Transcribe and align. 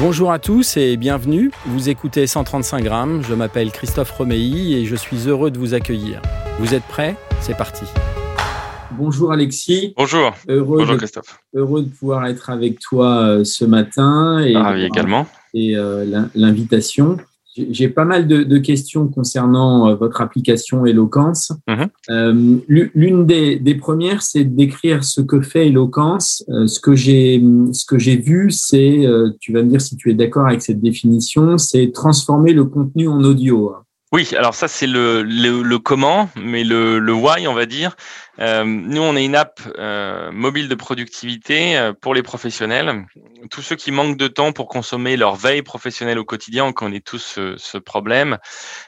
Bonjour 0.00 0.32
à 0.32 0.38
tous 0.38 0.76
et 0.76 0.96
bienvenue. 0.96 1.50
Vous 1.66 1.88
écoutez 1.88 2.26
135 2.26 2.82
grammes. 2.82 3.22
Je 3.22 3.34
m'appelle 3.34 3.70
Christophe 3.70 4.10
Romeilly 4.10 4.74
et 4.74 4.84
je 4.86 4.96
suis 4.96 5.28
heureux 5.28 5.50
de 5.50 5.58
vous 5.58 5.72
accueillir. 5.74 6.20
Vous 6.58 6.74
êtes 6.74 6.82
prêts? 6.84 7.16
C'est 7.40 7.56
parti. 7.56 7.84
Bonjour 8.92 9.32
Alexis. 9.32 9.94
Bonjour. 9.96 10.32
Heureux 10.48 10.78
Bonjour 10.78 10.94
de, 10.94 10.98
Christophe. 10.98 11.38
heureux 11.54 11.82
de 11.82 11.88
pouvoir 11.88 12.26
être 12.26 12.50
avec 12.50 12.78
toi 12.80 13.18
euh, 13.26 13.44
ce 13.44 13.64
matin 13.64 14.38
et, 14.40 14.56
Ravi 14.56 14.84
également. 14.84 15.26
et 15.52 15.76
euh, 15.76 16.04
l'in- 16.04 16.28
l'invitation. 16.34 17.16
J'ai 17.56 17.88
pas 17.88 18.04
mal 18.04 18.26
de, 18.26 18.42
de 18.42 18.58
questions 18.58 19.06
concernant 19.08 19.88
euh, 19.88 19.94
votre 19.94 20.20
application 20.20 20.84
Eloquence. 20.86 21.52
Mhm. 21.68 21.86
Euh, 22.10 22.56
l'u- 22.68 22.90
L'une 22.94 23.26
des, 23.26 23.58
des 23.60 23.74
premières, 23.74 24.22
c'est 24.22 24.44
de 24.44 24.54
décrire 24.56 25.04
ce 25.04 25.20
que 25.20 25.40
fait 25.40 25.68
Eloquence. 25.68 26.44
Euh, 26.48 26.66
ce 26.66 26.80
que 26.80 26.94
j'ai 26.94 27.42
ce 27.72 27.84
que 27.86 27.98
j'ai 27.98 28.16
vu, 28.16 28.50
c'est, 28.50 29.06
tu 29.40 29.52
vas 29.52 29.62
me 29.62 29.68
dire 29.70 29.80
si 29.80 29.96
tu 29.96 30.10
es 30.10 30.14
d'accord 30.14 30.46
avec 30.46 30.62
cette 30.62 30.80
définition, 30.80 31.56
c'est 31.58 31.92
transformer 31.92 32.52
le 32.52 32.64
contenu 32.64 33.08
en 33.08 33.22
audio. 33.22 33.72
Oui, 34.14 34.30
alors 34.36 34.54
ça 34.54 34.68
c'est 34.68 34.86
le, 34.86 35.24
le, 35.24 35.78
comment, 35.80 36.30
mais 36.36 36.62
le, 36.62 37.00
le 37.00 37.12
why, 37.12 37.48
on 37.48 37.52
va 37.52 37.66
dire. 37.66 37.96
Euh, 38.38 38.62
nous, 38.62 39.02
on 39.02 39.16
est 39.16 39.24
une 39.24 39.34
app 39.34 39.60
euh, 39.76 40.30
mobile 40.30 40.68
de 40.68 40.76
productivité 40.76 41.76
euh, 41.76 41.92
pour 42.00 42.14
les 42.14 42.22
professionnels. 42.22 43.06
Tous 43.50 43.60
ceux 43.60 43.74
qui 43.74 43.90
manquent 43.90 44.16
de 44.16 44.28
temps 44.28 44.52
pour 44.52 44.68
consommer 44.68 45.16
leur 45.16 45.34
veille 45.34 45.62
professionnelle 45.62 46.20
au 46.20 46.24
quotidien, 46.24 46.64
on 46.64 46.72
connaît 46.72 47.00
tous 47.00 47.40
ce, 47.56 47.78
problème. 47.78 48.38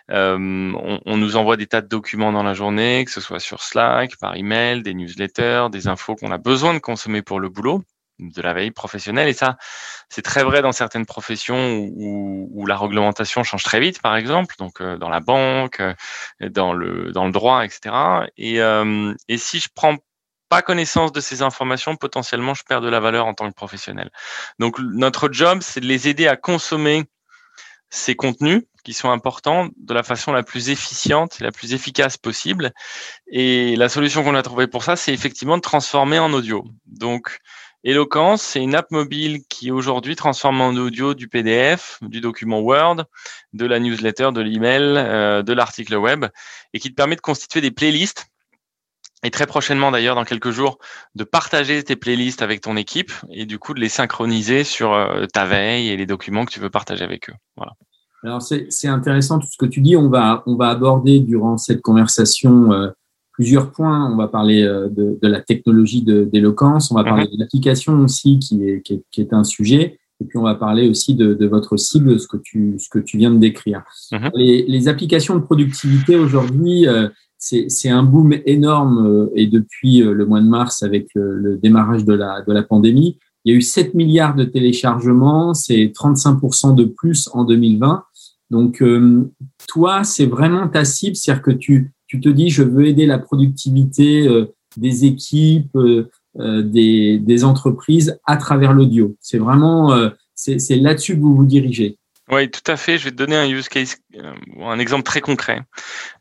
On, 0.09 1.01
on 1.05 1.17
nous 1.17 1.35
envoie 1.35 1.57
des 1.57 1.67
tas 1.67 1.81
de 1.81 1.89
documents 1.89 2.31
dans 2.31 2.45
la 2.45 2.55
journée, 2.55 3.05
que 3.05 3.11
ce 3.11 3.21
soit 3.21 3.41
sur 3.41 3.65
Slack, 3.65 4.17
par 4.21 4.37
email, 4.37 4.83
des 4.83 4.95
newsletters, 4.95 5.67
des 5.73 5.89
infos 5.89 6.15
qu'on 6.15 6.31
a 6.31 6.39
besoin 6.39 6.73
de 6.73 6.79
consommer 6.79 7.23
pour 7.23 7.41
le 7.41 7.49
boulot 7.49 7.83
de 8.19 8.43
la 8.43 8.53
veille 8.53 8.71
professionnelle. 8.71 9.29
Et 9.29 9.33
ça, 9.33 9.57
c'est 10.09 10.23
très 10.23 10.43
vrai 10.43 10.63
dans 10.63 10.73
certaines 10.73 11.07
professions 11.07 11.79
où, 11.79 12.49
où, 12.53 12.67
la 12.67 12.77
réglementation 12.77 13.43
change 13.45 13.63
très 13.63 13.81
vite, 13.81 14.01
par 14.01 14.17
exemple, 14.17 14.55
donc 14.59 14.81
euh, 14.81 14.97
dans 14.97 15.09
la 15.09 15.21
banque, 15.21 15.81
euh, 15.81 15.95
dans 16.41 16.73
le 16.73 17.13
dans 17.13 17.27
le 17.27 17.33
droit, 17.33 17.65
etc. 17.65 17.95
Et, 18.37 18.61
euh, 18.61 19.15
et 19.29 19.39
si 19.39 19.61
je 19.61 19.69
prends 19.75 19.97
pas 20.49 20.63
connaissance 20.63 21.13
de 21.13 21.21
ces 21.21 21.43
informations, 21.43 21.97
potentiellement, 21.97 22.55
je 22.55 22.63
perds 22.63 22.81
de 22.81 22.89
la 22.89 23.01
valeur 23.01 23.27
en 23.27 23.35
tant 23.35 23.49
que 23.49 23.55
professionnel. 23.55 24.11
Donc, 24.59 24.79
notre 24.79 25.33
job, 25.33 25.59
c'est 25.61 25.81
de 25.81 25.87
les 25.87 26.09
aider 26.09 26.29
à 26.29 26.37
consommer 26.37 27.05
ces 27.91 28.15
contenus 28.15 28.63
qui 28.85 28.93
sont 28.93 29.11
importants 29.11 29.69
de 29.77 29.95
la 29.95 30.05
façon 30.05 30.33
la 30.33 30.45
plus 30.45 30.71
efficiente 30.71 31.41
la 31.41 31.51
plus 31.51 31.75
efficace 31.75 32.17
possible. 32.17 32.73
Et 33.27 33.75
la 33.75 33.89
solution 33.89 34.23
qu'on 34.23 34.37
a 34.37 34.43
trouvée 34.43 34.69
pour 34.69 34.85
ça, 34.85 34.95
c'est 34.95 35.13
effectivement 35.13 35.57
de 35.57 35.63
transformer 35.63 36.21
en 36.21 36.33
audio. 36.33 36.65
Donc, 36.87 37.39
Eloquence, 37.87 38.43
c'est 38.43 38.61
une 38.61 38.75
app 38.75 38.91
mobile 38.91 39.45
qui 39.49 39.71
aujourd'hui 39.71 40.17
transforme 40.17 40.61
en 40.61 40.71
audio 40.71 41.15
du 41.15 41.29
PDF, 41.29 42.01
du 42.03 42.21
document 42.21 42.59
Word, 42.59 43.05
de 43.53 43.65
la 43.65 43.79
newsletter, 43.79 44.31
de 44.35 44.41
l'email, 44.41 44.83
euh, 44.83 45.45
de 45.45 45.53
l'article 45.53 45.95
web, 45.95 46.27
et 46.75 46.81
qui 46.81 46.91
te 46.91 46.97
permet 46.97 47.15
de 47.15 47.21
constituer 47.21 47.61
des 47.61 47.71
playlists. 47.71 48.27
Et 49.23 49.31
très 49.31 49.47
prochainement, 49.47 49.93
d'ailleurs, 49.93 50.17
dans 50.17 50.25
quelques 50.25 50.51
jours, 50.51 50.79
de 51.15 51.23
partager 51.23 51.81
tes 51.85 51.95
playlists 51.95 52.43
avec 52.43 52.61
ton 52.61 52.77
équipe 52.77 53.13
et 53.31 53.47
du 53.47 53.61
coup 53.61 53.73
de 53.73 53.79
les 53.79 53.89
synchroniser 53.89 54.65
sur 54.65 54.93
euh, 54.93 55.27
ta 55.33 55.47
veille 55.47 55.89
et 55.89 55.97
les 55.97 56.07
documents 56.07 56.45
que 56.45 56.53
tu 56.53 56.59
veux 56.59 56.71
partager 56.71 57.05
avec 57.05 57.31
eux. 57.31 57.35
Voilà. 57.57 57.75
Alors 58.25 58.43
c'est 58.43 58.89
intéressant 58.89 59.39
tout 59.39 59.47
ce 59.47 59.57
que 59.57 59.67
tu 59.67 59.81
dis. 59.81 59.97
On 59.97 60.09
va 60.09 60.43
on 60.47 60.57
va 60.57 60.71
aborder 60.71 61.21
durant 61.21 61.57
cette 61.57 61.83
conversation 61.83 62.73
euh, 62.73 62.91
plusieurs 63.37 63.71
points. 63.71 64.11
On 64.13 64.17
va 64.17 64.29
parler 64.29 64.63
euh, 64.63 64.89
de, 64.89 65.19
de 65.21 65.29
la 65.29 65.41
technologie 65.41 66.03
de- 66.03 66.25
d'éloquence. 66.25 66.91
On 66.91 66.95
va 66.95 67.05
parler 67.05 67.27
de 67.27 67.39
l'application 67.39 67.99
aussi 68.01 68.39
qui 68.39 68.65
est, 68.69 68.83
qui 68.83 68.95
est 68.95 69.03
qui 69.11 69.21
est 69.21 69.33
un 69.33 69.45
sujet. 69.45 69.99
Et 70.21 70.25
puis 70.25 70.39
on 70.39 70.43
va 70.43 70.55
parler 70.55 70.89
aussi 70.89 71.15
de, 71.15 71.35
de 71.35 71.47
votre 71.47 71.77
cible, 71.77 72.19
ce 72.19 72.27
que 72.27 72.39
tu 72.39 72.77
ce 72.79 72.89
que 72.89 72.99
tu 72.99 73.19
viens 73.19 73.31
de 73.31 73.39
décrire. 73.39 73.83
Mhm. 74.13 74.31
Les, 74.35 74.65
les 74.67 74.89
applications 74.89 75.37
de 75.37 75.41
productivité 75.43 76.17
aujourd'hui, 76.17 76.89
euh, 76.89 77.09
c'est 77.39 77.91
un 77.91 78.03
boom 78.03 78.33
énorme 78.47 79.07
euh, 79.07 79.31
et 79.35 79.47
depuis 79.47 79.99
le 79.99 80.25
mois 80.27 80.41
de 80.41 80.49
mars 80.49 80.83
avec 80.83 81.09
le, 81.15 81.37
le 81.39 81.59
démarrage 81.59 82.05
de 82.05 82.15
la 82.15 82.43
de 82.43 82.53
la 82.53 82.63
pandémie, 82.63 83.19
il 83.47 83.53
y 83.53 83.55
a 83.55 83.59
eu 83.59 83.63
7 83.63 83.95
milliards 83.95 84.35
de 84.35 84.45
téléchargements, 84.45 85.55
c'est 85.55 85.93
35% 85.95 86.75
de 86.75 86.85
plus 86.85 87.29
en 87.33 87.45
2020. 87.45 88.03
Donc, 88.51 88.83
euh, 88.83 89.31
toi, 89.69 90.03
c'est 90.03 90.27
vraiment 90.27 90.67
ta 90.69 90.85
cible, 90.85 91.15
c'est-à-dire 91.15 91.43
que 91.43 91.51
tu, 91.53 91.93
tu 92.07 92.21
te 92.21 92.29
dis, 92.29 92.51
je 92.51 92.63
veux 92.63 92.87
aider 92.87 93.07
la 93.07 93.19
productivité 93.19 94.27
euh, 94.27 94.55
des 94.77 95.05
équipes, 95.05 95.75
euh, 95.77 96.11
euh, 96.39 96.63
des, 96.63 97.45
entreprises 97.45 98.19
à 98.27 98.37
travers 98.37 98.73
l'audio. 98.73 99.17
C'est 99.21 99.39
vraiment, 99.39 99.95
c'est 100.35 100.77
là-dessus 100.77 101.17
que 101.17 101.21
vous 101.21 101.37
vous 101.37 101.47
dirigez. 101.47 101.99
Oui, 102.31 102.51
tout 102.51 102.71
à 102.71 102.77
fait. 102.77 102.99
Je 102.99 103.05
vais 103.05 103.11
te 103.11 103.17
donner 103.17 103.37
un 103.37 103.49
use 103.49 103.69
case, 103.69 103.99
un 104.61 104.79
exemple 104.79 105.05
très 105.05 105.21
concret. 105.21 105.63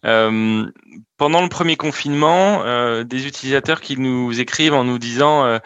Pendant 0.03 1.41
le 1.41 1.49
premier 1.49 1.77
confinement, 1.77 2.63
des 3.03 3.27
utilisateurs 3.27 3.81
qui 3.81 3.97
nous 3.97 4.39
écrivent 4.39 4.73
en 4.73 4.83
nous 4.83 4.99
disant 4.99 5.59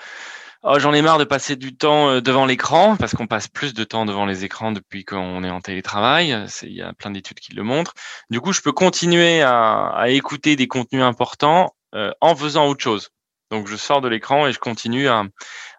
oh, 0.64 0.80
j'en 0.80 0.94
ai 0.94 1.02
marre 1.02 1.18
de 1.18 1.24
passer 1.24 1.56
du 1.56 1.76
temps 1.76 2.10
euh, 2.10 2.22
devant 2.22 2.46
l'écran 2.46 2.96
parce 2.98 3.14
qu'on 3.14 3.28
passe 3.28 3.48
plus 3.48 3.74
de 3.74 3.84
temps 3.84 4.06
devant 4.06 4.26
les 4.26 4.46
écrans 4.46 4.72
depuis 4.72 5.06
qu'on 5.06 5.44
est 5.44 5.50
en 5.50 5.62
télétravail. 5.62 6.46
Il 6.64 6.74
y 6.74 6.82
a 6.82 6.94
plein 6.94 7.12
d'études 7.12 7.40
qui 7.40 7.54
le 7.54 7.64
montrent. 7.64 7.94
Du 8.30 8.42
coup, 8.42 8.54
je 8.54 8.62
peux 8.62 8.72
continuer 8.72 9.42
à, 9.42 10.06
écouter 10.08 10.56
des 10.56 10.68
contenus 10.68 11.04
importants 11.04 11.76
euh, 11.96 12.12
en 12.22 12.36
faisant 12.36 12.68
autre 12.68 12.84
chose. 12.84 13.10
Donc, 13.52 13.68
je 13.68 13.76
sors 13.76 14.02
de 14.02 14.08
l'écran 14.08 14.48
et 14.48 14.52
je 14.52 14.60
continue 14.60 15.08
à, 15.08 15.24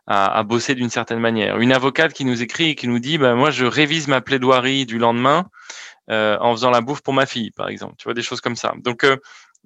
à, 0.07 0.43
bosser 0.43 0.75
d'une 0.75 0.91
certaine 0.91 1.21
manière. 1.21 1.59
Une 1.59 1.73
avocate 1.73 2.13
qui 2.13 2.25
nous 2.25 2.43
écrit 2.43 2.71
et 2.71 2.75
qui 2.75 2.89
nous 2.89 2.99
dit, 2.99 3.17
bah, 3.17 3.35
moi, 3.35 3.51
je 3.51 3.65
révise 3.65 4.09
ma 4.09 4.21
plaidoirie 4.21 4.87
du 4.87 4.99
lendemain 4.99 5.47
euh, 6.11 6.37
en 6.41 6.53
faisant 6.53 6.71
la 6.71 6.81
bouffe 6.81 7.01
pour 7.03 7.15
ma 7.15 7.27
fille, 7.27 7.53
par 7.53 7.69
exemple. 7.69 7.95
Tu 7.97 8.05
vois, 8.05 8.15
des 8.15 8.23
choses 8.23 8.41
comme 8.41 8.57
ça. 8.57 8.75
Donc, 8.79 9.07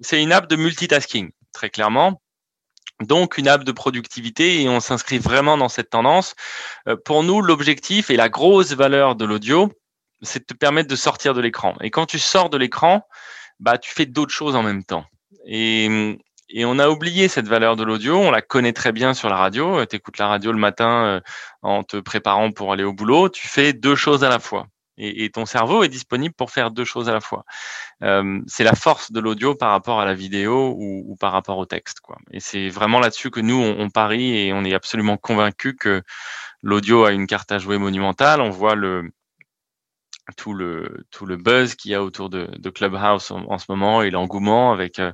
c'est 0.01 0.21
une 0.21 0.31
app 0.31 0.47
de 0.47 0.55
multitasking, 0.55 1.31
très 1.51 1.71
clairement. 1.71 2.21
Donc, 3.01 3.37
une 3.37 3.47
app 3.47 3.63
de 3.63 3.71
productivité 3.71 4.61
et 4.61 4.69
on 4.69 4.79
s'inscrit 4.79 5.19
vraiment 5.19 5.57
dans 5.57 5.69
cette 5.69 5.89
tendance. 5.89 6.35
Euh, 6.87 6.95
pour 7.03 7.23
nous, 7.23 7.41
l'objectif 7.41 8.09
et 8.09 8.15
la 8.15 8.29
grosse 8.29 8.73
valeur 8.73 9.15
de 9.15 9.25
l'audio, 9.25 9.71
c'est 10.21 10.39
de 10.39 10.45
te 10.45 10.53
permettre 10.53 10.89
de 10.89 10.95
sortir 10.95 11.33
de 11.33 11.41
l'écran. 11.41 11.75
Et 11.81 11.91
quand 11.91 12.05
tu 12.05 12.19
sors 12.19 12.49
de 12.49 12.57
l'écran, 12.57 13.05
bah, 13.59 13.77
tu 13.77 13.91
fais 13.93 14.05
d'autres 14.05 14.33
choses 14.33 14.55
en 14.55 14.63
même 14.63 14.83
temps. 14.83 15.05
Et, 15.45 16.17
et 16.49 16.65
on 16.65 16.79
a 16.79 16.89
oublié 16.89 17.27
cette 17.27 17.47
valeur 17.47 17.75
de 17.75 17.83
l'audio. 17.83 18.17
On 18.17 18.31
la 18.31 18.41
connaît 18.41 18.73
très 18.73 18.91
bien 18.91 19.13
sur 19.13 19.29
la 19.29 19.35
radio. 19.35 19.85
Tu 19.85 19.97
écoutes 19.97 20.17
la 20.17 20.27
radio 20.27 20.51
le 20.51 20.57
matin 20.57 21.05
euh, 21.05 21.21
en 21.61 21.83
te 21.83 21.97
préparant 21.97 22.51
pour 22.51 22.71
aller 22.71 22.83
au 22.83 22.93
boulot. 22.93 23.29
Tu 23.29 23.47
fais 23.47 23.73
deux 23.73 23.95
choses 23.95 24.23
à 24.23 24.29
la 24.29 24.39
fois. 24.39 24.67
Et, 24.97 25.25
et 25.25 25.29
ton 25.29 25.45
cerveau 25.45 25.83
est 25.83 25.89
disponible 25.89 26.33
pour 26.33 26.51
faire 26.51 26.71
deux 26.71 26.85
choses 26.85 27.09
à 27.09 27.13
la 27.13 27.21
fois. 27.21 27.45
Euh, 28.03 28.41
c'est 28.47 28.63
la 28.63 28.75
force 28.75 29.11
de 29.11 29.19
l'audio 29.19 29.55
par 29.55 29.71
rapport 29.71 29.99
à 29.99 30.05
la 30.05 30.13
vidéo 30.13 30.73
ou, 30.77 31.03
ou 31.07 31.15
par 31.15 31.31
rapport 31.31 31.57
au 31.57 31.65
texte. 31.65 31.99
Quoi. 31.99 32.17
Et 32.31 32.39
c'est 32.39 32.69
vraiment 32.69 32.99
là-dessus 32.99 33.31
que 33.31 33.39
nous, 33.39 33.55
on, 33.55 33.89
parie 33.89 34.37
et 34.37 34.53
on 34.53 34.63
est 34.63 34.73
absolument 34.73 35.17
convaincu 35.17 35.75
que 35.75 36.01
l'audio 36.61 37.05
a 37.05 37.11
une 37.11 37.27
carte 37.27 37.51
à 37.51 37.57
jouer 37.57 37.77
monumentale. 37.77 38.41
On 38.41 38.49
voit 38.49 38.75
le, 38.75 39.11
tout 40.37 40.53
le 40.53 41.05
tout 41.11 41.25
le 41.25 41.37
buzz 41.37 41.75
qu'il 41.75 41.91
y 41.91 41.95
a 41.95 42.03
autour 42.03 42.29
de, 42.29 42.49
de 42.57 42.69
Clubhouse 42.69 43.29
en, 43.31 43.45
en, 43.47 43.57
ce 43.57 43.65
moment 43.69 44.01
et 44.01 44.09
l'engouement 44.09 44.71
avec 44.71 44.99
euh, 44.99 45.11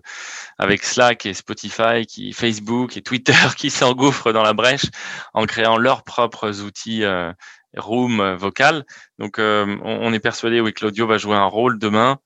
avec 0.58 0.84
Slack 0.84 1.26
et 1.26 1.34
Spotify 1.34 2.06
qui 2.08 2.32
Facebook 2.32 2.96
et 2.96 3.02
Twitter 3.02 3.34
qui 3.58 3.70
s'engouffrent 3.70 4.32
dans 4.32 4.44
la 4.44 4.54
brèche 4.54 4.86
en 5.34 5.46
créant 5.46 5.78
leurs 5.78 6.04
propres 6.04 6.62
outils 6.62 7.04
euh, 7.04 7.34
room 7.78 8.20
euh, 8.20 8.36
vocal. 8.36 8.86
Donc 9.20 9.40
euh, 9.40 9.66
on, 9.84 10.08
on, 10.08 10.14
est 10.14 10.20
persuadé 10.20 10.62
oui 10.62 10.74
que 10.74 10.86
l'audio 10.86 11.08
va 11.08 11.18
jouer 11.18 11.36
un 11.36 11.46
rôle 11.46 11.80
demain 11.80 12.20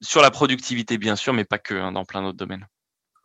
sur 0.00 0.20
la 0.22 0.30
productivité 0.30 0.98
bien 0.98 1.16
sûr 1.16 1.32
mais 1.32 1.44
pas 1.44 1.58
que 1.58 1.74
hein, 1.74 1.92
dans 1.92 2.04
plein 2.04 2.22
d'autres 2.22 2.36
domaines. 2.36 2.66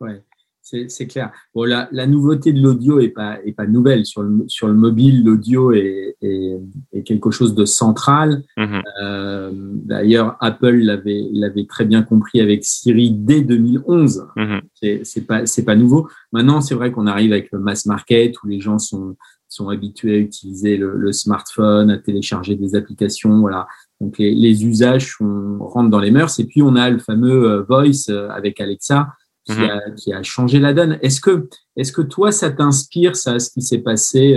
Ouais. 0.00 0.22
C'est 0.62 1.06
clair. 1.06 1.32
Bon, 1.54 1.64
la, 1.64 1.88
la 1.90 2.06
nouveauté 2.06 2.52
de 2.52 2.60
l'audio 2.62 3.00
est 3.00 3.08
pas, 3.08 3.38
est 3.44 3.52
pas 3.52 3.66
nouvelle. 3.66 4.06
Sur 4.06 4.22
le, 4.22 4.44
sur 4.46 4.68
le 4.68 4.74
mobile, 4.74 5.24
l'audio 5.24 5.72
est, 5.72 6.16
est, 6.20 6.60
est, 6.92 7.02
quelque 7.02 7.30
chose 7.30 7.54
de 7.54 7.64
central. 7.64 8.42
Mm 8.56 8.64
-hmm. 8.64 8.82
euh, 9.02 9.50
D'ailleurs, 9.90 10.36
Apple 10.40 10.76
l'avait 10.76 11.24
l'avait 11.32 11.66
très 11.66 11.84
bien 11.84 12.02
compris 12.02 12.40
avec 12.40 12.64
Siri 12.64 13.10
dès 13.10 13.40
2011. 13.40 14.26
Mm 14.36 14.42
-hmm. 14.42 15.04
C'est 15.04 15.26
pas, 15.26 15.42
pas 15.66 15.76
nouveau. 15.76 16.08
Maintenant, 16.32 16.60
c'est 16.60 16.76
vrai 16.76 16.92
qu'on 16.92 17.06
arrive 17.06 17.32
avec 17.32 17.48
le 17.52 17.58
mass 17.58 17.86
market 17.86 18.32
où 18.42 18.46
les 18.46 18.60
gens 18.60 18.78
sont, 18.78 19.16
sont 19.50 19.68
habitués 19.68 20.14
à 20.14 20.18
utiliser 20.18 20.76
le, 20.76 20.96
le, 20.96 21.12
smartphone, 21.12 21.90
à 21.90 21.98
télécharger 21.98 22.54
des 22.54 22.74
applications. 22.74 23.40
Voilà. 23.40 23.66
donc 24.00 24.16
les, 24.18 24.34
les 24.34 24.64
usages 24.64 25.16
rentrent 25.20 25.90
dans 25.90 25.98
les 25.98 26.10
mœurs. 26.10 26.38
Et 26.38 26.44
puis 26.44 26.62
on 26.62 26.76
a 26.76 26.88
le 26.88 26.98
fameux 26.98 27.66
Voice 27.68 28.08
avec 28.30 28.60
Alexa 28.60 29.08
qui, 29.44 29.52
mhm. 29.52 29.70
a, 29.70 29.90
qui 29.90 30.12
a 30.12 30.22
changé 30.22 30.58
la 30.58 30.72
donne. 30.72 30.98
Est-ce 31.02 31.20
que, 31.20 31.48
est-ce 31.76 31.92
que 31.92 32.02
toi, 32.02 32.32
ça 32.32 32.50
t'inspire, 32.50 33.16
ça, 33.16 33.38
ce 33.38 33.50
qui 33.50 33.62
s'est 33.62 33.78
passé 33.78 34.36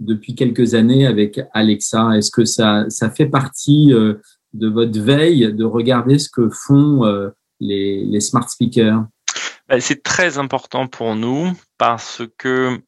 depuis 0.00 0.34
quelques 0.34 0.74
années 0.74 1.06
avec 1.06 1.40
Alexa? 1.52 2.16
Est-ce 2.16 2.30
que 2.30 2.44
ça, 2.44 2.84
ça 2.88 3.10
fait 3.10 3.26
partie 3.26 3.92
de 3.92 4.68
votre 4.68 4.98
veille 5.00 5.52
de 5.52 5.64
regarder 5.64 6.18
ce 6.18 6.28
que 6.28 6.48
font 6.50 7.04
les, 7.60 8.04
les 8.04 8.20
smart 8.20 8.48
speakers? 8.48 9.04
Bah, 9.68 9.80
C'est 9.80 10.02
très 10.02 10.38
important 10.38 10.88
pour 10.88 11.14
nous 11.14 11.52
parce 11.78 12.22
que 12.38 12.80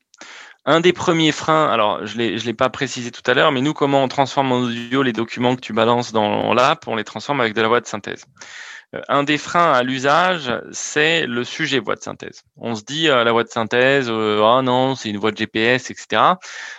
un 0.64 0.81
des 0.81 0.93
premiers 0.93 1.32
freins, 1.32 1.69
alors 1.69 2.06
je 2.06 2.17
ne 2.17 2.38
l'ai 2.38 2.55
pas 2.55 2.70
précisé 2.70 3.11
tout 3.11 3.29
à 3.29 3.35
l'heure, 3.35 3.53
mais 3.53 3.61
nous, 3.61 3.73
comment 3.73 4.05
on 4.05 4.09
transforme 4.09 4.53
en 4.53 4.61
audio 4.61 5.03
les 5.03 5.12
documents 5.12 5.56
que 5.56 5.61
tu 5.61 5.73
balances 5.73 6.12
dans 6.12 6.55
l'app, 6.55 6.87
on 6.87 6.97
les 6.97 7.05
transforme 7.05 7.41
avec 7.41 7.55
de 7.55 7.61
la 7.61 7.69
voix 7.69 7.81
de 7.81 7.87
synthèse. 7.87 8.25
Euh, 8.94 9.00
un 9.09 9.23
des 9.23 9.38
freins 9.38 9.73
à 9.73 9.82
l'usage, 9.82 10.53
c'est 10.70 11.26
le 11.26 11.44
sujet 11.44 11.79
voix 11.79 11.97
de 11.97 12.03
synthèse. 12.03 12.43
On 12.56 12.75
se 12.75 12.82
dit 12.85 13.09
euh, 13.09 13.25
la 13.25 13.32
voix 13.32 13.44
de 13.44 13.49
synthèse, 13.49 14.09
euh, 14.11 14.43
ah 14.44 14.62
non, 14.62 14.94
c'est 14.94 15.09
une 15.11 15.17
voix 15.17 15.32
de 15.32 15.37
GPS, 15.37 15.91
etc. 15.91 16.23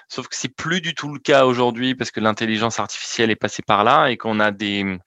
Sauf 0.07 0.27
que 0.27 0.35
c'est 0.35 0.55
plus 0.55 0.81
du 0.81 0.93
tout 0.93 1.11
le 1.11 1.19
cas 1.19 1.45
aujourd'hui 1.45 1.95
parce 1.95 2.11
que 2.11 2.19
l'intelligence 2.19 2.79
artificielle 2.79 3.31
est 3.31 3.35
passée 3.35 3.63
par 3.63 3.83
là 3.83 4.07
et 4.09 4.17
qu'on 4.17 4.39
a 4.39 4.51
des 4.51 4.97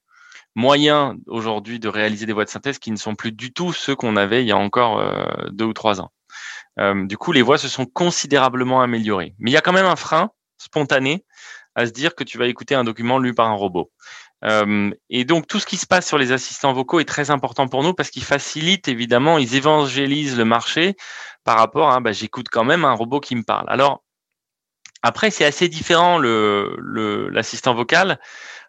moyens 0.55 1.15
aujourd'hui 1.27 1.79
de 1.79 1.87
réaliser 1.87 2.25
des 2.25 2.33
voix 2.33 2.45
de 2.45 2.49
synthèse 2.49 2.79
qui 2.79 2.91
ne 2.91 2.97
sont 2.97 3.15
plus 3.15 3.31
du 3.31 3.53
tout 3.53 3.73
ceux 3.73 3.95
qu'on 3.95 4.17
avait 4.17 4.43
il 4.43 4.47
y 4.47 4.51
a 4.51 4.57
encore 4.57 5.01
deux 5.51 5.65
ou 5.65 5.73
trois 5.73 6.01
ans. 6.01 6.11
Euh, 6.79 7.05
du 7.05 7.17
coup, 7.17 7.31
les 7.31 7.41
voix 7.41 7.57
se 7.57 7.67
sont 7.67 7.85
considérablement 7.85 8.81
améliorées. 8.81 9.35
Mais 9.39 9.51
il 9.51 9.53
y 9.53 9.57
a 9.57 9.61
quand 9.61 9.73
même 9.73 9.85
un 9.85 9.95
frein 9.95 10.31
spontané 10.57 11.25
à 11.75 11.85
se 11.85 11.91
dire 11.91 12.15
que 12.15 12.23
tu 12.23 12.37
vas 12.37 12.47
écouter 12.47 12.75
un 12.75 12.83
document 12.83 13.19
lu 13.19 13.33
par 13.33 13.47
un 13.47 13.53
robot. 13.53 13.91
Euh, 14.45 14.91
et 15.09 15.25
donc 15.25 15.47
tout 15.47 15.59
ce 15.59 15.65
qui 15.65 15.77
se 15.77 15.87
passe 15.87 16.05
sur 16.07 16.19
les 16.19 16.31
assistants 16.31 16.73
vocaux 16.73 16.99
est 16.99 17.05
très 17.05 17.31
important 17.31 17.67
pour 17.67 17.81
nous 17.81 17.93
parce 17.93 18.11
qu'ils 18.11 18.23
facilitent 18.23 18.87
évidemment, 18.87 19.39
ils 19.39 19.55
évangélisent 19.55 20.37
le 20.37 20.45
marché 20.45 20.95
par 21.43 21.57
rapport 21.57 21.91
à 21.91 21.99
bah, 22.01 22.11
j'écoute 22.11 22.47
quand 22.51 22.63
même 22.63 22.85
un 22.85 22.93
robot 22.93 23.19
qui 23.19 23.35
me 23.35 23.41
parle. 23.41 23.65
Alors 23.67 24.03
après 25.01 25.31
c'est 25.31 25.45
assez 25.45 25.69
différent 25.69 26.19
l'assistant 26.19 27.73
vocal 27.73 28.19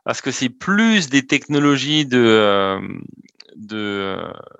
parce 0.05 0.23
que 0.23 0.31
c'est 0.31 0.49
plus 0.49 1.11
des 1.11 1.27
technologies 1.27 2.07
de 2.07 2.19
euh, 2.19 2.81
de, 3.57 4.19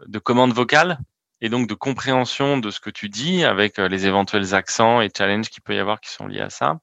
de 0.09 0.19
commande 0.19 0.53
vocale 0.53 0.99
et 1.41 1.49
donc 1.49 1.69
de 1.69 1.75
compréhension 1.75 2.59
de 2.59 2.71
ce 2.71 2.81
que 2.81 2.91
tu 2.91 3.09
dis 3.09 3.45
avec 3.45 3.79
euh, 3.79 3.89
les 3.89 4.07
éventuels 4.07 4.55
accents 4.55 5.01
et 5.01 5.11
challenges 5.17 5.49
qu'il 5.49 5.63
peut 5.63 5.75
y 5.75 5.79
avoir 5.79 6.01
qui 6.01 6.11
sont 6.11 6.27
liés 6.27 6.41
à 6.41 6.51
ça, 6.51 6.81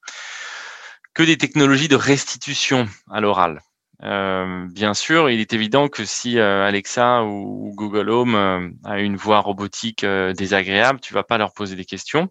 que 1.14 1.24
des 1.24 1.38
technologies 1.38 1.88
de 1.88 1.96
restitution 1.96 2.88
à 3.10 3.22
l'oral. 3.22 3.62
Euh, 4.04 4.66
bien 4.70 4.94
sûr, 4.94 5.30
il 5.30 5.40
est 5.40 5.54
évident 5.54 5.88
que 5.88 6.04
si 6.04 6.38
euh, 6.38 6.66
Alexa 6.66 7.24
ou, 7.24 7.74
Google 7.76 8.10
Home 8.10 8.76
a 8.84 9.00
une 9.00 9.16
voix 9.16 9.40
robotique 9.40 10.06
désagréable, 10.06 11.00
tu 11.00 11.14
vas 11.14 11.24
pas 11.24 11.38
leur 11.38 11.54
poser 11.54 11.76
des 11.76 11.86
questions. 11.86 12.30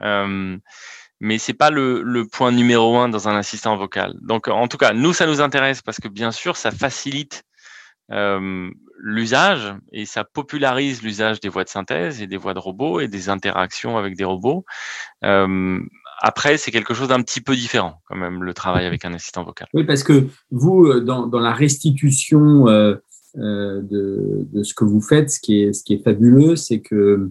mais 0.00 1.38
c'est 1.38 1.54
pas 1.54 1.70
le, 1.70 2.02
le, 2.02 2.26
point 2.26 2.50
numéro 2.52 2.98
un 2.98 3.08
dans 3.08 3.28
un 3.28 3.36
assistant 3.36 3.76
vocal. 3.76 4.14
Donc, 4.22 4.48
en 4.48 4.68
tout 4.68 4.76
cas, 4.78 4.92
nous, 4.92 5.12
ça 5.12 5.26
nous 5.26 5.40
intéresse 5.40 5.80
parce 5.82 5.98
que 5.98 6.08
bien 6.08 6.32
sûr, 6.32 6.56
ça 6.56 6.70
facilite 6.70 7.44
l'usage 9.02 9.74
et 9.92 10.06
ça 10.06 10.24
popularise 10.24 11.02
l'usage 11.02 11.40
des 11.40 11.48
voix 11.48 11.64
de 11.64 11.68
synthèse 11.68 12.22
et 12.22 12.28
des 12.28 12.36
voix 12.36 12.54
de 12.54 12.60
robots 12.60 13.00
et 13.00 13.08
des 13.08 13.28
interactions 13.28 13.98
avec 13.98 14.16
des 14.16 14.24
robots. 14.24 14.64
Euh, 15.24 15.80
après, 16.24 16.56
c'est 16.56 16.70
quelque 16.70 16.94
chose 16.94 17.08
d'un 17.08 17.20
petit 17.20 17.40
peu 17.40 17.56
différent 17.56 18.00
quand 18.08 18.16
même, 18.16 18.44
le 18.44 18.54
travail 18.54 18.86
avec 18.86 19.04
un 19.04 19.12
assistant 19.12 19.42
vocal. 19.42 19.66
Oui, 19.74 19.82
parce 19.82 20.04
que 20.04 20.28
vous, 20.52 20.86
euh, 20.86 21.00
dans, 21.00 21.26
dans 21.26 21.40
la 21.40 21.52
restitution 21.52 22.68
euh, 22.68 22.94
euh, 23.38 23.82
de, 23.82 24.46
de, 24.52 24.62
ce 24.62 24.72
que 24.72 24.84
vous 24.84 25.00
faites, 25.00 25.30
ce 25.30 25.40
qui 25.40 25.62
est, 25.62 25.72
ce 25.72 25.82
qui 25.82 25.94
est 25.94 26.04
fabuleux, 26.04 26.54
c'est 26.56 26.80
que, 26.80 27.30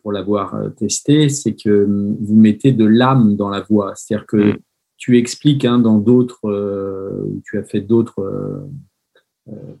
pour 0.00 0.12
l'avoir 0.12 0.54
testé, 0.76 1.28
c'est 1.28 1.54
que 1.54 1.84
vous 2.20 2.36
mettez 2.36 2.70
de 2.70 2.84
l'âme 2.84 3.34
dans 3.34 3.48
la 3.48 3.62
voix. 3.62 3.94
C'est-à-dire 3.96 4.26
que 4.26 4.52
mm. 4.52 4.58
tu 4.96 5.18
expliques 5.18 5.64
hein, 5.64 5.80
dans 5.80 5.98
d'autres, 5.98 7.42
tu 7.44 7.58
as 7.58 7.64
fait 7.64 7.80
d'autres 7.80 8.64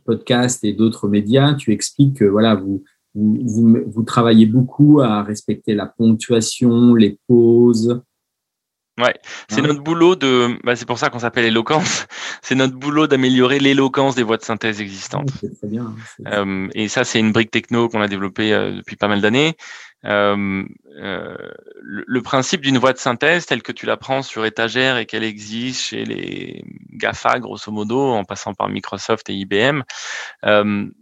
podcast 0.04 0.64
et 0.64 0.72
d'autres 0.72 1.08
médias, 1.08 1.54
tu 1.54 1.72
expliques 1.72 2.18
que 2.18 2.24
voilà, 2.24 2.54
vous, 2.54 2.82
vous, 3.14 4.02
travaillez 4.02 4.46
beaucoup 4.46 5.00
à 5.00 5.22
respecter 5.22 5.74
la 5.74 5.86
ponctuation, 5.86 6.94
les 6.94 7.18
pauses. 7.26 8.00
Ouais, 8.98 9.14
c'est 9.48 9.60
notre 9.60 9.82
boulot 9.82 10.16
de. 10.16 10.58
Bah, 10.64 10.74
c'est 10.74 10.86
pour 10.86 10.98
ça 10.98 11.10
qu'on 11.10 11.18
s'appelle 11.18 11.44
éloquence. 11.44 12.06
C'est 12.42 12.54
notre 12.54 12.76
boulot 12.76 13.08
d'améliorer 13.08 13.58
l'éloquence 13.58 14.14
des 14.14 14.22
voix 14.22 14.36
de 14.36 14.44
synthèse 14.44 14.80
existantes. 14.80 15.30
très 15.38 15.66
bien. 15.66 15.94
Hein, 16.24 16.30
euh, 16.32 16.68
et 16.74 16.86
ça, 16.86 17.02
c'est 17.02 17.18
une 17.18 17.32
brique 17.32 17.50
techno 17.50 17.88
qu'on 17.88 18.00
a 18.00 18.06
développée 18.06 18.52
euh, 18.52 18.76
depuis 18.76 18.94
pas 18.94 19.08
mal 19.08 19.20
d'années. 19.20 19.56
Euh, 20.04 20.64
le, 20.94 22.22
principe 22.22 22.60
d'une 22.60 22.78
voix 22.78 22.92
de 22.92 22.98
synthèse 22.98 23.46
telle 23.46 23.62
que 23.62 23.72
tu 23.72 23.84
la 23.84 23.96
prends 23.96 24.22
sur 24.22 24.44
étagère 24.46 24.96
et 24.96 25.06
qu'elle 25.06 25.24
existe 25.24 25.82
chez 25.82 26.04
les 26.04 26.62
GAFA, 26.92 27.40
grosso 27.40 27.72
modo, 27.72 28.12
en 28.12 28.22
passant 28.22 28.54
par 28.54 28.68
Microsoft 28.68 29.28
et 29.28 29.34
IBM, 29.34 29.82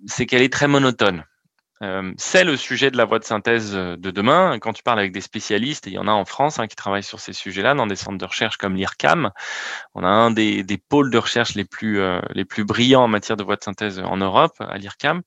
c'est 0.07 0.25
qu'elle 0.25 0.43
est 0.43 0.53
très 0.53 0.67
monotone. 0.67 1.25
C'est 2.17 2.45
le 2.45 2.57
sujet 2.57 2.91
de 2.91 2.97
la 2.97 3.05
voix 3.05 3.19
de 3.19 3.25
synthèse 3.25 3.73
de 3.75 4.11
demain. 4.11 4.59
Quand 4.59 4.73
tu 4.73 4.83
parles 4.83 5.01
avec 5.01 5.13
des 5.13 5.21
spécialistes, 5.21 5.87
et 5.87 5.91
il 5.91 5.95
y 5.95 5.99
en 5.99 6.09
a 6.09 6.13
en 6.13 6.25
France 6.25 6.59
hein, 6.59 6.67
qui 6.67 6.77
travaillent 6.77 7.03
sur 7.03 7.21
ces 7.21 7.33
sujets-là 7.33 7.75
dans 7.75 7.87
des 7.87 7.97
centres 7.97 8.17
de 8.17 8.25
recherche 8.25 8.57
comme 8.57 8.75
l'IRCAM, 8.75 9.31
on 9.95 10.03
a 10.03 10.09
un 10.09 10.31
des, 10.31 10.65
pôles 10.89 11.11
de 11.11 11.19
recherche 11.19 11.55
les 11.55 11.65
plus, 11.65 12.01
les 12.31 12.45
plus 12.45 12.65
brillants 12.65 13.05
en 13.05 13.09
matière 13.09 13.37
de 13.37 13.43
voix 13.43 13.57
de 13.57 13.65
synthèse 13.65 13.99
en 13.99 14.17
Europe, 14.17 14.55
à 14.61 14.79
l'IRCAM. 14.79 15.23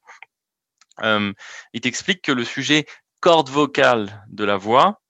Euh, 1.03 1.33
il 1.73 1.81
t'explique 1.81 2.21
que 2.21 2.31
le 2.31 2.43
sujet 2.43 2.85
corde 3.19 3.49
vocale 3.49 4.23
de 4.29 4.43
la 4.43 4.57
voix, 4.57 5.01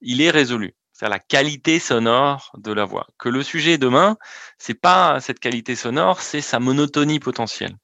il 0.00 0.20
est 0.20 0.30
résolu. 0.30 0.74
C'est 0.92 1.08
la 1.08 1.18
qualité 1.18 1.78
sonore 1.78 2.52
de 2.56 2.72
la 2.72 2.84
voix. 2.84 3.06
Que 3.18 3.28
le 3.28 3.42
sujet 3.42 3.76
demain, 3.76 4.16
c'est 4.58 4.80
pas 4.80 5.20
cette 5.20 5.40
qualité 5.40 5.76
sonore, 5.76 6.20
c'est 6.20 6.40
sa 6.40 6.58
monotonie 6.58 7.20
potentielle 7.20 7.76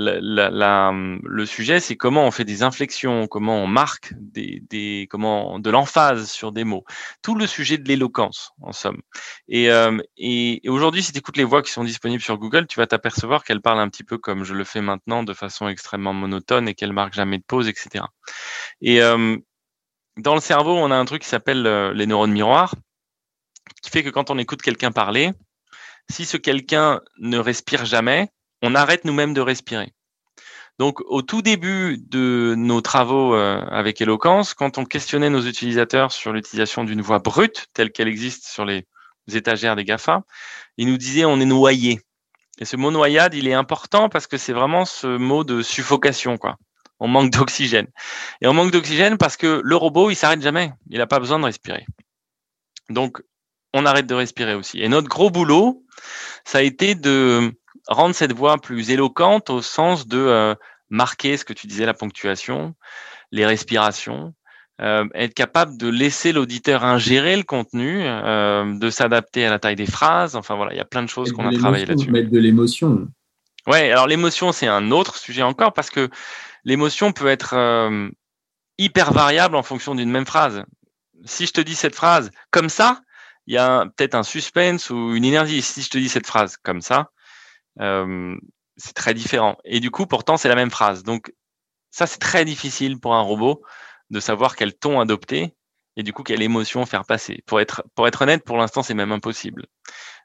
le 0.00 1.44
sujet, 1.44 1.80
c'est 1.80 1.96
comment 1.96 2.24
on 2.24 2.30
fait 2.30 2.44
des 2.44 2.62
inflexions, 2.62 3.26
comment 3.26 3.56
on 3.56 3.66
marque 3.66 4.14
des, 4.16 4.62
des 4.70 5.08
comment 5.10 5.58
de 5.58 5.70
l'emphase 5.70 6.30
sur 6.30 6.52
des 6.52 6.64
mots. 6.64 6.84
Tout 7.22 7.34
le 7.34 7.46
sujet 7.46 7.78
de 7.78 7.88
l'éloquence, 7.88 8.52
en 8.62 8.72
somme. 8.72 9.00
Et, 9.48 9.70
euh, 9.70 9.98
et, 10.16 10.60
aujourd'hui, 10.68 11.02
si 11.02 11.12
tu 11.12 11.18
écoutes 11.18 11.36
les 11.36 11.44
voix 11.44 11.62
qui 11.62 11.72
sont 11.72 11.84
disponibles 11.84 12.22
sur 12.22 12.38
Google, 12.38 12.66
tu 12.66 12.78
vas 12.78 12.86
t'apercevoir 12.86 13.42
qu'elles 13.44 13.60
parlent 13.60 13.80
un 13.80 13.88
petit 13.88 14.04
peu 14.04 14.18
comme 14.18 14.44
je 14.44 14.54
le 14.54 14.64
fais 14.64 14.80
maintenant, 14.80 15.24
de 15.24 15.34
façon 15.34 15.68
extrêmement 15.68 16.12
monotone 16.12 16.68
et 16.68 16.74
qu'elles 16.74 16.92
marquent 16.92 17.14
jamais 17.14 17.38
de 17.38 17.44
pause, 17.44 17.68
etc. 17.68 18.04
Et 18.80 19.02
euh, 19.02 19.36
dans 20.16 20.34
le 20.34 20.40
cerveau, 20.40 20.76
on 20.76 20.90
a 20.90 20.96
un 20.96 21.04
truc 21.04 21.22
qui 21.22 21.28
s'appelle 21.28 21.66
euh, 21.66 21.92
les 21.92 22.06
neurones 22.06 22.32
miroirs, 22.32 22.74
qui 23.82 23.90
fait 23.90 24.04
que 24.04 24.10
quand 24.10 24.30
on 24.30 24.38
écoute 24.38 24.62
quelqu'un 24.62 24.92
parler, 24.92 25.32
si 26.10 26.24
ce 26.24 26.36
quelqu'un 26.36 27.00
ne 27.18 27.38
respire 27.38 27.84
jamais, 27.84 28.28
on 28.62 28.74
arrête 28.74 29.04
nous-mêmes 29.04 29.34
de 29.34 29.40
respirer. 29.40 29.92
Donc, 30.78 31.00
au 31.06 31.22
tout 31.22 31.42
début 31.42 31.98
de 31.98 32.54
nos 32.56 32.80
travaux 32.80 33.34
euh, 33.34 33.60
avec 33.70 34.00
Eloquence, 34.00 34.54
quand 34.54 34.78
on 34.78 34.84
questionnait 34.84 35.30
nos 35.30 35.42
utilisateurs 35.42 36.12
sur 36.12 36.32
l'utilisation 36.32 36.84
d'une 36.84 37.00
voix 37.00 37.18
brute, 37.18 37.66
telle 37.74 37.90
qu'elle 37.90 38.06
existe 38.06 38.46
sur 38.46 38.64
les 38.64 38.86
étagères 39.32 39.74
des 39.74 39.84
GAFA, 39.84 40.22
ils 40.76 40.86
nous 40.86 40.96
disaient 40.96 41.24
on 41.24 41.40
est 41.40 41.44
noyé. 41.44 42.00
Et 42.60 42.64
ce 42.64 42.76
mot 42.76 42.90
noyade, 42.90 43.34
il 43.34 43.48
est 43.48 43.54
important 43.54 44.08
parce 44.08 44.26
que 44.26 44.36
c'est 44.36 44.52
vraiment 44.52 44.84
ce 44.84 45.06
mot 45.06 45.42
de 45.42 45.62
suffocation, 45.62 46.38
quoi. 46.38 46.56
On 47.00 47.08
manque 47.08 47.30
d'oxygène. 47.30 47.86
Et 48.40 48.46
on 48.46 48.54
manque 48.54 48.72
d'oxygène 48.72 49.18
parce 49.18 49.36
que 49.36 49.60
le 49.64 49.76
robot, 49.76 50.10
il 50.10 50.16
s'arrête 50.16 50.42
jamais. 50.42 50.72
Il 50.90 50.98
n'a 50.98 51.06
pas 51.06 51.20
besoin 51.20 51.38
de 51.38 51.44
respirer. 51.44 51.86
Donc, 52.88 53.20
on 53.74 53.84
arrête 53.84 54.06
de 54.06 54.14
respirer 54.14 54.54
aussi. 54.54 54.80
Et 54.80 54.88
notre 54.88 55.08
gros 55.08 55.30
boulot, 55.30 55.84
ça 56.44 56.58
a 56.58 56.62
été 56.62 56.94
de 56.94 57.52
rendre 57.88 58.14
cette 58.14 58.32
voix 58.32 58.58
plus 58.58 58.90
éloquente 58.90 59.50
au 59.50 59.62
sens 59.62 60.06
de 60.06 60.18
euh, 60.18 60.54
marquer 60.90 61.36
ce 61.36 61.44
que 61.44 61.52
tu 61.52 61.66
disais, 61.66 61.86
la 61.86 61.94
ponctuation, 61.94 62.74
les 63.32 63.46
respirations, 63.46 64.34
euh, 64.80 65.06
être 65.14 65.34
capable 65.34 65.76
de 65.76 65.88
laisser 65.88 66.32
l'auditeur 66.32 66.84
ingérer 66.84 67.36
le 67.36 67.42
contenu, 67.42 68.02
euh, 68.04 68.78
de 68.78 68.90
s'adapter 68.90 69.44
à 69.46 69.50
la 69.50 69.58
taille 69.58 69.76
des 69.76 69.86
phrases. 69.86 70.36
Enfin 70.36 70.54
voilà, 70.54 70.72
il 70.74 70.76
y 70.76 70.80
a 70.80 70.84
plein 70.84 71.02
de 71.02 71.08
choses 71.08 71.32
qu'on 71.32 71.48
a 71.48 71.52
travaillé 71.52 71.86
là-dessus. 71.86 72.10
Mettre 72.10 72.30
de 72.30 72.38
l'émotion. 72.38 73.08
Ouais, 73.66 73.90
alors 73.90 74.06
l'émotion 74.06 74.52
c'est 74.52 74.68
un 74.68 74.90
autre 74.90 75.16
sujet 75.16 75.42
encore 75.42 75.72
parce 75.72 75.90
que 75.90 76.08
l'émotion 76.64 77.12
peut 77.12 77.26
être 77.26 77.54
hyper 78.78 79.12
variable 79.12 79.56
en 79.56 79.62
fonction 79.62 79.94
d'une 79.94 80.10
même 80.10 80.26
phrase. 80.26 80.62
Si 81.24 81.46
je 81.46 81.52
te 81.52 81.60
dis 81.60 81.74
cette 81.74 81.94
phrase 81.96 82.30
comme 82.50 82.68
ça, 82.68 83.00
il 83.46 83.54
y 83.54 83.58
a 83.58 83.86
peut-être 83.96 84.14
un 84.14 84.22
suspense 84.22 84.90
ou 84.90 85.14
une 85.16 85.24
énergie. 85.24 85.60
Si 85.60 85.82
je 85.82 85.90
te 85.90 85.98
dis 85.98 86.08
cette 86.08 86.26
phrase 86.26 86.56
comme 86.62 86.80
ça, 86.80 87.10
c'est 87.78 88.94
très 88.94 89.14
différent. 89.14 89.56
Et 89.64 89.80
du 89.80 89.90
coup, 89.90 90.06
pourtant, 90.06 90.36
c'est 90.36 90.48
la 90.48 90.54
même 90.54 90.70
phrase. 90.70 91.02
Donc, 91.02 91.32
ça, 91.90 92.06
c'est 92.06 92.18
très 92.18 92.44
difficile 92.44 92.98
pour 93.00 93.14
un 93.14 93.20
robot 93.22 93.62
de 94.10 94.20
savoir 94.20 94.56
quel 94.56 94.74
ton 94.74 95.00
adopter 95.00 95.54
et 95.96 96.02
du 96.04 96.12
coup, 96.12 96.22
quelle 96.22 96.42
émotion 96.42 96.86
faire 96.86 97.04
passer. 97.04 97.42
Pour 97.46 97.60
être, 97.60 97.82
pour 97.94 98.06
être 98.06 98.22
honnête, 98.22 98.44
pour 98.44 98.56
l'instant, 98.56 98.82
c'est 98.82 98.94
même 98.94 99.12
impossible. 99.12 99.66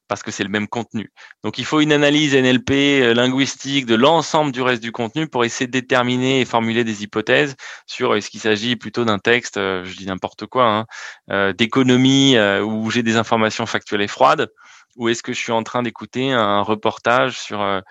parce 0.07 0.21
que 0.21 0.31
c'est 0.31 0.43
le 0.43 0.49
même 0.49 0.67
contenu. 0.67 1.11
Donc 1.43 1.57
il 1.57 1.65
faut 1.65 1.79
une 1.79 1.93
analyse 1.93 2.35
NLP 2.35 2.71
euh, 2.71 3.13
linguistique 3.13 3.85
de 3.85 3.95
l'ensemble 3.95 4.51
du 4.51 4.61
reste 4.61 4.83
du 4.83 4.91
contenu 4.91 5.27
pour 5.27 5.45
essayer 5.45 5.65
de 5.65 5.71
déterminer 5.71 6.41
et 6.41 6.45
formuler 6.45 6.83
des 6.83 7.03
hypothèses 7.03 7.55
sur 7.87 8.15
est-ce 8.15 8.29
qu'il 8.29 8.41
s'agit 8.41 8.75
plutôt 8.75 9.05
d'un 9.05 9.19
texte, 9.19 9.57
euh, 9.57 9.85
je 9.85 9.95
dis 9.95 10.05
n'importe 10.05 10.45
quoi, 10.45 10.65
hein, 10.65 10.85
euh, 11.31 11.53
d'économie 11.53 12.37
où 12.37 12.91
j'ai 12.91 13.03
des 13.03 13.15
informations 13.15 13.65
factuelles 13.65 14.01
et 14.01 14.07
froides, 14.07 14.49
ou 14.95 15.09
est-ce 15.09 15.23
que 15.23 15.33
je 15.33 15.39
suis 15.39 15.51
en 15.51 15.63
train 15.63 15.83
d'écouter 15.83 16.31
un 16.31 16.61
reportage 16.61 17.39
sur 17.39 17.81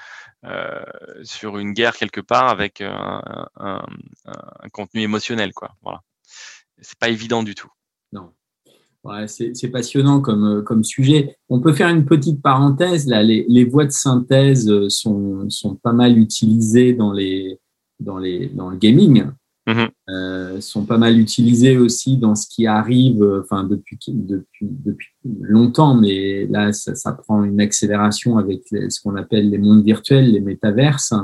sur 1.23 1.59
une 1.59 1.73
guerre 1.73 1.97
quelque 1.97 2.21
part 2.21 2.49
avec 2.49 2.81
un, 2.81 3.23
un, 3.57 4.69
contenu 4.73 5.03
émotionnel, 5.03 5.53
quoi. 5.53 5.77
Voilà, 5.83 6.03
c'est 6.81 6.99
pas 6.99 7.09
évident 7.09 7.43
du 7.43 7.55
tout. 7.55 7.71
Non. 8.13 8.33
C'est 9.27 9.71
passionnant 9.71 10.21
comme, 10.21 10.45
euh, 10.45 10.63
comme 10.63 10.85
sujet. 10.85 11.37
On 11.49 11.61
peut 11.61 11.73
faire 11.73 11.89
une 11.89 12.05
petite 12.05 12.41
parenthèse. 12.41 13.09
Là, 13.09 13.23
les, 13.23 13.45
les 13.49 13.65
voix 13.65 13.85
de 13.85 13.91
synthèse 13.91 14.71
euh, 14.71 14.89
sont, 14.89 15.51
sont 15.51 15.75
pas 15.75 15.93
mal 15.93 16.19
utilisées 16.19 16.93
dans, 16.93 17.13
les, 17.13 17.59
dans, 17.99 18.19
les, 18.19 18.47
dans 18.49 18.71
le 18.71 18.77
gaming. 18.77 19.25
Mm-hmm. 19.69 19.91
euh, 20.11 20.61
sont 20.61 20.85
pas 20.85 20.99
mal 20.99 21.21
utilisées 21.21 21.77
aussi 21.77 22.17
dans 22.17 22.35
ce 22.35 22.49
qui 22.49 22.67
arrive, 22.67 23.23
euh, 23.23 23.43
enfin 23.45 23.63
depuis, 23.63 23.97
depuis, 24.09 24.67
depuis 24.69 25.13
longtemps, 25.25 25.95
mais 25.95 26.47
là 26.47 26.73
ça, 26.73 26.97
ça 26.97 27.13
prend 27.13 27.45
une 27.45 27.61
accélération 27.61 28.39
avec 28.39 28.63
ce 28.67 29.01
qu'on 29.01 29.15
appelle 29.15 29.51
les 29.51 29.59
mondes 29.59 29.85
virtuels, 29.85 30.33
les 30.33 30.41
métaverses. 30.41 31.15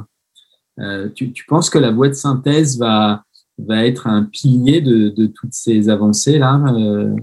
Euh, 0.78 1.08
tu, 1.08 1.32
tu 1.32 1.46
penses 1.46 1.68
que 1.68 1.78
la 1.78 1.90
voix 1.90 2.06
de 2.06 2.12
synthèse 2.12 2.78
va, 2.78 3.24
va 3.58 3.84
être 3.84 4.06
un 4.06 4.22
pilier 4.22 4.82
de, 4.82 5.08
de 5.08 5.26
toutes 5.26 5.54
ces 5.54 5.88
avancées 5.88 6.38
là 6.38 6.62
euh? 6.68 7.16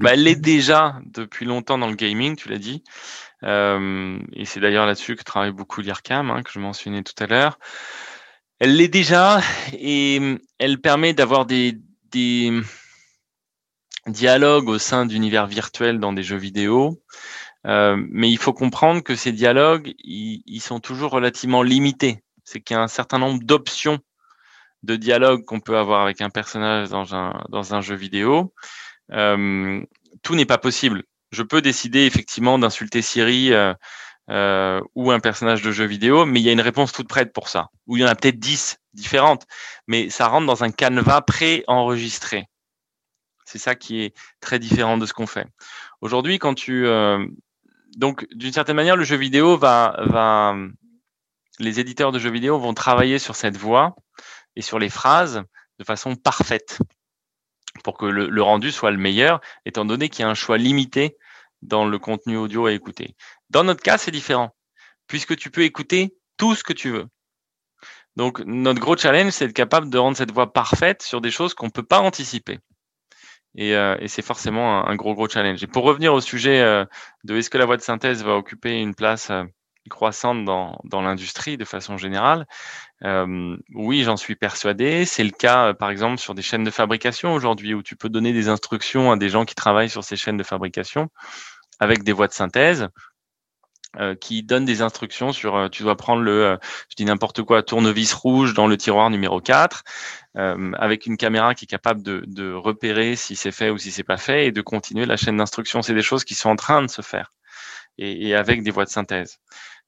Bah, 0.00 0.14
elle 0.14 0.24
l'est 0.24 0.34
déjà 0.34 1.00
depuis 1.14 1.46
longtemps 1.46 1.78
dans 1.78 1.88
le 1.88 1.94
gaming, 1.94 2.34
tu 2.34 2.48
l'as 2.48 2.58
dit. 2.58 2.82
Et 3.42 4.44
c'est 4.46 4.60
d'ailleurs 4.60 4.86
là-dessus 4.86 5.14
que 5.14 5.22
travaille 5.22 5.52
beaucoup 5.52 5.80
l'IRCAM, 5.80 6.30
hein, 6.30 6.42
que 6.42 6.50
je 6.50 6.58
mentionnais 6.58 7.04
tout 7.04 7.22
à 7.22 7.26
l'heure. 7.26 7.58
Elle 8.60 8.76
l'est 8.76 8.88
déjà 8.88 9.40
et 9.72 10.20
elle 10.58 10.80
permet 10.80 11.14
d'avoir 11.14 11.46
des, 11.46 11.78
des 12.10 12.60
dialogues 14.06 14.68
au 14.68 14.78
sein 14.78 15.06
d'univers 15.06 15.46
virtuels 15.46 15.98
dans 15.98 16.12
des 16.12 16.22
jeux 16.22 16.36
vidéo. 16.36 17.02
Euh, 17.66 17.96
mais 18.10 18.30
il 18.30 18.36
faut 18.38 18.52
comprendre 18.52 19.02
que 19.02 19.14
ces 19.16 19.32
dialogues, 19.32 19.94
ils, 19.98 20.42
ils 20.46 20.60
sont 20.60 20.78
toujours 20.78 21.10
relativement 21.10 21.62
limités. 21.62 22.22
C'est 22.44 22.60
qu'il 22.60 22.74
y 22.74 22.78
a 22.78 22.82
un 22.82 22.88
certain 22.88 23.18
nombre 23.18 23.42
d'options 23.42 23.98
de 24.82 24.96
dialogue 24.96 25.44
qu'on 25.44 25.60
peut 25.60 25.78
avoir 25.78 26.02
avec 26.02 26.20
un 26.20 26.30
personnage 26.30 26.90
dans 26.90 27.14
un, 27.14 27.42
dans 27.48 27.74
un 27.74 27.80
jeu 27.80 27.94
vidéo. 27.94 28.52
Euh, 29.12 29.82
tout 30.22 30.34
n'est 30.34 30.46
pas 30.46 30.58
possible. 30.58 31.04
Je 31.32 31.42
peux 31.42 31.62
décider 31.62 32.06
effectivement 32.06 32.58
d'insulter 32.58 33.00
Siri 33.02 33.52
euh, 33.52 33.72
euh, 34.30 34.80
ou 34.94 35.10
un 35.10 35.20
personnage 35.20 35.62
de 35.62 35.72
jeu 35.72 35.84
vidéo, 35.84 36.24
mais 36.24 36.40
il 36.40 36.44
y 36.44 36.48
a 36.48 36.52
une 36.52 36.60
réponse 36.60 36.92
toute 36.92 37.08
prête 37.08 37.32
pour 37.32 37.48
ça. 37.48 37.68
Ou 37.86 37.96
il 37.96 38.00
y 38.00 38.04
en 38.04 38.08
a 38.08 38.14
peut-être 38.14 38.38
dix 38.38 38.78
différentes, 38.92 39.46
mais 39.86 40.10
ça 40.10 40.28
rentre 40.28 40.46
dans 40.46 40.64
un 40.64 40.70
canevas 40.70 41.22
pré-enregistré. 41.22 42.46
C'est 43.44 43.58
ça 43.58 43.74
qui 43.74 44.02
est 44.02 44.14
très 44.40 44.58
différent 44.58 44.96
de 44.98 45.06
ce 45.06 45.12
qu'on 45.12 45.26
fait. 45.26 45.46
Aujourd'hui, 46.00 46.38
quand 46.38 46.54
tu 46.54 46.86
donc 47.96 48.26
d'une 48.32 48.52
certaine 48.52 48.76
manière, 48.76 48.96
le 48.96 49.02
jeu 49.02 49.16
vidéo 49.16 49.56
va 49.56 49.96
va 50.06 50.54
les 51.60 51.78
éditeurs 51.78 52.12
de 52.12 52.18
jeux 52.18 52.30
vidéo 52.30 52.58
vont 52.58 52.74
travailler 52.74 53.18
sur 53.18 53.36
cette 53.36 53.56
voix 53.56 53.94
et 54.56 54.62
sur 54.62 54.78
les 54.78 54.88
phrases 54.88 55.42
de 55.78 55.84
façon 55.84 56.16
parfaite 56.16 56.78
pour 57.84 57.96
que 57.96 58.06
le, 58.06 58.42
rendu 58.42 58.72
soit 58.72 58.90
le 58.90 58.98
meilleur, 58.98 59.40
étant 59.64 59.84
donné 59.84 60.08
qu'il 60.08 60.24
y 60.24 60.26
a 60.26 60.28
un 60.28 60.34
choix 60.34 60.58
limité 60.58 61.16
dans 61.62 61.86
le 61.86 61.98
contenu 61.98 62.36
audio 62.36 62.66
à 62.66 62.72
écouter. 62.72 63.14
Dans 63.50 63.64
notre 63.64 63.82
cas, 63.82 63.98
c'est 63.98 64.10
différent, 64.10 64.54
puisque 65.06 65.36
tu 65.36 65.50
peux 65.50 65.62
écouter 65.62 66.16
tout 66.36 66.54
ce 66.54 66.64
que 66.64 66.72
tu 66.72 66.90
veux. 66.90 67.06
Donc, 68.16 68.40
notre 68.40 68.80
gros 68.80 68.96
challenge, 68.96 69.32
c'est 69.32 69.46
d'être 69.46 69.56
capable 69.56 69.90
de 69.90 69.98
rendre 69.98 70.16
cette 70.16 70.32
voix 70.32 70.52
parfaite 70.52 71.02
sur 71.02 71.20
des 71.20 71.30
choses 71.30 71.54
qu'on 71.54 71.66
ne 71.66 71.70
peut 71.70 71.84
pas 71.84 72.00
anticiper. 72.00 72.58
Et, 73.56 73.74
euh, 73.74 73.96
c'est 74.06 74.22
forcément 74.22 74.86
un, 74.86 74.96
gros, 74.96 75.14
gros 75.14 75.28
challenge. 75.28 75.62
Et 75.62 75.66
pour 75.66 75.84
revenir 75.84 76.14
au 76.14 76.20
sujet 76.20 76.60
euh, 76.60 76.84
de 77.24 77.36
est-ce 77.36 77.50
que 77.50 77.58
la 77.58 77.66
voix 77.66 77.76
de 77.76 77.82
synthèse 77.82 78.24
va 78.24 78.36
occuper 78.36 78.80
une 78.80 78.94
place 78.94 79.30
euh, 79.30 79.44
croissante 79.88 80.44
dans, 80.44 80.78
dans 80.84 81.02
l'industrie 81.02 81.56
de 81.56 81.64
façon 81.64 81.96
générale. 81.96 82.46
Euh, 83.04 83.56
oui, 83.74 84.02
j'en 84.02 84.16
suis 84.16 84.36
persuadé. 84.36 85.04
C'est 85.04 85.24
le 85.24 85.30
cas, 85.30 85.74
par 85.74 85.90
exemple, 85.90 86.18
sur 86.18 86.34
des 86.34 86.42
chaînes 86.42 86.64
de 86.64 86.70
fabrication 86.70 87.32
aujourd'hui, 87.34 87.74
où 87.74 87.82
tu 87.82 87.96
peux 87.96 88.08
donner 88.08 88.32
des 88.32 88.48
instructions 88.48 89.10
à 89.10 89.16
des 89.16 89.28
gens 89.28 89.44
qui 89.44 89.54
travaillent 89.54 89.90
sur 89.90 90.04
ces 90.04 90.16
chaînes 90.16 90.36
de 90.36 90.42
fabrication 90.42 91.08
avec 91.78 92.02
des 92.02 92.12
voix 92.12 92.28
de 92.28 92.32
synthèse. 92.32 92.88
Euh, 93.98 94.14
qui 94.14 94.44
donnent 94.44 94.64
des 94.64 94.82
instructions 94.82 95.32
sur 95.32 95.56
euh, 95.56 95.68
tu 95.68 95.82
dois 95.82 95.96
prendre 95.96 96.22
le 96.22 96.44
euh, 96.44 96.56
je 96.90 96.94
dis 96.94 97.04
n'importe 97.04 97.42
quoi 97.42 97.64
tournevis 97.64 98.12
rouge 98.12 98.54
dans 98.54 98.68
le 98.68 98.76
tiroir 98.76 99.10
numéro 99.10 99.40
4 99.40 99.82
avec 100.36 101.06
une 101.06 101.16
caméra 101.16 101.56
qui 101.56 101.64
est 101.64 101.66
capable 101.66 102.00
de, 102.00 102.52
repérer 102.52 103.16
si 103.16 103.34
c'est 103.34 103.50
fait 103.50 103.68
ou 103.68 103.78
si 103.78 103.90
c'est 103.90 104.04
pas 104.04 104.16
fait 104.16 104.46
et 104.46 104.52
de 104.52 104.60
continuer 104.60 105.06
la 105.06 105.16
chaîne 105.16 105.38
d'instruction 105.38 105.82
c'est 105.82 105.92
des 105.92 106.02
choses 106.02 106.22
qui 106.22 106.36
sont 106.36 106.50
en 106.50 106.54
train 106.54 106.82
de 106.82 106.86
se 106.86 107.02
faire 107.02 107.32
et, 107.98 108.32
avec 108.36 108.62
des 108.62 108.70
voix 108.70 108.84
de 108.84 108.90
synthèse 108.90 109.40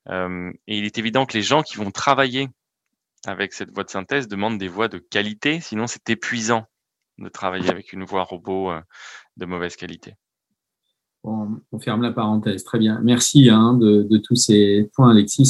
euh, 0.08 0.50
et 0.66 0.78
il 0.78 0.84
est 0.84 0.98
évident 0.98 1.26
que 1.26 1.34
les 1.34 1.42
gens 1.42 1.62
qui 1.62 1.76
vont 1.76 1.90
travailler 1.90 2.48
avec 3.26 3.52
cette 3.52 3.70
voix 3.70 3.84
de 3.84 3.90
synthèse 3.90 4.26
demandent 4.26 4.58
des 4.58 4.68
voix 4.68 4.88
de 4.88 4.98
qualité, 4.98 5.60
sinon 5.60 5.86
c'est 5.86 6.10
épuisant 6.10 6.66
de 7.18 7.28
travailler 7.28 7.70
avec 7.70 7.92
une 7.92 8.04
voix 8.04 8.24
robot 8.24 8.72
euh, 8.72 8.80
de 9.36 9.46
mauvaise 9.46 9.76
qualité. 9.76 10.14
On 11.24 11.78
ferme 11.78 12.02
la 12.02 12.12
parenthèse. 12.12 12.64
Très 12.64 12.78
bien. 12.78 13.00
Merci 13.02 13.48
hein, 13.48 13.74
de, 13.74 14.16
tous 14.18 14.36
ces 14.36 14.90
points, 14.94 15.10
Alexis. 15.10 15.46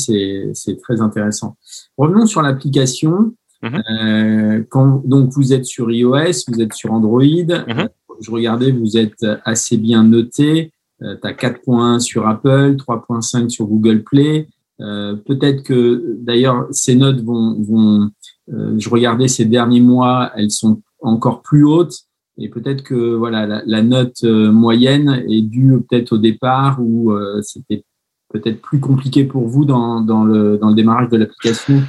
C'est 0.54 0.80
très 0.82 1.00
intéressant. 1.00 1.56
Revenons 1.96 2.26
sur 2.26 2.42
l'application. 2.42 3.34
Mm-hmm. 3.62 3.82
Euh, 3.90 4.64
quand 4.70 5.02
donc 5.06 5.30
vous 5.30 5.52
êtes 5.52 5.64
sur 5.64 5.90
iOS, 5.90 6.44
vous 6.48 6.60
êtes 6.60 6.74
sur 6.74 6.92
Android. 6.92 7.22
Mm-hmm. 7.22 7.88
Je 8.20 8.30
regardais, 8.30 8.70
vous 8.72 8.96
êtes 8.96 9.24
assez 9.44 9.76
bien 9.76 10.04
noté. 10.04 10.72
Euh, 11.02 11.16
tu 11.20 11.28
as 11.28 11.32
4.1 11.32 12.00
sur 12.00 12.26
Apple, 12.26 12.76
3.5 12.76 13.48
sur 13.48 13.66
Google 13.66 14.02
Play. 14.02 14.48
Euh, 14.80 15.14
peut-être 15.14 15.62
que 15.62 16.16
d'ailleurs 16.20 16.66
ces 16.70 16.94
notes 16.94 17.20
vont, 17.20 17.60
vont 17.60 18.10
euh, 18.52 18.74
je 18.78 18.88
regardais 18.88 19.28
ces 19.28 19.44
derniers 19.44 19.80
mois, 19.80 20.32
elles 20.34 20.50
sont 20.50 20.82
encore 21.00 21.42
plus 21.42 21.64
hautes 21.64 22.04
et 22.42 22.48
peut-être 22.48 22.82
que 22.82 23.14
voilà 23.14 23.62
la, 23.64 23.82
note 23.82 24.22
moyenne 24.24 25.24
est 25.28 25.42
due 25.42 25.80
peut-être 25.88 26.12
au 26.12 26.18
départ 26.18 26.78
où 26.80 27.12
c'était 27.42 27.84
peut-être 28.32 28.60
plus 28.60 28.80
compliqué 28.80 29.24
pour 29.24 29.46
vous 29.46 29.64
dans, 29.64 30.00
dans, 30.00 30.24
le, 30.24 30.58
démarrage 30.74 31.08
de 31.08 31.18
l'application. 31.18 31.82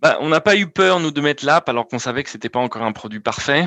Bah, 0.00 0.16
on 0.20 0.28
n'a 0.28 0.40
pas 0.40 0.56
eu 0.56 0.66
peur 0.66 1.00
nous 1.00 1.10
de 1.10 1.20
mettre 1.20 1.44
l'app 1.44 1.68
alors 1.68 1.86
qu'on 1.86 1.98
savait 1.98 2.22
que 2.22 2.30
c'était 2.30 2.48
pas 2.48 2.60
encore 2.60 2.82
un 2.82 2.92
produit 2.92 3.20
parfait 3.20 3.66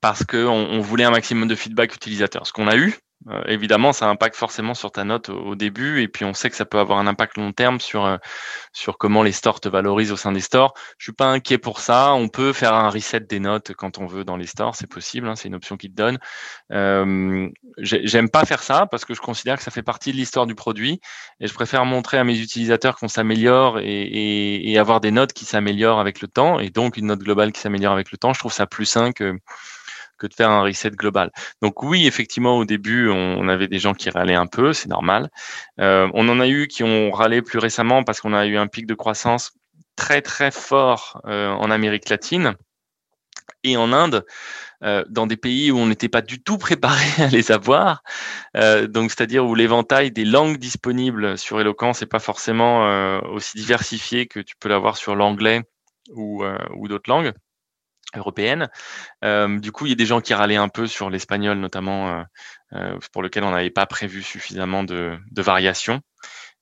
parce 0.00 0.24
qu'on 0.24 0.48
on 0.48 0.80
voulait 0.80 1.04
un 1.04 1.10
maximum 1.10 1.46
de 1.46 1.54
feedback 1.54 1.94
utilisateur. 1.94 2.46
Ce 2.46 2.52
qu'on 2.52 2.66
a 2.66 2.76
eu, 2.76 2.98
euh, 3.30 3.42
évidemment, 3.46 3.94
ça 3.94 4.08
impacte 4.08 4.36
forcément 4.36 4.74
sur 4.74 4.92
ta 4.92 5.04
note 5.04 5.30
au, 5.30 5.54
début, 5.54 6.02
et 6.02 6.08
puis 6.08 6.26
on 6.26 6.34
sait 6.34 6.50
que 6.50 6.56
ça 6.56 6.66
peut 6.66 6.78
avoir 6.78 6.98
un 6.98 7.06
impact 7.06 7.38
long 7.38 7.52
terme 7.52 7.80
sur 7.80 8.04
euh, 8.04 8.18
sur 8.72 8.98
comment 8.98 9.22
les 9.22 9.32
stores 9.32 9.60
te 9.60 9.68
valorisent 9.68 10.12
au 10.12 10.16
sein 10.16 10.30
des 10.32 10.40
stores. 10.40 10.74
Je 10.98 11.06
suis 11.06 11.12
pas 11.12 11.26
inquiet 11.26 11.56
pour 11.56 11.80
ça. 11.80 12.12
On 12.12 12.28
peut 12.28 12.52
faire 12.52 12.74
un 12.74 12.90
reset 12.90 13.20
des 13.20 13.40
notes 13.40 13.72
quand 13.72 13.98
on 13.98 14.06
veut 14.06 14.24
dans 14.24 14.36
les 14.36 14.46
stores, 14.46 14.76
c'est 14.76 14.86
possible. 14.86 15.26
Hein, 15.26 15.36
c'est 15.36 15.48
une 15.48 15.54
option 15.54 15.78
qui 15.78 15.90
te 15.90 15.96
donne. 15.96 16.18
Euh, 16.72 17.48
J'aime 17.78 18.28
pas 18.28 18.44
faire 18.44 18.62
ça 18.62 18.86
parce 18.90 19.04
que 19.04 19.14
je 19.14 19.20
considère 19.20 19.56
que 19.56 19.62
ça 19.62 19.70
fait 19.70 19.82
partie 19.82 20.12
de 20.12 20.16
l'histoire 20.16 20.46
du 20.46 20.54
produit, 20.54 21.00
et 21.40 21.46
je 21.46 21.54
préfère 21.54 21.86
montrer 21.86 22.18
à 22.18 22.24
mes 22.24 22.38
utilisateurs 22.38 22.96
qu'on 22.96 23.08
s'améliore 23.08 23.78
et, 23.80 23.84
et, 23.84 24.70
et 24.70 24.78
avoir 24.78 25.00
des 25.00 25.10
notes 25.10 25.32
qui 25.32 25.44
s'améliorent 25.44 25.98
avec 25.98 26.20
le 26.20 26.28
temps, 26.28 26.60
et 26.60 26.70
donc 26.70 26.98
une 26.98 27.06
note 27.06 27.20
globale 27.20 27.52
qui 27.52 27.60
s'améliore 27.60 27.94
avec 27.94 28.12
le 28.12 28.18
temps. 28.18 28.34
Je 28.34 28.38
trouve 28.38 28.52
ça 28.52 28.66
plus 28.66 28.86
sain 28.86 29.12
que 29.12 29.38
de 30.28 30.34
faire 30.34 30.50
un 30.50 30.62
reset 30.62 30.90
global. 30.90 31.30
Donc 31.62 31.82
oui, 31.82 32.06
effectivement, 32.06 32.58
au 32.58 32.64
début, 32.64 33.08
on 33.10 33.48
avait 33.48 33.68
des 33.68 33.78
gens 33.78 33.94
qui 33.94 34.10
râlaient 34.10 34.34
un 34.34 34.46
peu, 34.46 34.72
c'est 34.72 34.88
normal. 34.88 35.30
Euh, 35.80 36.08
on 36.14 36.28
en 36.28 36.40
a 36.40 36.48
eu 36.48 36.68
qui 36.68 36.82
ont 36.82 37.10
râlé 37.10 37.42
plus 37.42 37.58
récemment 37.58 38.04
parce 38.04 38.20
qu'on 38.20 38.34
a 38.34 38.46
eu 38.46 38.56
un 38.56 38.66
pic 38.66 38.86
de 38.86 38.94
croissance 38.94 39.52
très 39.96 40.22
très 40.22 40.50
fort 40.50 41.20
euh, 41.26 41.50
en 41.50 41.70
Amérique 41.70 42.08
latine 42.08 42.54
et 43.62 43.76
en 43.76 43.92
Inde. 43.92 44.24
Euh, 44.82 45.02
dans 45.08 45.26
des 45.26 45.38
pays 45.38 45.70
où 45.70 45.78
on 45.78 45.86
n'était 45.86 46.10
pas 46.10 46.20
du 46.20 46.42
tout 46.42 46.58
préparé 46.68 47.06
à 47.18 47.28
les 47.28 47.52
avoir, 47.52 48.02
donc 48.54 49.10
c'est-à-dire 49.10 49.46
où 49.46 49.54
l'éventail 49.54 50.10
des 50.10 50.26
langues 50.26 50.58
disponibles 50.58 51.38
sur 51.38 51.60
Eloquence 51.60 52.02
n'est 52.02 52.06
pas 52.06 52.18
forcément 52.18 53.20
aussi 53.30 53.56
diversifié 53.56 54.26
que 54.26 54.40
tu 54.40 54.56
peux 54.56 54.68
l'avoir 54.68 54.98
sur 54.98 55.14
l'anglais 55.14 55.62
ou 56.10 56.44
d'autres 56.86 57.08
langues 57.08 57.32
européenne. 58.16 58.68
Euh, 59.24 59.58
du 59.58 59.72
coup, 59.72 59.86
il 59.86 59.90
y 59.90 59.92
a 59.92 59.96
des 59.96 60.06
gens 60.06 60.20
qui 60.20 60.34
râlaient 60.34 60.56
un 60.56 60.68
peu 60.68 60.86
sur 60.86 61.10
l'espagnol, 61.10 61.58
notamment 61.58 62.08
euh, 62.08 62.22
euh, 62.74 62.98
pour 63.12 63.22
lequel 63.22 63.44
on 63.44 63.50
n'avait 63.50 63.70
pas 63.70 63.86
prévu 63.86 64.22
suffisamment 64.22 64.84
de, 64.84 65.16
de 65.30 65.42
variations. 65.42 66.00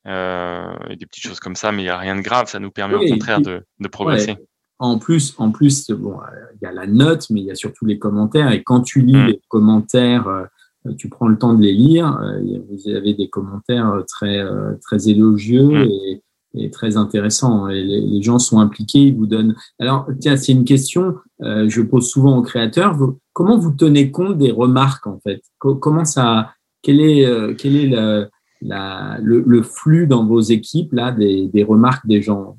et 0.06 0.96
des 0.96 1.06
petites 1.06 1.24
choses 1.24 1.40
comme 1.40 1.56
ça, 1.56 1.72
mais 1.72 1.82
il 1.82 1.86
n'y 1.86 1.90
a 1.90 1.98
rien 1.98 2.16
de 2.16 2.22
grave. 2.22 2.48
Ça 2.48 2.58
nous 2.58 2.70
permet 2.70 2.94
au 2.94 3.08
contraire 3.08 3.40
de, 3.40 3.64
de 3.78 3.88
progresser. 3.88 4.36
En 4.78 4.98
plus, 4.98 5.34
en 5.38 5.52
plus, 5.52 5.90
bon, 5.90 6.18
il 6.54 6.64
y 6.64 6.66
a 6.66 6.72
la 6.72 6.86
note, 6.88 7.30
mais 7.30 7.40
il 7.40 7.46
y 7.46 7.52
a 7.52 7.54
surtout 7.54 7.86
les 7.86 7.98
commentaires. 7.98 8.50
Et 8.50 8.64
quand 8.64 8.80
tu 8.80 9.00
lis 9.00 9.16
mm. 9.16 9.26
les 9.26 9.40
commentaires 9.48 10.26
tu 10.98 11.08
prends 11.08 11.28
le 11.28 11.38
temps 11.38 11.54
de 11.54 11.62
les 11.62 11.72
lire. 11.72 12.18
vous 12.68 12.88
avez 12.88 13.14
des 13.14 13.28
commentaires 13.28 14.02
très 14.08 14.44
très 14.80 15.08
élogieux 15.08 15.62
mmh. 15.62 15.88
et, 16.08 16.22
et, 16.54 16.70
très 16.70 16.96
intéressants. 16.96 17.68
Et 17.68 17.82
les, 17.82 18.22
gens 18.22 18.38
sont 18.38 18.60
impliqués, 18.60 19.00
ils 19.00 19.16
vous 19.16 19.26
donnent. 19.26 19.54
Alors 19.78 20.06
tiens, 20.20 20.36
c'est 20.36 20.52
une 20.52 20.64
question 20.64 21.16
je 21.40 21.82
pose 21.82 22.08
souvent 22.08 22.38
aux 22.38 22.42
créateurs. 22.42 22.96
comment 23.32 23.58
vous 23.58 23.72
tenez 23.72 24.10
compte 24.10 24.38
des 24.38 24.52
remarques 24.52 25.06
en 25.06 25.18
fait? 25.20 25.42
Comment 25.58 26.04
ça 26.04 26.52
Quel 26.82 27.00
est 27.00 27.22
est 27.22 27.90
le 28.62 29.62
flux 29.62 30.06
dans 30.06 30.24
vos 30.24 30.40
équipes 30.40 30.92
là 30.92 31.12
des, 31.12 31.66
remarques 31.68 32.06
des 32.06 32.22
gens? 32.22 32.56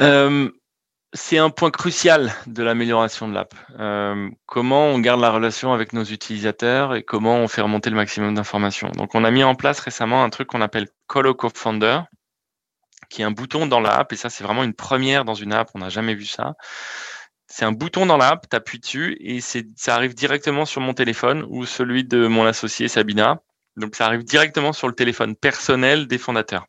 Euh, 0.00 0.48
C'est 1.14 1.38
un 1.38 1.48
point 1.48 1.70
crucial 1.70 2.32
de 2.46 2.62
l'amélioration 2.62 3.28
de 3.28 3.34
l'app. 3.34 3.54
Euh, 3.78 4.28
comment 4.44 4.88
on 4.88 4.98
garde 4.98 5.20
la 5.20 5.30
relation 5.30 5.72
avec 5.72 5.94
nos 5.94 6.04
utilisateurs 6.04 6.94
et 6.94 7.02
comment 7.02 7.36
on 7.36 7.48
fait 7.48 7.62
remonter 7.62 7.88
le 7.88 7.96
maximum 7.96 8.34
d'informations? 8.34 8.90
Donc, 8.90 9.14
on 9.14 9.24
a 9.24 9.30
mis 9.30 9.42
en 9.42 9.54
place 9.54 9.80
récemment 9.80 10.22
un 10.22 10.28
truc 10.28 10.48
qu'on 10.48 10.60
appelle 10.60 10.88
Call 11.08 11.32
Co-Founder, 11.32 12.00
qui 13.08 13.22
est 13.22 13.24
un 13.24 13.30
bouton 13.30 13.66
dans 13.66 13.80
l'app, 13.80 14.12
et 14.12 14.16
ça, 14.16 14.30
c'est 14.30 14.44
vraiment 14.44 14.64
une 14.64 14.74
première 14.74 15.24
dans 15.24 15.34
une 15.34 15.52
app. 15.52 15.70
On 15.74 15.78
n'a 15.78 15.88
jamais 15.88 16.14
vu 16.14 16.26
ça. 16.26 16.54
C'est 17.46 17.64
un 17.64 17.72
bouton 17.72 18.04
dans 18.04 18.18
l'app, 18.18 18.48
tu 18.48 18.56
appuies 18.56 18.78
dessus 18.78 19.16
et 19.20 19.40
ça 19.40 19.94
arrive 19.94 20.14
directement 20.14 20.66
sur 20.66 20.82
mon 20.82 20.92
téléphone 20.92 21.46
ou 21.48 21.64
celui 21.64 22.04
de 22.04 22.26
mon 22.26 22.44
associé 22.44 22.88
Sabina. 22.88 23.40
Donc 23.78 23.94
ça 23.94 24.04
arrive 24.06 24.22
directement 24.22 24.74
sur 24.74 24.86
le 24.86 24.94
téléphone 24.94 25.34
personnel 25.34 26.06
des 26.06 26.18
fondateurs. 26.18 26.66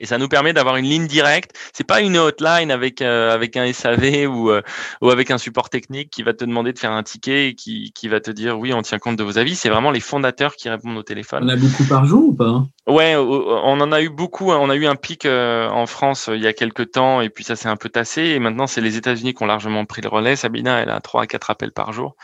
Et 0.00 0.06
ça 0.06 0.18
nous 0.18 0.28
permet 0.28 0.52
d'avoir 0.52 0.76
une 0.76 0.86
ligne 0.86 1.06
directe. 1.06 1.56
C'est 1.72 1.86
pas 1.86 2.00
une 2.00 2.16
hotline 2.16 2.70
avec 2.70 3.02
euh, 3.02 3.38
un 3.54 3.72
SAV 3.72 4.26
ou 4.28 4.50
euh, 4.50 4.62
ou 5.00 5.10
avec 5.10 5.30
un 5.30 5.38
support 5.38 5.70
technique 5.70 6.10
qui 6.10 6.22
va 6.22 6.32
te 6.32 6.44
demander 6.44 6.72
de 6.72 6.78
faire 6.78 6.92
un 6.92 7.02
ticket 7.02 7.48
et 7.48 7.54
qui 7.54 7.92
qui 7.94 8.08
va 8.08 8.20
te 8.20 8.30
dire 8.30 8.58
oui 8.58 8.72
on 8.74 8.82
tient 8.82 8.98
compte 8.98 9.16
de 9.16 9.24
vos 9.24 9.38
avis. 9.38 9.54
C'est 9.56 9.68
vraiment 9.68 9.90
les 9.90 10.00
fondateurs 10.00 10.56
qui 10.56 10.68
répondent 10.68 10.98
au 10.98 11.02
téléphone. 11.02 11.44
On 11.44 11.48
a 11.48 11.56
beaucoup 11.56 11.84
par 11.84 12.04
jour 12.04 12.28
ou 12.28 12.34
pas 12.34 12.66
Ouais, 12.86 13.16
on 13.16 13.80
en 13.80 13.90
a 13.90 14.00
eu 14.00 14.08
beaucoup. 14.08 14.52
Hein. 14.52 14.58
On 14.60 14.70
a 14.70 14.76
eu 14.76 14.86
un 14.86 14.94
pic 14.94 15.26
euh, 15.26 15.68
en 15.68 15.86
France 15.86 16.30
il 16.32 16.40
y 16.40 16.46
a 16.46 16.52
quelques 16.52 16.92
temps 16.92 17.20
et 17.20 17.30
puis 17.30 17.42
ça 17.42 17.56
s'est 17.56 17.68
un 17.68 17.76
peu 17.76 17.88
tassé. 17.88 18.22
Et 18.22 18.38
maintenant 18.38 18.68
c'est 18.68 18.80
les 18.80 18.96
États-Unis 18.96 19.34
qui 19.34 19.42
ont 19.42 19.46
largement 19.46 19.84
pris 19.86 20.02
le 20.02 20.08
relais. 20.08 20.36
Sabina 20.36 20.78
elle 20.80 20.90
a 20.90 21.00
trois 21.00 21.22
à 21.22 21.26
quatre 21.26 21.50
appels 21.50 21.72
par 21.72 21.92
jour 21.92 22.14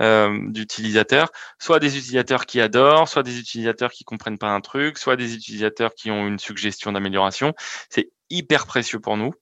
euh, 0.00 0.38
d'utilisateurs, 0.50 1.30
soit 1.58 1.78
des 1.78 1.96
utilisateurs 1.96 2.44
qui 2.44 2.60
adorent, 2.60 3.08
soit 3.08 3.22
des 3.22 3.38
utilisateurs 3.38 3.90
qui 3.90 4.04
comprennent 4.04 4.36
pas 4.36 4.50
un 4.50 4.60
truc, 4.60 4.98
soit 4.98 5.16
des 5.16 5.34
utilisateurs 5.34 5.94
qui 5.94 6.10
ont 6.10 6.26
une 6.26 6.38
suggestion 6.38 6.92
d'amélioration. 6.92 7.54
C'est 7.88 8.10
hyper 8.28 8.66
précieux 8.66 9.00
pour 9.00 9.16
nous. 9.16 9.32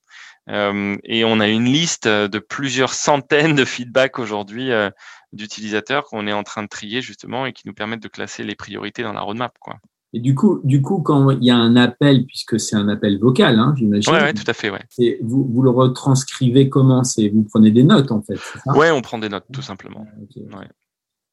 Euh, 0.48 0.96
et 1.04 1.24
on 1.24 1.40
a 1.40 1.48
une 1.48 1.64
liste 1.66 2.06
de 2.08 2.38
plusieurs 2.38 2.94
centaines 2.94 3.56
de 3.56 3.64
feedbacks 3.64 4.18
aujourd'hui 4.18 4.72
euh, 4.72 4.90
d'utilisateurs 5.32 6.04
qu'on 6.04 6.26
est 6.26 6.32
en 6.32 6.44
train 6.44 6.62
de 6.62 6.68
trier 6.68 7.02
justement 7.02 7.46
et 7.46 7.52
qui 7.52 7.66
nous 7.66 7.74
permettent 7.74 8.02
de 8.02 8.08
classer 8.08 8.44
les 8.44 8.54
priorités 8.54 9.02
dans 9.02 9.12
la 9.12 9.20
roadmap. 9.20 9.58
Quoi. 9.58 9.76
Et 10.12 10.20
du 10.20 10.34
coup, 10.34 10.60
du 10.64 10.82
coup, 10.82 11.02
quand 11.02 11.30
il 11.30 11.44
y 11.44 11.50
a 11.50 11.56
un 11.56 11.76
appel, 11.76 12.26
puisque 12.26 12.58
c'est 12.58 12.74
un 12.74 12.88
appel 12.88 13.18
vocal, 13.18 13.58
hein, 13.58 13.74
j'imagine. 13.76 14.12
Ouais, 14.12 14.32
tout 14.32 14.44
à 14.46 14.52
fait, 14.52 14.70
ouais. 14.70 14.82
Vous, 15.22 15.48
vous 15.48 15.62
le 15.62 15.70
retranscrivez 15.70 16.68
comment? 16.68 17.04
C'est 17.04 17.28
vous 17.28 17.44
prenez 17.44 17.70
des 17.70 17.84
notes 17.84 18.10
en 18.10 18.20
fait. 18.20 18.36
Ça? 18.36 18.76
Ouais, 18.76 18.90
on 18.90 19.02
prend 19.02 19.18
des 19.18 19.28
notes 19.28 19.46
tout 19.52 19.62
simplement. 19.62 20.06
Ouais. 20.36 20.68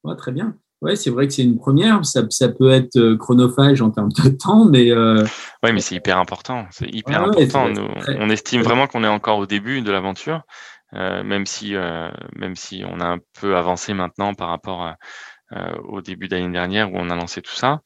ouais. 0.04 0.16
très 0.16 0.30
bien. 0.30 0.54
Ouais, 0.80 0.94
c'est 0.94 1.10
vrai 1.10 1.26
que 1.26 1.32
c'est 1.32 1.42
une 1.42 1.58
première. 1.58 2.06
Ça, 2.06 2.22
ça, 2.30 2.48
peut 2.48 2.70
être 2.70 2.96
euh, 2.96 3.16
chronophage 3.16 3.82
en 3.82 3.90
termes 3.90 4.12
de 4.12 4.28
temps, 4.28 4.64
mais. 4.64 4.92
Euh... 4.92 5.24
Ouais, 5.64 5.72
mais 5.72 5.80
c'est 5.80 5.96
hyper 5.96 6.18
important. 6.18 6.66
C'est 6.70 6.88
hyper 6.94 7.24
important. 7.24 7.68
Nous, 7.68 7.88
on 8.20 8.30
estime 8.30 8.62
vraiment 8.62 8.86
qu'on 8.86 9.02
est 9.02 9.08
encore 9.08 9.38
au 9.38 9.46
début 9.46 9.82
de 9.82 9.90
l'aventure, 9.90 10.42
euh, 10.94 11.24
même 11.24 11.46
si, 11.46 11.74
euh, 11.74 12.10
même 12.36 12.54
si 12.54 12.84
on 12.88 13.00
a 13.00 13.06
un 13.06 13.18
peu 13.40 13.56
avancé 13.56 13.92
maintenant 13.92 14.34
par 14.34 14.50
rapport 14.50 14.82
à, 14.82 14.96
au 15.88 16.00
début 16.00 16.28
d'année 16.28 16.52
dernière 16.52 16.92
où 16.92 16.96
on 16.96 17.10
a 17.10 17.16
lancé 17.16 17.42
tout 17.42 17.54
ça. 17.54 17.80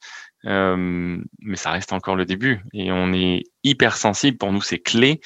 Euh, 0.45 1.17
mais 1.39 1.55
ça 1.55 1.71
reste 1.71 1.93
encore 1.93 2.15
le 2.15 2.25
début 2.25 2.61
et 2.73 2.91
on 2.91 3.13
est 3.13 3.43
hyper 3.63 3.95
sensible. 3.95 4.37
Pour 4.37 4.51
nous, 4.51 4.61
c'est 4.61 4.79
clé 4.79 5.21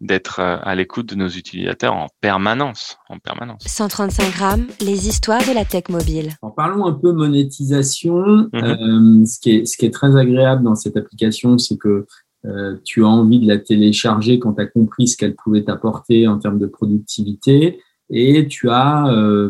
d'être 0.00 0.40
euh, 0.40 0.56
à 0.62 0.74
l'écoute 0.74 1.06
de 1.10 1.14
nos 1.14 1.28
utilisateurs 1.28 1.94
en 1.94 2.06
permanence, 2.20 2.98
en 3.08 3.18
permanence. 3.18 3.62
135 3.66 4.32
grammes, 4.32 4.66
les 4.80 5.08
histoires 5.08 5.42
de 5.46 5.52
la 5.54 5.64
tech 5.64 5.84
mobile. 5.90 6.30
En 6.40 6.50
parlons 6.50 6.86
un 6.86 6.92
peu 6.92 7.12
monétisation. 7.12 8.48
Mhm. 8.52 8.64
euh, 8.64 9.26
ce, 9.26 9.40
qui 9.40 9.50
est, 9.50 9.66
ce 9.66 9.76
qui 9.76 9.86
est 9.86 9.92
très 9.92 10.16
agréable 10.16 10.64
dans 10.64 10.74
cette 10.74 10.96
application, 10.96 11.58
c'est 11.58 11.76
que 11.76 12.06
euh, 12.44 12.76
tu 12.84 13.04
as 13.04 13.08
envie 13.08 13.40
de 13.40 13.46
la 13.46 13.58
télécharger 13.58 14.38
quand 14.38 14.54
tu 14.54 14.62
as 14.62 14.66
compris 14.66 15.06
ce 15.06 15.16
qu'elle 15.16 15.36
pouvait 15.36 15.62
t'apporter 15.62 16.26
en 16.26 16.38
termes 16.38 16.58
de 16.58 16.66
productivité. 16.66 17.80
Et 18.10 18.46
tu 18.48 18.68
as, 18.68 19.06
euh, 19.08 19.48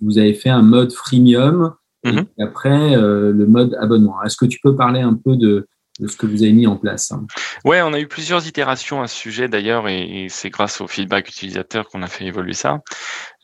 vous 0.00 0.18
avez 0.18 0.34
fait 0.34 0.50
un 0.50 0.62
mode 0.62 0.92
freemium 0.92 1.72
Mhm. 2.04 2.26
Et 2.38 2.42
après, 2.42 2.96
euh, 2.96 3.32
le 3.32 3.46
mode 3.46 3.76
abonnement. 3.80 4.22
Est-ce 4.24 4.36
que 4.36 4.46
tu 4.46 4.58
peux 4.62 4.74
parler 4.74 5.00
un 5.00 5.14
peu 5.14 5.36
de, 5.36 5.68
de 6.00 6.08
ce 6.08 6.16
que 6.16 6.26
vous 6.26 6.42
avez 6.42 6.52
mis 6.52 6.66
en 6.66 6.76
place 6.76 7.12
hein? 7.12 7.26
Ouais, 7.64 7.82
on 7.82 7.92
a 7.92 8.00
eu 8.00 8.08
plusieurs 8.08 8.46
itérations 8.46 9.02
à 9.02 9.06
ce 9.06 9.16
sujet 9.16 9.48
d'ailleurs, 9.48 9.88
et, 9.88 10.26
c'est 10.28 10.50
grâce 10.50 10.80
au 10.80 10.88
feedback 10.88 11.28
utilisateur 11.28 11.88
qu'on 11.88 12.02
a 12.02 12.08
fait 12.08 12.24
évoluer 12.24 12.54
ça. 12.54 12.80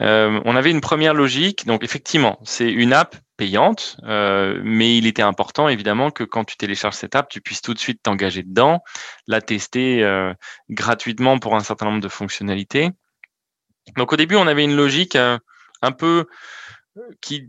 Euh, 0.00 0.40
on 0.44 0.56
avait 0.56 0.70
une 0.70 0.80
première 0.80 1.14
logique, 1.14 1.66
donc 1.66 1.84
effectivement, 1.84 2.38
c'est 2.44 2.70
une 2.70 2.92
app 2.92 3.16
payante, 3.36 3.96
euh, 4.02 4.60
mais 4.64 4.98
il 4.98 5.06
était 5.06 5.22
important 5.22 5.68
évidemment 5.68 6.10
que 6.10 6.24
quand 6.24 6.44
tu 6.44 6.56
télécharges 6.56 6.96
cette 6.96 7.14
app, 7.14 7.28
tu 7.28 7.40
puisses 7.40 7.62
tout 7.62 7.72
de 7.72 7.78
suite 7.78 8.02
t'engager 8.02 8.42
dedans, 8.42 8.82
la 9.28 9.40
tester 9.40 10.02
euh, 10.02 10.34
gratuitement 10.68 11.38
pour 11.38 11.54
un 11.54 11.60
certain 11.60 11.86
nombre 11.86 12.00
de 12.00 12.08
fonctionnalités. 12.08 12.90
Donc 13.96 14.12
au 14.12 14.16
début, 14.16 14.34
on 14.34 14.46
avait 14.46 14.64
une 14.64 14.74
logique 14.74 15.16
euh, 15.16 15.38
un 15.82 15.92
peu 15.92 16.26
qui 17.20 17.48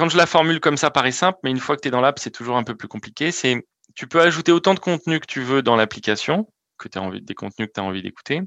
quand 0.00 0.08
je 0.08 0.16
la 0.16 0.24
formule 0.24 0.60
comme 0.60 0.78
ça 0.78 0.90
paraît 0.90 1.12
simple, 1.12 1.38
mais 1.44 1.50
une 1.50 1.58
fois 1.58 1.76
que 1.76 1.82
tu 1.82 1.88
es 1.88 1.90
dans 1.90 2.00
l'app, 2.00 2.18
c'est 2.18 2.30
toujours 2.30 2.56
un 2.56 2.64
peu 2.64 2.74
plus 2.74 2.88
compliqué. 2.88 3.32
C'est 3.32 3.66
tu 3.94 4.06
peux 4.06 4.22
ajouter 4.22 4.50
autant 4.50 4.72
de 4.72 4.78
contenu 4.78 5.20
que 5.20 5.26
tu 5.26 5.42
veux 5.42 5.60
dans 5.60 5.76
l'application, 5.76 6.50
que 6.78 6.88
tu 6.88 6.96
as 6.96 7.02
envie 7.02 7.20
des 7.20 7.34
contenus 7.34 7.68
que 7.68 7.74
tu 7.74 7.80
as 7.80 7.84
envie 7.84 8.00
d'écouter. 8.00 8.40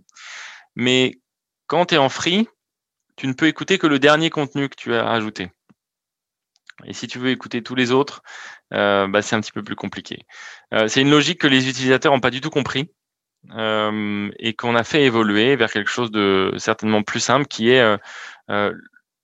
Mais 0.76 1.20
quand 1.68 1.86
tu 1.86 1.94
es 1.94 2.00
en 2.00 2.10
free, 2.10 2.48
tu 3.18 3.28
ne 3.28 3.34
peux 3.34 3.46
écouter 3.46 3.78
que 3.78 3.86
le 3.86 4.00
dernier 4.00 4.32
contenu 4.32 4.68
que 4.68 4.76
tu 4.76 4.96
as 4.96 5.08
ajouté. 5.08 5.52
Et 6.86 6.94
si 6.94 7.06
tu 7.06 7.20
veux 7.20 7.30
écouter 7.30 7.62
tous 7.62 7.76
les 7.76 7.92
autres, 7.92 8.24
euh, 8.74 9.08
bah, 9.08 9.22
c'est 9.22 9.36
un 9.36 9.42
petit 9.42 9.52
peu 9.52 9.63
plus 9.63 9.76
compliqué. 9.76 10.26
Euh, 10.74 10.88
c'est 10.88 11.02
une 11.02 11.12
logique 11.12 11.39
que 11.39 11.46
les 11.46 11.70
utilisateurs 11.70 12.13
n'ont 12.13 12.20
pas 12.20 12.32
du 12.32 12.42
tout 12.42 12.50
compris 12.50 12.89
euh, 13.56 14.32
et 14.39 14.56
qu'on 14.56 14.76
a 14.76 14.84
fait 14.84 15.04
évoluer 15.04 15.56
vers 15.56 15.72
quelque 15.72 15.92
chose 15.92 16.10
de 16.10 16.52
certainement 16.58 17.04
plus 17.04 17.20
simple 17.20 17.46
qui 17.46 17.70
est 17.70 18.00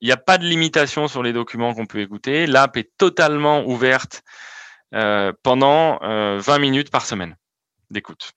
il 0.02 0.08
n'y 0.08 0.12
a 0.12 0.18
pas 0.18 0.38
de 0.38 0.46
limitation 0.46 1.08
sur 1.08 1.24
les 1.24 1.34
documents 1.34 1.74
qu'on 1.74 1.86
peut 1.86 2.00
écouter. 2.00 2.48
L'app 2.48 2.78
est 2.78 2.92
totalement 2.98 3.66
ouverte 3.66 4.24
euh, 4.94 5.34
pendant 5.44 6.00
euh, 6.04 6.40
20 6.40 6.60
minutes 6.60 6.90
par 6.90 7.06
semaine 7.06 7.36
d'écoute. 7.90 8.32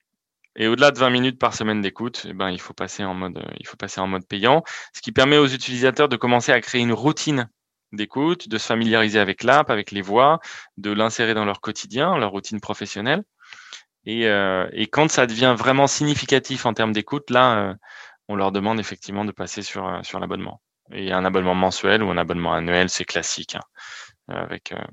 Et 0.56 0.66
au-delà 0.66 0.90
de 0.90 0.98
20 0.98 1.10
minutes 1.10 1.38
par 1.38 1.54
semaine 1.54 1.80
d'écoute, 1.80 2.26
eh 2.28 2.34
ben, 2.34 2.50
il 2.50 2.60
faut 2.60 2.74
passer 2.74 3.04
en 3.04 3.14
mode, 3.14 3.42
il 3.58 3.66
faut 3.66 3.76
passer 3.76 4.00
en 4.00 4.06
mode 4.06 4.26
payant, 4.26 4.62
ce 4.92 5.00
qui 5.00 5.12
permet 5.12 5.38
aux 5.38 5.46
utilisateurs 5.46 6.08
de 6.08 6.16
commencer 6.16 6.52
à 6.52 6.60
créer 6.60 6.82
une 6.82 6.92
routine 6.92 7.48
d'écoute, 7.92 8.48
de 8.48 8.58
se 8.58 8.66
familiariser 8.66 9.18
avec 9.18 9.42
l'app, 9.42 9.70
avec 9.70 9.90
les 9.92 10.02
voix, 10.02 10.40
de 10.76 10.90
l'insérer 10.90 11.34
dans 11.34 11.44
leur 11.44 11.60
quotidien, 11.60 12.16
leur 12.18 12.30
routine 12.30 12.60
professionnelle. 12.60 13.22
Et, 14.04 14.26
euh, 14.26 14.68
et, 14.72 14.88
quand 14.88 15.10
ça 15.10 15.26
devient 15.26 15.54
vraiment 15.56 15.86
significatif 15.86 16.66
en 16.66 16.74
termes 16.74 16.92
d'écoute, 16.92 17.30
là, 17.30 17.70
euh, 17.70 17.74
on 18.28 18.34
leur 18.34 18.50
demande 18.50 18.80
effectivement 18.80 19.24
de 19.24 19.32
passer 19.32 19.62
sur, 19.62 19.86
euh, 19.86 20.02
sur 20.02 20.18
l'abonnement. 20.18 20.60
Et 20.90 21.12
un 21.12 21.24
abonnement 21.24 21.54
mensuel 21.54 22.02
ou 22.02 22.10
un 22.10 22.16
abonnement 22.16 22.52
annuel, 22.52 22.88
c'est 22.88 23.04
classique, 23.04 23.54
hein, 23.54 23.62
avec, 24.28 24.72
euh, 24.72 24.84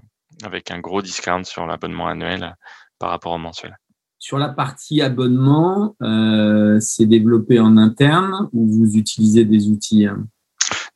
avec 0.43 0.71
un 0.71 0.79
gros 0.79 1.01
discount 1.01 1.43
sur 1.43 1.65
l'abonnement 1.65 2.07
annuel 2.07 2.43
euh, 2.43 2.51
par 2.99 3.09
rapport 3.09 3.33
au 3.33 3.37
mensuel. 3.37 3.77
Sur 4.19 4.37
la 4.37 4.49
partie 4.49 5.01
abonnement, 5.01 5.95
euh, 6.01 6.77
c'est 6.79 7.05
développé 7.05 7.59
en 7.59 7.77
interne 7.77 8.49
ou 8.53 8.67
vous 8.67 8.97
utilisez 8.97 9.45
des 9.45 9.69
outils 9.69 10.05
hein? 10.05 10.27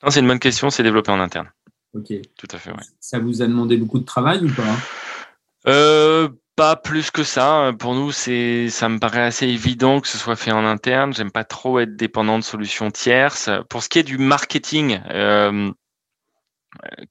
Non, 0.04 0.10
c'est 0.10 0.20
une 0.20 0.28
bonne 0.28 0.40
question, 0.40 0.70
c'est 0.70 0.84
développé 0.84 1.12
en 1.12 1.20
interne. 1.22 1.50
Ok. 1.94 2.12
Tout 2.38 2.48
à 2.52 2.58
fait, 2.58 2.72
ouais. 2.72 2.84
Ça 3.00 3.20
vous 3.20 3.42
a 3.42 3.48
demandé 3.48 3.78
beaucoup 3.78 4.00
de 4.00 4.04
travail 4.04 4.44
ou 4.44 4.54
pas? 4.54 4.76
Euh, 5.68 6.28
pas 6.56 6.76
plus 6.76 7.12
que 7.12 7.24
ça. 7.24 7.72
Pour 7.78 7.96
nous, 7.96 8.12
c'est, 8.12 8.70
ça 8.70 8.90
me 8.90 9.00
paraît 9.00 9.24
assez 9.24 9.48
évident 9.48 10.00
que 10.00 10.08
ce 10.08 10.18
soit 10.18 10.36
fait 10.36 10.52
en 10.52 10.66
interne. 10.66 11.14
J'aime 11.14 11.32
pas 11.32 11.44
trop 11.44 11.80
être 11.80 11.96
dépendant 11.96 12.38
de 12.38 12.44
solutions 12.44 12.92
tierces. 12.92 13.50
Pour 13.70 13.84
ce 13.84 13.90
qui 13.90 14.00
est 14.00 14.04
du 14.04 14.18
marketing, 14.18 15.00
euh, 15.10 15.72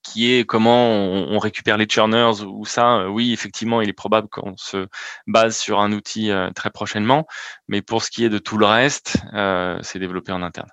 qui 0.03 0.33
est 0.33 0.45
comment 0.45 0.91
on, 0.91 1.39
récupère 1.39 1.77
les 1.77 1.89
churners 1.89 2.43
ou 2.47 2.65
ça, 2.65 3.09
oui, 3.11 3.33
effectivement, 3.33 3.81
il 3.81 3.89
est 3.89 3.95
probable 3.95 4.29
qu'on 4.29 4.57
se 4.57 4.87
base 5.27 5.57
sur 5.57 5.81
un 5.81 5.93
outil 5.93 6.31
euh, 6.31 6.51
très 6.51 6.71
prochainement. 6.71 7.27
Mais 7.69 7.83
pour 7.83 8.03
ce 8.03 8.11
qui 8.11 8.25
est 8.25 8.29
de 8.29 8.39
tout 8.39 8.59
le 8.59 8.67
reste, 8.67 9.19
euh, 9.35 9.79
c'est 9.83 9.99
développé 9.99 10.33
en 10.33 10.43
interne. 10.43 10.69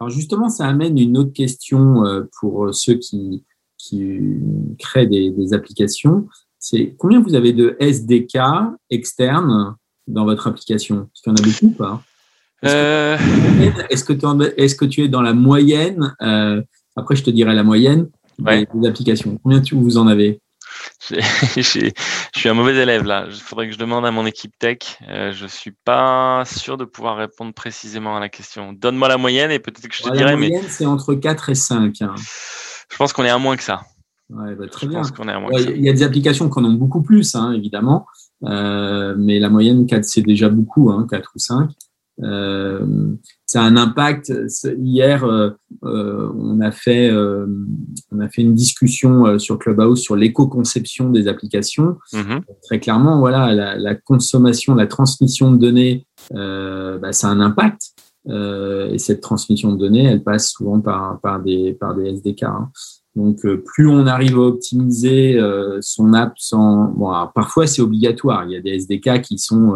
Alors 0.00 0.10
justement, 0.10 0.48
ça 0.48 0.66
amène 0.66 0.98
une 0.98 1.16
autre 1.18 1.32
question 1.32 2.04
euh, 2.04 2.28
pour 2.40 2.72
ceux 2.74 2.94
qui, 2.94 3.44
qui 3.76 4.20
créent 4.78 5.06
des 5.06 5.52
applications 5.52 6.28
c'est 6.58 6.94
combien 6.98 7.20
vous 7.20 7.34
avez 7.34 7.52
de 7.52 7.76
SDK 7.78 8.38
externes 8.90 9.76
dans 10.06 10.24
votre 10.24 10.46
application? 10.46 11.08
Est-ce 11.14 11.22
qu'il 11.22 11.32
y 11.32 11.34
en 11.34 11.36
a 11.36 11.42
beaucoup 11.42 11.66
ou 11.66 11.70
pas? 11.70 12.02
Est-ce 12.62 14.04
que, 14.04 14.12
est 14.60 14.76
que, 14.76 14.84
tu 14.84 15.04
es 15.04 15.08
dans 15.08 15.22
la 15.22 15.34
moyenne? 15.34 16.14
Euh, 16.22 16.60
Après, 16.96 17.14
je 17.14 17.22
te 17.22 17.30
dirai 17.30 17.54
la 17.54 17.62
moyenne. 17.62 18.08
des, 18.38 18.66
applications. 18.86 19.38
Combien 19.42 19.60
tu, 19.60 19.76
vous 19.76 19.96
en 19.96 20.08
avez? 20.08 20.40
Je 21.10 22.40
suis 22.40 22.48
un 22.48 22.54
mauvais 22.54 22.76
élève 22.76 23.04
là. 23.04 23.26
Il 23.28 23.34
faudrait 23.34 23.66
que 23.66 23.72
je 23.72 23.78
demande 23.78 24.04
à 24.04 24.10
mon 24.10 24.26
équipe 24.26 24.52
tech. 24.58 24.78
Euh, 25.08 25.32
je 25.32 25.46
suis 25.46 25.72
pas 25.84 26.44
sûr 26.44 26.76
de 26.76 26.84
pouvoir 26.84 27.16
répondre 27.16 27.52
précisément 27.52 28.16
à 28.16 28.20
la 28.20 28.28
question. 28.28 28.72
Donne-moi 28.72 29.08
la 29.08 29.16
moyenne 29.16 29.50
et 29.50 29.58
peut-être 29.58 29.88
que 29.88 29.96
je 29.96 30.02
te 30.02 30.12
dirai. 30.12 30.32
La 30.32 30.36
moyenne, 30.36 30.64
c'est 30.68 30.86
entre 30.86 31.14
4 31.14 31.48
et 31.48 31.54
5. 31.54 32.02
Hein. 32.02 32.14
Je 32.90 32.96
pense 32.96 33.12
qu'on 33.12 33.24
est 33.24 33.30
à 33.30 33.38
moins 33.38 33.56
que 33.56 33.62
ça. 33.62 33.80
Ouais, 34.30 34.54
bah, 34.54 34.66
très 34.68 34.86
bien. 34.86 35.02
Il 35.76 35.82
y 35.82 35.88
a 35.88 35.92
des 35.92 36.02
applications 36.02 36.50
qui 36.50 36.58
en 36.58 36.64
ont 36.64 36.74
beaucoup 36.74 37.02
plus, 37.02 37.34
hein, 37.34 37.52
évidemment. 37.52 38.06
Euh, 38.44 39.14
mais 39.18 39.38
la 39.38 39.48
moyenne 39.48 39.86
4, 39.86 40.04
c'est 40.04 40.22
déjà 40.22 40.48
beaucoup, 40.48 40.90
hein, 40.90 41.06
4 41.10 41.32
ou 41.34 41.38
5. 41.38 41.70
Euh, 42.22 42.84
ça 43.46 43.62
a 43.62 43.64
un 43.64 43.76
impact. 43.76 44.32
Hier, 44.78 45.24
euh, 45.24 45.50
euh, 45.84 46.30
on 46.36 46.60
a 46.60 46.70
fait 46.70 47.10
on 47.12 48.20
a 48.20 48.28
fait 48.28 48.42
une 48.42 48.54
discussion 48.54 49.38
sur 49.38 49.58
Clubhouse 49.58 50.00
sur 50.00 50.16
l'éco-conception 50.16 51.10
des 51.10 51.28
applications. 51.28 51.96
Mm-hmm. 52.12 52.42
Très 52.64 52.80
clairement, 52.80 53.18
voilà, 53.18 53.54
la, 53.54 53.76
la, 53.76 53.94
consommation, 53.94 54.74
la 54.74 54.86
transmission 54.86 55.52
de 55.52 55.58
données, 55.58 56.06
bah, 56.30 57.12
ça 57.12 57.28
a 57.28 57.30
un 57.30 57.40
impact. 57.40 57.92
et 58.28 58.98
cette 58.98 59.20
transmission 59.20 59.72
de 59.72 59.78
données, 59.78 60.04
elle 60.04 60.22
passe 60.22 60.50
souvent 60.50 60.80
par 60.80 61.20
par 61.20 61.40
des 61.40 61.74
par 61.74 61.94
des 61.94 62.08
SDK. 62.10 62.42
Hein. 62.42 62.70
Donc, 63.18 63.44
plus 63.64 63.88
on 63.88 64.06
arrive 64.06 64.36
à 64.36 64.42
optimiser 64.42 65.38
son 65.80 66.12
app 66.12 66.34
sans, 66.36 66.84
bon, 66.84 67.12
parfois 67.34 67.66
c'est 67.66 67.82
obligatoire. 67.82 68.44
Il 68.44 68.52
y 68.52 68.56
a 68.56 68.60
des 68.60 68.70
SDK 68.70 69.20
qui 69.22 69.38
sont 69.38 69.74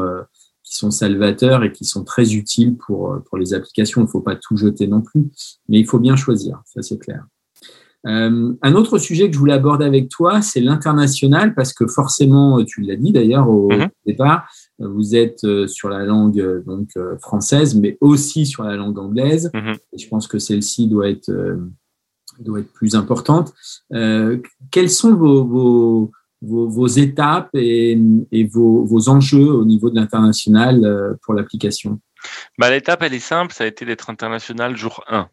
qui 0.63 0.77
sont 0.77 0.91
salvateurs 0.91 1.65
et 1.65 1.73
qui 1.73 1.85
sont 1.85 2.05
très 2.05 2.35
utiles 2.35 2.77
pour, 2.77 3.19
pour 3.29 3.37
les 3.39 3.53
applications. 3.53 4.01
Il 4.01 4.05
ne 4.05 4.09
faut 4.11 4.21
pas 4.21 4.37
tout 4.37 4.57
jeter 4.57 4.87
non 4.87 5.03
plus, 5.03 5.27
mais 5.69 5.81
il 5.81 5.87
faut 5.87 5.99
bien 5.99 6.17
choisir, 6.17 6.63
ça 6.67 6.83
c'est 6.83 6.99
clair. 6.99 7.25
Euh, 8.07 8.53
un 8.63 8.75
autre 8.75 8.99
sujet 8.99 9.29
que 9.29 9.35
je 9.35 9.39
voulais 9.39 9.53
aborder 9.53 9.85
avec 9.85 10.09
toi, 10.09 10.43
c'est 10.43 10.61
l'international, 10.61 11.55
parce 11.55 11.73
que 11.73 11.87
forcément, 11.87 12.63
tu 12.65 12.81
l'as 12.83 12.97
dit 12.97 13.13
d'ailleurs 13.13 13.49
au 13.49 13.71
mhm. 13.71 13.89
départ, 14.07 14.49
vous 14.79 15.15
êtes 15.15 15.45
euh, 15.45 15.67
sur 15.67 15.89
la 15.89 16.05
langue 16.05 16.41
euh, 16.41 16.63
donc 16.67 16.91
française, 17.21 17.77
mais 17.77 17.99
aussi 18.01 18.47
sur 18.47 18.65
la 18.65 18.77
langue 18.77 18.99
anglaise. 18.99 19.51
Mhm. 19.55 19.77
Et 19.93 19.99
je 19.99 20.09
pense 20.09 20.27
que 20.27 20.39
celle-ci 20.39 20.89
doit 20.89 21.09
être 21.09 21.31
doit 22.43 22.61
être 22.61 22.73
plus 22.73 22.95
importante. 22.95 23.53
quels 23.91 24.91
sont 24.91 25.15
vos, 25.15 25.45
vos 25.45 26.13
vos, 26.43 26.87
étapes 26.87 27.51
et, 27.55 27.97
vos, 28.51 29.09
enjeux 29.09 29.51
au 29.51 29.65
niveau 29.65 29.91
de 29.91 29.97
l'international 29.97 30.85
euh, 30.85 31.15
pour 31.23 31.35
l'application? 31.35 32.01
Bah, 32.59 32.71
L'étape, 32.71 33.03
elle 33.03 33.15
est 33.15 33.21
simple, 33.21 33.53
ça 33.53 33.65
a 33.65 33.67
été 33.67 33.85
d'être 33.85 34.11
international 34.11 34.77
jour 34.77 35.05
1. 35.09 35.29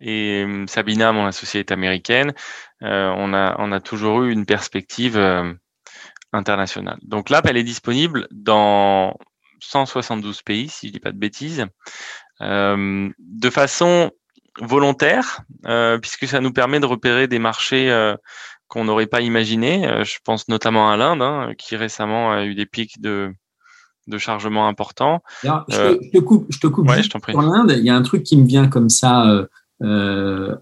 Et 0.00 0.44
euh, 0.46 0.66
Sabina, 0.66 1.12
mon 1.12 1.26
associée, 1.26 1.60
est 1.60 1.72
américaine. 1.72 2.32
Euh, 2.82 3.12
on, 3.16 3.34
a, 3.34 3.56
on 3.58 3.72
a 3.72 3.80
toujours 3.80 4.22
eu 4.22 4.32
une 4.32 4.46
perspective 4.46 5.18
internationale. 6.32 6.98
Donc 7.02 7.28
l'app, 7.28 7.46
elle 7.46 7.56
est 7.56 7.64
disponible 7.64 8.26
dans 8.30 9.16
172 9.60 10.42
pays, 10.42 10.68
si 10.68 10.88
je 10.88 10.92
dis 10.92 11.00
pas 11.00 11.12
de 11.12 11.18
bêtises, 11.18 11.66
de 12.40 13.50
façon 13.50 14.10
volontaire, 14.60 15.42
puisque 16.00 16.26
ça 16.26 16.40
nous 16.40 16.52
permet 16.52 16.80
de 16.80 16.86
repérer 16.86 17.28
des 17.28 17.38
marchés 17.38 17.90
qu'on 18.70 18.84
n'aurait 18.84 19.06
pas 19.06 19.20
imaginé. 19.20 19.86
Euh, 19.86 20.04
je 20.04 20.18
pense 20.24 20.48
notamment 20.48 20.90
à 20.90 20.96
l'Inde, 20.96 21.20
hein, 21.20 21.52
qui 21.58 21.76
récemment 21.76 22.32
a 22.32 22.44
eu 22.44 22.54
des 22.54 22.66
pics 22.66 23.02
de, 23.02 23.34
de 24.06 24.16
chargement 24.16 24.66
importants. 24.66 25.22
je, 25.42 25.50
euh, 25.72 25.96
te, 26.14 26.18
coupe, 26.20 26.46
je 26.48 26.60
te 26.60 26.68
coupe. 26.68 26.86
Pour 27.32 27.42
l'Inde, 27.42 27.74
il 27.76 27.84
y 27.84 27.90
a 27.90 27.96
un 27.96 28.02
truc 28.02 28.22
qui 28.22 28.38
me 28.38 28.46
vient 28.46 28.68
comme 28.68 28.88
ça, 28.88 29.26
euh, 29.82 30.56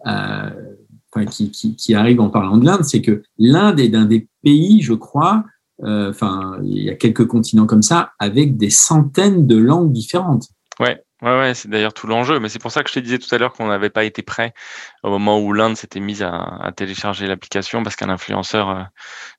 qui, 1.30 1.50
qui, 1.50 1.76
qui, 1.76 1.94
arrive 1.94 2.20
en 2.20 2.30
parlant 2.30 2.56
de 2.56 2.64
l'Inde, 2.64 2.84
c'est 2.84 3.02
que 3.02 3.22
l'Inde 3.36 3.78
est 3.78 3.90
d'un 3.90 4.06
des 4.06 4.26
pays, 4.42 4.80
je 4.80 4.94
crois, 4.94 5.44
enfin, 5.82 6.58
il 6.62 6.82
y 6.84 6.90
a 6.90 6.94
quelques 6.94 7.26
continents 7.26 7.66
comme 7.66 7.82
ça, 7.82 8.12
avec 8.18 8.56
des 8.56 8.70
centaines 8.70 9.46
de 9.46 9.56
langues 9.56 9.92
différentes. 9.92 10.48
Ouais, 10.80 11.02
Ouais, 11.20 11.36
ouais, 11.36 11.54
c'est 11.54 11.68
d'ailleurs 11.68 11.94
tout 11.94 12.06
l'enjeu. 12.06 12.38
Mais 12.38 12.48
c'est 12.48 12.60
pour 12.60 12.70
ça 12.70 12.82
que 12.82 12.90
je 12.90 12.94
te 12.94 13.00
disais 13.00 13.18
tout 13.18 13.32
à 13.34 13.38
l'heure 13.38 13.52
qu'on 13.52 13.66
n'avait 13.66 13.90
pas 13.90 14.04
été 14.04 14.22
prêt 14.22 14.54
au 15.02 15.10
moment 15.10 15.40
où 15.40 15.52
l'Inde 15.52 15.76
s'était 15.76 16.00
mise 16.00 16.22
à, 16.22 16.72
télécharger 16.76 17.26
l'application 17.26 17.82
parce 17.82 17.96
qu'un 17.96 18.08
influenceur 18.08 18.70
euh, 18.70 18.82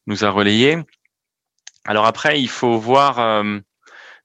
nous 0.06 0.26
a 0.26 0.30
relayé. 0.30 0.78
Alors 1.86 2.06
après, 2.06 2.42
il 2.42 2.50
faut 2.50 2.78
voir 2.78 3.20
euh, 3.20 3.60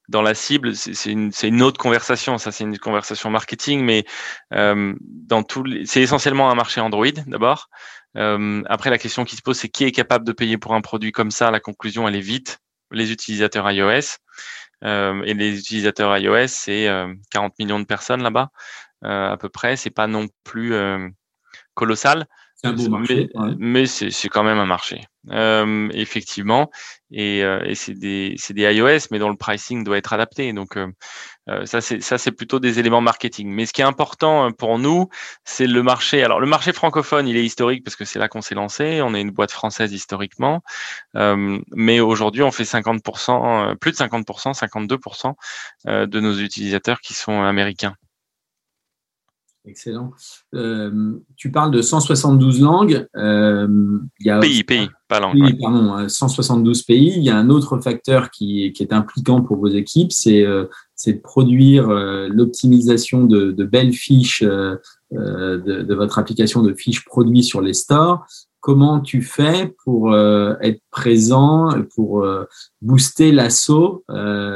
dans 0.08 0.22
la 0.22 0.34
cible, 0.34 0.74
c'est 0.74 1.10
une, 1.10 1.30
une, 1.42 1.62
autre 1.62 1.78
conversation. 1.78 2.38
Ça, 2.38 2.50
c'est 2.50 2.64
une 2.64 2.78
conversation 2.78 3.30
marketing, 3.30 3.82
mais 3.84 4.04
euh, 4.52 4.94
dans 5.00 5.44
tout, 5.44 5.64
c'est 5.84 6.02
essentiellement 6.02 6.50
un 6.50 6.54
marché 6.56 6.80
Android 6.80 7.06
d'abord. 7.26 7.68
après, 8.14 8.90
la 8.90 8.98
question 8.98 9.24
qui 9.24 9.36
se 9.36 9.42
pose, 9.42 9.58
c'est 9.58 9.68
qui 9.68 9.84
est 9.84 9.92
capable 9.92 10.26
de 10.26 10.32
payer 10.32 10.58
pour 10.58 10.74
un 10.74 10.80
produit 10.80 11.12
comme 11.12 11.30
ça? 11.30 11.50
La 11.52 11.60
conclusion, 11.60 12.08
elle 12.08 12.16
est 12.16 12.20
vite 12.20 12.58
les 12.90 13.12
utilisateurs 13.12 13.70
iOS. 13.70 14.18
Euh, 14.84 15.22
et 15.24 15.34
les 15.34 15.58
utilisateurs 15.58 16.16
iOS, 16.16 16.48
c'est 16.48 16.86
40 17.30 17.52
euh, 17.52 17.54
millions 17.58 17.80
de 17.80 17.84
personnes 17.84 18.22
là-bas, 18.22 18.50
euh, 19.04 19.32
à 19.32 19.36
peu 19.36 19.48
près. 19.48 19.76
C'est 19.76 19.90
pas 19.90 20.06
non 20.06 20.26
plus 20.44 20.74
colossal. 21.74 22.26
C'est 22.64 22.70
un 22.70 22.72
beau 22.72 22.88
marché. 22.88 23.28
Mais, 23.58 23.86
c'est 23.86 24.28
quand 24.28 24.42
même 24.42 24.58
un 24.58 24.66
marché. 24.66 25.02
Euh, 25.30 25.88
effectivement. 25.92 26.70
Et, 27.10 27.40
et 27.40 27.74
c'est 27.74 27.94
des, 27.94 28.36
des, 28.50 28.74
iOS, 28.74 29.08
mais 29.10 29.18
dont 29.18 29.30
le 29.30 29.36
pricing 29.36 29.84
doit 29.84 29.98
être 29.98 30.12
adapté. 30.12 30.52
Donc, 30.52 30.76
euh, 31.48 31.66
ça, 31.66 31.80
c'est 31.80 32.00
ça, 32.00 32.16
c'est 32.16 32.32
plutôt 32.32 32.58
des 32.58 32.78
éléments 32.78 33.00
marketing. 33.00 33.48
Mais 33.50 33.66
ce 33.66 33.72
qui 33.72 33.82
est 33.82 33.84
important 33.84 34.50
pour 34.52 34.78
nous, 34.78 35.08
c'est 35.44 35.66
le 35.66 35.82
marché. 35.82 36.22
Alors, 36.22 36.40
le 36.40 36.46
marché 36.46 36.72
francophone, 36.72 37.28
il 37.28 37.36
est 37.36 37.44
historique 37.44 37.84
parce 37.84 37.96
que 37.96 38.04
c'est 38.04 38.18
là 38.18 38.28
qu'on 38.28 38.40
s'est 38.40 38.54
lancé. 38.54 39.02
On 39.02 39.14
est 39.14 39.20
une 39.20 39.30
boîte 39.30 39.50
française 39.50 39.92
historiquement, 39.92 40.62
euh, 41.16 41.58
mais 41.72 42.00
aujourd'hui, 42.00 42.42
on 42.42 42.50
fait 42.50 42.64
50%, 42.64 43.76
plus 43.76 43.92
de 43.92 43.96
50%, 43.96 44.54
52% 44.54 45.34
de 46.06 46.20
nos 46.20 46.38
utilisateurs 46.38 47.00
qui 47.00 47.14
sont 47.14 47.42
américains. 47.42 47.94
Excellent. 49.66 50.10
Euh, 50.54 51.14
tu 51.36 51.50
parles 51.50 51.70
de 51.70 51.80
172 51.80 52.60
langues. 52.60 53.06
Euh, 53.16 53.98
il 54.20 54.26
y 54.26 54.30
a 54.30 54.38
pays, 54.38 54.62
pays, 54.62 54.88
pas 55.08 55.20
langue. 55.20 55.40
Pays, 55.40 55.58
pardon, 55.58 56.06
172 56.06 56.78
hein, 56.78 56.82
pays. 56.86 57.14
Il 57.16 57.22
y 57.24 57.30
a 57.30 57.36
un 57.36 57.48
autre 57.48 57.78
facteur 57.78 58.30
qui, 58.30 58.72
qui 58.72 58.82
est 58.82 58.92
impliquant 58.92 59.40
pour 59.40 59.56
vos 59.56 59.68
équipes, 59.68 60.12
c'est 60.12 60.44
euh, 60.44 60.66
de 61.12 61.18
produire 61.18 61.90
euh, 61.90 62.28
l'optimisation 62.28 63.24
de, 63.24 63.50
de, 63.52 63.64
belles 63.64 63.92
fiches 63.92 64.42
euh, 64.42 64.76
euh, 65.14 65.58
de, 65.58 65.82
de, 65.82 65.94
votre 65.94 66.18
application 66.18 66.62
de 66.62 66.72
fiches 66.72 67.04
produits 67.04 67.44
sur 67.44 67.60
les 67.60 67.74
stores. 67.74 68.24
Comment 68.60 69.00
tu 69.00 69.20
fais 69.20 69.74
pour 69.84 70.16
être 70.16 70.80
présent, 70.90 71.68
pour 71.94 72.26
booster 72.80 73.30
l'assaut, 73.30 74.06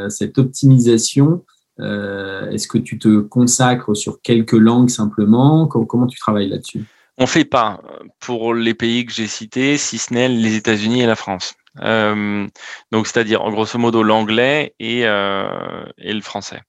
cette 0.08 0.38
optimisation 0.38 1.44
euh, 1.80 2.50
est-ce 2.50 2.68
que 2.68 2.78
tu 2.78 2.98
te 2.98 3.20
consacres 3.20 3.96
sur 3.96 4.20
quelques 4.22 4.52
langues 4.52 4.90
simplement? 4.90 5.66
Comment 5.66 6.06
tu 6.06 6.18
travailles 6.18 6.48
là-dessus? 6.48 6.84
On 7.18 7.26
fait 7.26 7.44
pas 7.44 7.80
pour 8.20 8.54
les 8.54 8.74
pays 8.74 9.04
que 9.04 9.12
j'ai 9.12 9.26
cités, 9.26 9.76
si 9.76 9.98
ce 9.98 10.14
n'est 10.14 10.28
les 10.28 10.54
États-Unis 10.54 11.02
et 11.02 11.06
la 11.06 11.16
France. 11.16 11.54
Euh, 11.82 12.46
donc, 12.92 13.06
c'est-à-dire 13.06 13.42
en 13.42 13.50
grosso 13.50 13.78
modo 13.78 14.02
l'anglais 14.02 14.74
et, 14.78 15.06
euh, 15.06 15.84
le 15.98 16.20
français. 16.20 16.62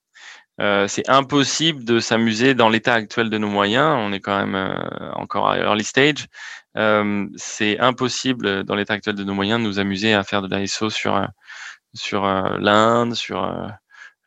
Euh, 0.60 0.86
c'est 0.88 1.08
impossible 1.08 1.84
de 1.84 2.00
s'amuser 2.00 2.54
dans 2.54 2.68
l'état 2.68 2.94
actuel 2.94 3.30
de 3.30 3.38
nos 3.38 3.48
moyens. 3.48 3.96
On 3.98 4.12
est 4.12 4.20
quand 4.20 4.38
même 4.38 4.54
euh, 4.54 5.12
encore 5.12 5.48
à 5.48 5.58
early 5.58 5.84
stage. 5.84 6.26
Euh, 6.76 7.26
c'est 7.36 7.78
impossible 7.78 8.64
dans 8.64 8.74
l'état 8.74 8.94
actuel 8.94 9.16
de 9.16 9.24
nos 9.24 9.34
moyens 9.34 9.60
de 9.60 9.66
nous 9.66 9.78
amuser 9.78 10.12
à 10.14 10.22
faire 10.22 10.42
de 10.42 10.54
l'ISO 10.54 10.90
sur 10.90 11.26
sur 11.94 12.24
l'Inde, 12.24 13.14
sur 13.14 13.52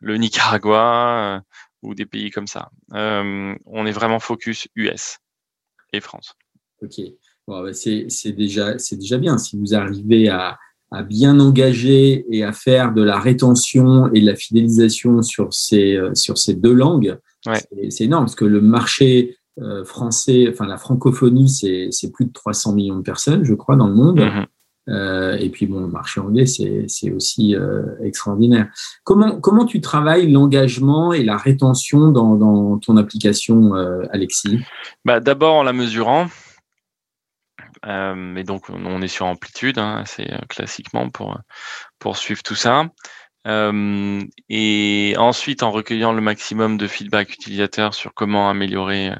le 0.03 0.17
Nicaragua 0.17 1.37
euh, 1.37 1.39
ou 1.81 1.95
des 1.95 2.05
pays 2.05 2.29
comme 2.29 2.47
ça. 2.47 2.69
Euh, 2.93 3.55
on 3.65 3.85
est 3.85 3.91
vraiment 3.91 4.19
focus 4.19 4.67
US 4.75 5.17
et 5.93 6.01
France. 6.01 6.33
Ok, 6.81 6.99
bon, 7.47 7.63
bah, 7.63 7.73
c'est 7.73 8.31
déjà, 8.31 8.75
déjà 8.91 9.17
bien. 9.17 9.37
Si 9.37 9.57
vous 9.57 9.73
arrivez 9.73 10.27
à, 10.29 10.59
à, 10.91 11.03
bien 11.03 11.39
engager 11.39 12.25
et 12.29 12.43
à 12.43 12.51
faire 12.51 12.93
de 12.93 13.01
la 13.01 13.17
rétention 13.17 14.11
et 14.13 14.21
de 14.21 14.25
la 14.25 14.35
fidélisation 14.35 15.21
sur 15.21 15.53
ces, 15.53 15.95
euh, 15.95 16.13
sur 16.13 16.37
ces 16.37 16.53
deux 16.53 16.73
langues, 16.73 17.17
c'est 17.89 18.05
énorme 18.05 18.25
parce 18.25 18.35
que 18.35 18.45
le 18.45 18.61
marché 18.61 19.37
français, 19.83 20.47
enfin 20.49 20.65
la 20.65 20.77
francophonie, 20.77 21.49
c'est 21.49 22.11
plus 22.13 22.25
de 22.25 22.31
300 22.31 22.73
millions 22.73 22.95
de 22.95 23.01
personnes, 23.01 23.43
je 23.43 23.53
crois, 23.53 23.75
dans 23.75 23.87
le 23.87 23.95
monde. 23.95 24.21
Mm-hmm. 24.21 24.45
Euh, 24.89 25.37
et 25.37 25.49
puis 25.49 25.65
bon, 25.65 25.79
le 25.81 25.87
marché 25.87 26.19
anglais, 26.19 26.45
c'est 26.45 27.11
aussi 27.11 27.55
euh, 27.55 27.83
extraordinaire. 28.03 28.67
Comment, 29.03 29.39
comment 29.39 29.65
tu 29.65 29.81
travailles 29.81 30.31
l'engagement 30.31 31.13
et 31.13 31.23
la 31.23 31.37
rétention 31.37 32.11
dans, 32.11 32.77
ton 32.79 32.97
application, 32.97 33.75
euh, 33.75 34.03
Alexis? 34.11 34.59
Bah, 35.05 35.19
D'abord 35.19 35.55
en 35.55 35.63
la 35.63 35.73
mesurant. 35.73 36.27
Et 37.85 38.43
donc 38.45 38.69
on 38.69 39.01
est 39.01 39.09
sur 39.09 39.25
amplitude, 39.25 39.77
hein, 39.77 40.03
c'est 40.05 40.29
classiquement 40.47 41.09
pour, 41.09 41.37
pour 41.99 42.15
suivre 42.15 42.41
tout 42.41 42.55
ça. 42.55 42.85
et 43.45 45.15
ensuite 45.17 45.63
en 45.63 45.71
recueillant 45.71 46.13
le 46.13 46.21
maximum 46.21 46.77
de 46.77 46.87
feedback 46.87 47.33
utilisateur 47.33 47.93
sur 47.93 48.13
comment 48.13 48.49
améliorer 48.49 49.11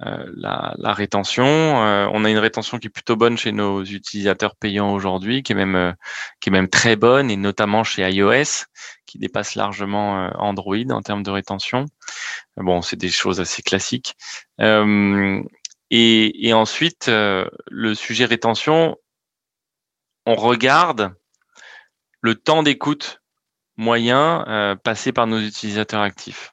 la, 0.00 0.74
la, 0.78 0.92
rétention. 0.92 1.44
on 1.44 2.24
a 2.24 2.30
une 2.30 2.38
rétention 2.38 2.78
qui 2.78 2.86
est 2.86 2.90
plutôt 2.90 3.16
bonne 3.16 3.36
chez 3.36 3.52
nos 3.52 3.82
utilisateurs 3.82 4.54
payants 4.56 4.92
aujourd'hui, 4.92 5.42
qui 5.42 5.52
est 5.52 5.54
même 5.56 5.94
qui 6.40 6.50
est 6.50 6.52
même 6.52 6.68
très 6.68 6.96
bonne, 6.96 7.30
et 7.30 7.36
notamment 7.36 7.82
chez 7.82 8.08
iOS, 8.08 8.66
qui 9.06 9.18
dépasse 9.18 9.54
largement 9.54 10.30
Android 10.38 10.76
en 10.90 11.02
termes 11.02 11.22
de 11.22 11.30
rétention. 11.30 11.86
Bon, 12.56 12.80
c'est 12.80 12.96
des 12.96 13.08
choses 13.08 13.40
assez 13.40 13.62
classiques. 13.62 14.14
Et, 15.90 16.48
et, 16.48 16.52
ensuite, 16.52 17.06
le 17.08 17.94
sujet 17.94 18.26
rétention, 18.26 18.96
on 20.26 20.34
regarde 20.34 21.14
le 22.20 22.34
temps 22.34 22.62
d'écoute 22.62 23.22
moyen 23.78 24.44
euh, 24.48 24.76
passé 24.76 25.12
par 25.12 25.26
nos 25.26 25.40
utilisateurs 25.40 26.02
actifs. 26.02 26.52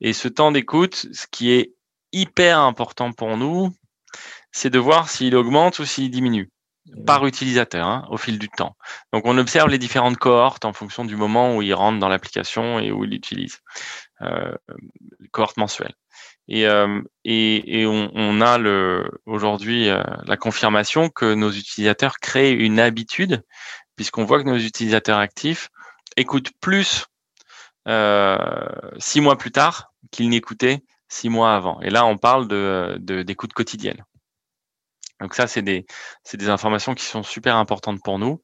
Et 0.00 0.12
ce 0.12 0.28
temps 0.28 0.52
d'écoute, 0.52 1.06
ce 1.12 1.26
qui 1.30 1.50
est 1.50 1.74
hyper 2.12 2.58
important 2.58 3.12
pour 3.12 3.36
nous, 3.36 3.74
c'est 4.50 4.70
de 4.70 4.78
voir 4.78 5.08
s'il 5.08 5.34
augmente 5.34 5.78
ou 5.78 5.84
s'il 5.84 6.10
diminue 6.10 6.50
par 7.06 7.24
utilisateur 7.26 7.86
hein, 7.86 8.06
au 8.10 8.16
fil 8.16 8.38
du 8.38 8.48
temps. 8.48 8.76
Donc 9.12 9.22
on 9.24 9.38
observe 9.38 9.68
les 9.68 9.78
différentes 9.78 10.16
cohortes 10.16 10.64
en 10.64 10.72
fonction 10.72 11.04
du 11.04 11.16
moment 11.16 11.56
où 11.56 11.62
il 11.62 11.72
rentre 11.74 11.98
dans 12.00 12.08
l'application 12.08 12.78
et 12.80 12.90
où 12.90 13.04
il 13.04 13.10
l'utilise. 13.10 13.60
Euh, 14.20 14.54
cohorte 15.32 15.56
mensuelle. 15.56 15.94
Et, 16.48 16.66
euh, 16.66 17.00
et, 17.24 17.80
et 17.80 17.86
on, 17.86 18.10
on, 18.14 18.40
a 18.40 18.58
le 18.58 19.08
aujourd'hui 19.26 19.88
euh, 19.88 20.02
la 20.26 20.36
confirmation 20.36 21.08
que 21.08 21.34
nos 21.34 21.50
utilisateurs 21.50 22.18
créent 22.18 22.52
une 22.52 22.78
habitude, 22.78 23.42
puisqu'on 23.96 24.24
voit 24.24 24.42
que 24.42 24.48
nos 24.48 24.58
utilisateurs 24.58 25.18
actifs 25.18 25.70
écoutent 26.16 26.50
plus 26.60 27.06
euh, 27.88 28.36
six 28.98 29.20
mois 29.20 29.36
plus 29.36 29.50
tard 29.50 29.92
qu'ils 30.10 30.28
n'écoutaient 30.28 30.82
six 31.12 31.28
mois 31.28 31.54
avant. 31.54 31.80
Et 31.82 31.90
là, 31.90 32.04
on 32.06 32.16
parle 32.16 32.48
de 32.48 32.96
d'écoute 33.00 33.52
quotidienne. 33.52 34.04
Donc 35.22 35.34
ça, 35.34 35.46
c'est 35.46 35.62
des, 35.62 35.86
des 36.34 36.48
informations 36.48 36.94
qui 36.94 37.04
sont 37.04 37.22
super 37.22 37.56
importantes 37.56 38.00
pour 38.02 38.18
nous. 38.18 38.42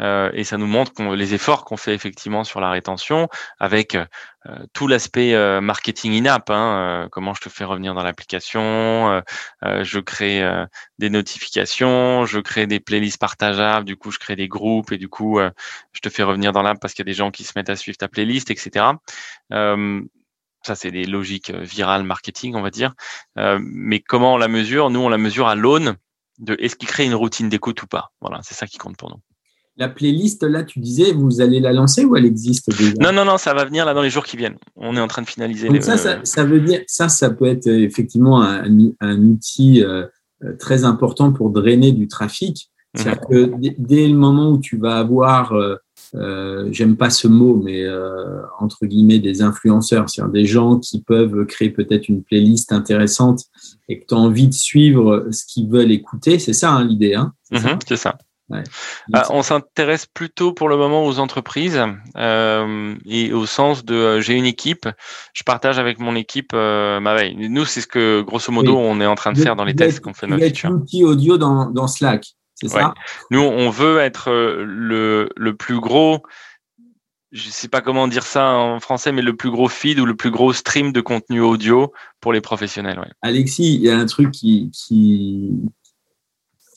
Euh, 0.00 0.30
et 0.32 0.44
ça 0.44 0.56
nous 0.56 0.66
montre 0.66 1.02
les 1.14 1.34
efforts 1.34 1.64
qu'on 1.64 1.76
fait 1.76 1.94
effectivement 1.94 2.44
sur 2.44 2.60
la 2.60 2.70
rétention 2.70 3.28
avec 3.58 3.94
euh, 3.94 4.06
tout 4.72 4.86
l'aspect 4.86 5.34
euh, 5.34 5.60
marketing 5.60 6.12
in-app. 6.12 6.50
Hein, 6.50 7.08
comment 7.10 7.34
je 7.34 7.40
te 7.40 7.48
fais 7.48 7.64
revenir 7.64 7.94
dans 7.94 8.02
l'application, 8.02 9.22
je 9.62 9.98
crée 9.98 10.42
des 10.98 11.10
notifications, 11.10 12.26
je 12.26 12.38
crée 12.38 12.66
des 12.66 12.80
playlists 12.80 13.18
partageables, 13.18 13.86
du 13.86 13.96
coup 13.96 14.10
je 14.10 14.18
crée 14.18 14.36
des 14.36 14.48
groupes 14.48 14.92
et 14.92 14.98
du 14.98 15.08
coup 15.08 15.38
je 15.92 16.00
te 16.00 16.08
fais 16.08 16.22
revenir 16.22 16.52
dans 16.52 16.62
l'app 16.62 16.78
parce 16.80 16.94
qu'il 16.94 17.02
y 17.04 17.08
a 17.08 17.12
des 17.12 17.16
gens 17.16 17.30
qui 17.30 17.44
se 17.44 17.52
mettent 17.56 17.70
à 17.70 17.76
suivre 17.76 17.96
ta 17.96 18.08
playlist, 18.08 18.50
etc. 18.50 18.86
ça, 20.62 20.74
c'est 20.74 20.90
des 20.90 21.04
logiques 21.04 21.50
virales 21.50 22.04
marketing, 22.04 22.54
on 22.54 22.62
va 22.62 22.70
dire. 22.70 22.94
mais 23.36 24.00
comment 24.00 24.34
on 24.34 24.36
la 24.36 24.48
mesure? 24.48 24.90
Nous, 24.90 25.00
on 25.00 25.08
la 25.08 25.18
mesure 25.18 25.48
à 25.48 25.54
l'aune 25.54 25.96
de 26.38 26.56
est-ce 26.58 26.76
qu'il 26.76 26.88
crée 26.88 27.04
une 27.04 27.14
routine 27.14 27.48
d'écoute 27.48 27.82
ou 27.82 27.86
pas. 27.86 28.12
Voilà, 28.20 28.40
c'est 28.42 28.54
ça 28.54 28.66
qui 28.66 28.78
compte 28.78 28.96
pour 28.96 29.10
nous. 29.10 29.20
La 29.76 29.88
playlist, 29.88 30.42
là, 30.42 30.62
tu 30.62 30.78
disais, 30.80 31.12
vous 31.12 31.40
allez 31.40 31.60
la 31.60 31.72
lancer 31.72 32.04
ou 32.04 32.16
elle 32.16 32.26
existe 32.26 32.68
déjà? 32.76 32.92
Non, 33.00 33.12
non, 33.12 33.24
non, 33.24 33.38
ça 33.38 33.54
va 33.54 33.64
venir 33.64 33.86
là 33.86 33.94
dans 33.94 34.02
les 34.02 34.10
jours 34.10 34.24
qui 34.24 34.36
viennent. 34.36 34.58
On 34.76 34.96
est 34.96 35.00
en 35.00 35.08
train 35.08 35.22
de 35.22 35.28
finaliser. 35.28 35.68
Donc 35.68 35.82
ça, 35.82 35.96
ça, 36.24 36.44
veut 36.44 36.60
dire, 36.60 36.82
ça, 36.86 37.08
ça 37.08 37.30
peut 37.30 37.46
être 37.46 37.66
euh, 37.66 37.82
effectivement 37.82 38.42
un, 38.42 38.64
un 39.00 39.22
outil 39.22 39.82
euh, 39.82 40.06
euh, 40.44 40.56
très 40.58 40.84
important 40.84 41.32
pour 41.32 41.50
drainer 41.50 41.92
du 41.92 42.08
trafic. 42.08 42.70
Mhm. 42.94 43.02
C'est-à-dire 43.02 43.20
que 43.28 43.52
dès 43.78 44.08
le 44.08 44.14
moment 44.14 44.50
où 44.50 44.58
tu 44.58 44.76
vas 44.76 44.98
avoir, 44.98 45.52
euh, 45.52 45.76
j'aime 46.70 46.96
pas 46.96 47.10
ce 47.10 47.28
mot, 47.28 47.60
mais 47.64 47.84
euh, 47.84 48.42
entre 48.58 48.86
guillemets 48.86 49.18
des 49.18 49.42
influenceurs, 49.42 50.08
c'est-à-dire 50.08 50.32
des 50.32 50.46
gens 50.46 50.78
qui 50.78 51.02
peuvent 51.02 51.44
créer 51.46 51.70
peut-être 51.70 52.08
une 52.08 52.22
playlist 52.22 52.72
intéressante 52.72 53.44
et 53.88 54.00
que 54.00 54.06
tu 54.06 54.14
as 54.14 54.18
envie 54.18 54.48
de 54.48 54.54
suivre 54.54 55.28
ce 55.30 55.44
qu'ils 55.46 55.68
veulent 55.68 55.92
écouter, 55.92 56.38
c'est 56.38 56.52
ça 56.52 56.72
hein, 56.72 56.84
l'idée. 56.84 57.14
Hein? 57.14 57.32
C'est 57.86 57.96
ça? 57.96 58.18
Ouais. 58.50 58.64
Bah, 59.08 59.26
on 59.30 59.42
s'intéresse 59.42 60.06
plutôt 60.06 60.52
pour 60.52 60.68
le 60.68 60.76
moment 60.76 61.06
aux 61.06 61.20
entreprises 61.20 61.80
euh, 62.16 62.94
et 63.06 63.32
au 63.32 63.46
sens 63.46 63.84
de 63.84 63.94
euh, 63.94 64.20
j'ai 64.20 64.34
une 64.34 64.44
équipe, 64.44 64.88
je 65.32 65.44
partage 65.44 65.78
avec 65.78 66.00
mon 66.00 66.16
équipe 66.16 66.50
euh, 66.52 66.98
ma 66.98 67.14
veille. 67.14 67.36
Nous, 67.48 67.64
c'est 67.64 67.80
ce 67.80 67.86
que 67.86 68.22
grosso 68.22 68.50
modo 68.50 68.76
on 68.76 69.00
est 69.00 69.06
en 69.06 69.14
train 69.14 69.32
de 69.32 69.38
faire 69.38 69.54
dans 69.54 69.64
les 69.64 69.76
tests 69.76 70.00
qu'on 70.00 70.14
fait 70.14 70.26
notre 70.26 70.44
feature. 70.44 70.70
outil 70.70 71.04
audio 71.04 71.38
dans, 71.38 71.70
dans 71.70 71.86
Slack, 71.86 72.26
c'est 72.60 72.68
ça 72.68 72.94
Nous, 73.30 73.40
on 73.40 73.70
veut 73.70 73.98
être 73.98 74.30
euh, 74.30 74.64
le, 74.64 75.30
le 75.36 75.56
plus 75.56 75.80
gros 75.80 76.22
je 77.32 77.48
sais 77.48 77.68
pas 77.68 77.80
comment 77.80 78.08
dire 78.08 78.24
ça 78.24 78.50
en 78.54 78.80
français, 78.80 79.12
mais 79.12 79.22
le 79.22 79.36
plus 79.36 79.50
gros 79.50 79.68
feed 79.68 80.00
ou 80.00 80.06
le 80.06 80.16
plus 80.16 80.30
gros 80.30 80.52
stream 80.52 80.92
de 80.92 81.00
contenu 81.00 81.40
audio 81.40 81.92
pour 82.20 82.32
les 82.32 82.40
professionnels. 82.40 82.98
Ouais. 82.98 83.10
Alexis, 83.22 83.74
il 83.74 83.82
y 83.82 83.88
a 83.88 83.96
un 83.96 84.06
truc 84.06 84.32
qui, 84.32 84.70
qui, 84.72 85.52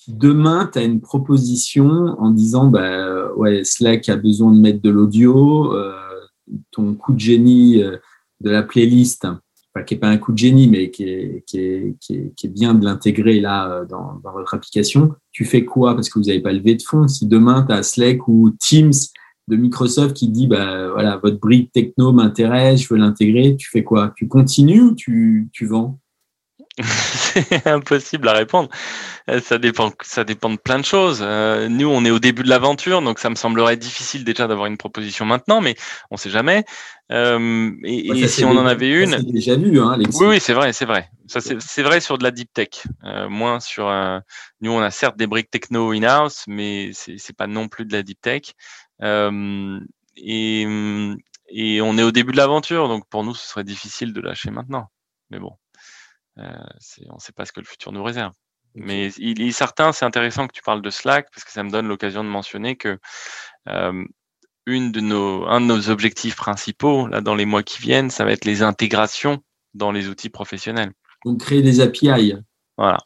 demain, 0.08 0.69
tu 0.72 0.80
as 0.80 0.84
une 0.84 1.02
proposition 1.02 1.88
en 2.19 2.30
disant 2.30 2.67
bah, 2.67 3.34
ouais, 3.34 3.63
Slack 3.63 4.10
a 4.10 4.15
besoin 4.15 4.52
de 4.52 4.60
mettre 4.60 4.82
de 4.82 4.91
l'audio, 4.91 5.74
euh, 5.74 5.96
ton 6.72 6.93
coup 6.93 7.13
de 7.13 7.19
génie 7.19 7.82
euh, 7.82 7.98
de 8.41 8.52
la 8.52 8.62
playlist, 8.62 9.28
qui 9.81 9.95
n'est 9.95 9.99
pas 9.99 10.09
un 10.09 10.17
coup 10.17 10.31
de 10.31 10.38
génie, 10.38 10.67
mais 10.67 10.91
qui 10.91 11.03
est, 11.03 11.43
qui 11.47 11.59
est, 11.59 11.95
qui 11.99 12.15
est, 12.43 12.47
bien 12.47 12.75
de 12.75 12.86
l'intégrer 12.86 13.39
là 13.39 13.69
euh, 13.69 13.86
dans, 13.86 14.19
dans, 14.23 14.31
votre 14.31 14.53
application, 14.53 15.13
tu 15.31 15.45
fais 15.45 15.65
quoi? 15.65 15.95
Parce 15.95 16.09
que 16.09 16.19
vous 16.19 16.25
n'avez 16.25 16.41
pas 16.41 16.53
levé 16.53 16.75
de 16.75 16.83
fonds. 16.83 17.07
Si 17.07 17.25
demain, 17.25 17.65
tu 17.67 17.73
as 17.73 17.81
Slack 17.81 18.27
ou 18.27 18.51
Teams 18.59 18.93
de 19.47 19.55
Microsoft 19.55 20.15
qui 20.15 20.29
dit 20.29 20.47
bah 20.47 20.89
voilà 20.91 21.17
votre 21.17 21.39
brique 21.39 21.71
techno 21.71 22.13
m'intéresse, 22.13 22.83
je 22.83 22.93
veux 22.93 22.99
l'intégrer, 22.99 23.55
tu 23.57 23.69
fais 23.69 23.83
quoi? 23.83 24.13
Tu 24.15 24.27
continues 24.27 24.81
ou 24.81 24.95
tu, 24.95 25.49
tu 25.51 25.65
vends? 25.65 25.99
C'est 26.81 27.67
impossible 27.67 28.27
à 28.27 28.33
répondre. 28.33 28.69
Euh, 29.29 29.39
ça 29.39 29.59
dépend, 29.59 29.91
ça 30.01 30.23
dépend 30.23 30.49
de 30.49 30.57
plein 30.57 30.79
de 30.79 30.86
choses. 30.86 31.19
Euh, 31.21 31.69
nous, 31.69 31.88
on 31.88 32.03
est 32.03 32.09
au 32.09 32.19
début 32.19 32.41
de 32.41 32.49
l'aventure, 32.49 33.01
donc 33.01 33.19
ça 33.19 33.29
me 33.29 33.36
semblerait 33.36 33.77
difficile 33.77 34.23
déjà 34.23 34.47
d'avoir 34.47 34.65
une 34.65 34.77
proposition 34.77 35.25
maintenant, 35.25 35.62
mais 35.62 35.75
on 36.09 36.17
sait 36.17 36.31
jamais. 36.31 36.65
Euh, 37.12 37.71
et, 37.83 38.27
si 38.27 38.43
on 38.43 38.51
en 38.51 38.65
avait 38.65 38.89
une, 38.89 39.17
déjà 39.17 39.55
vu, 39.55 39.79
hein, 39.79 39.97
Oui, 39.99 40.27
oui, 40.27 40.39
c'est 40.39 40.53
vrai, 40.53 40.73
c'est 40.73 40.86
vrai. 40.86 41.09
Ça, 41.27 41.41
c'est 41.41 41.83
vrai 41.83 42.01
sur 42.01 42.17
de 42.17 42.23
la 42.23 42.31
deep 42.31 42.51
tech, 42.53 42.69
euh, 43.03 43.29
moins 43.29 43.59
sur. 43.59 43.88
Euh, 43.88 44.19
nous, 44.62 44.71
on 44.71 44.81
a 44.81 44.89
certes 44.89 45.17
des 45.17 45.27
briques 45.27 45.51
techno 45.51 45.91
in-house, 45.91 46.45
mais 46.47 46.91
c'est 46.93 47.36
pas 47.36 47.47
non 47.47 47.67
plus 47.67 47.86
de 47.86 47.93
la 47.93 48.01
deep 48.01 48.19
tech. 48.19 48.53
et, 49.01 50.67
et 51.49 51.81
on 51.81 51.97
est 51.97 52.03
au 52.03 52.12
début 52.12 52.31
de 52.31 52.38
l'aventure, 52.38 52.88
donc 52.88 53.07
pour 53.09 53.23
nous, 53.23 53.36
ce 53.36 53.47
serait 53.47 53.63
difficile 53.63 54.12
de 54.12 54.21
lâcher 54.21 54.49
maintenant. 54.49 54.88
Mais 55.29 55.39
bon. 55.39 55.51
Euh, 56.39 56.52
on 57.10 57.15
ne 57.15 57.19
sait 57.19 57.34
pas 57.34 57.46
ce 57.46 57.52
que 57.52 57.60
le 57.60 57.65
futur 57.65 57.91
nous 57.91 58.04
réserve. 58.04 58.34
Mais 58.76 59.12
il 59.17 59.41
est 59.41 59.52
certain, 59.52 59.91
c'est 59.91 60.06
intéressant 60.06 60.48
que 60.48 60.54
tu 60.54 60.63
parles 60.63 60.82
de 60.82 60.89
Slack 60.89 61.28
parce 61.32 61.43
que 61.43 61.52
ça 61.52 61.63
me 61.63 61.69
donne 61.69 61.88
l'occasion 61.88 62.24
de 62.24 62.30
mentionner 62.30 62.76
que 62.76 62.98
euh, 63.69 64.04
une 64.65 64.91
de 64.91 65.00
nos, 65.00 65.46
un 65.46 65.62
de 65.62 65.65
nos 65.67 65.89
objectifs 65.89 66.36
principaux 66.36 67.08
là 67.08 67.22
dans 67.22 67.36
les 67.36 67.46
mois 67.46 67.62
qui 67.62 67.82
viennent, 67.82 68.10
ça 68.10 68.26
va 68.26 68.32
être 68.32 68.46
les 68.46 68.63
intégrations 68.63 69.43
dans 69.76 69.91
les 69.91 70.08
outils 70.10 70.30
professionnels. 70.30 70.91
Donc 71.24 71.41
créer 71.41 71.62
des 71.62 71.82
API. 71.82 72.36
Voilà. 72.78 72.98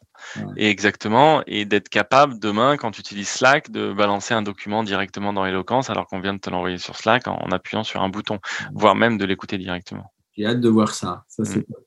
Et 0.56 0.70
exactement, 0.70 1.42
et 1.46 1.66
d'être 1.66 1.90
capable 1.90 2.38
demain, 2.38 2.76
quand 2.78 2.90
tu 2.90 3.00
utilises 3.00 3.28
Slack, 3.28 3.70
de 3.70 3.92
balancer 3.92 4.32
un 4.32 4.42
document 4.42 4.82
directement 4.82 5.32
dans 5.34 5.44
Eloquence 5.44 5.90
alors 5.90 6.06
qu'on 6.06 6.20
vient 6.20 6.34
de 6.34 6.38
te 6.38 6.48
l'envoyer 6.48 6.78
sur 6.78 6.96
Slack 6.96 7.28
en, 7.28 7.50
appuyant 7.52 7.84
sur 7.84 8.02
un 8.02 8.08
bouton, 8.08 8.38
voire 8.72 8.94
même 8.94 9.18
de 9.18 9.26
l'écouter 9.26 9.58
directement. 9.58 10.12
J'ai 10.32 10.46
hâte 10.46 10.60
de 10.60 10.68
voir 10.68 10.94
ça. 10.94 11.24
Ça 11.28 11.44
c'est 11.44 11.60
mm. 11.60 11.64
top. 11.64 11.86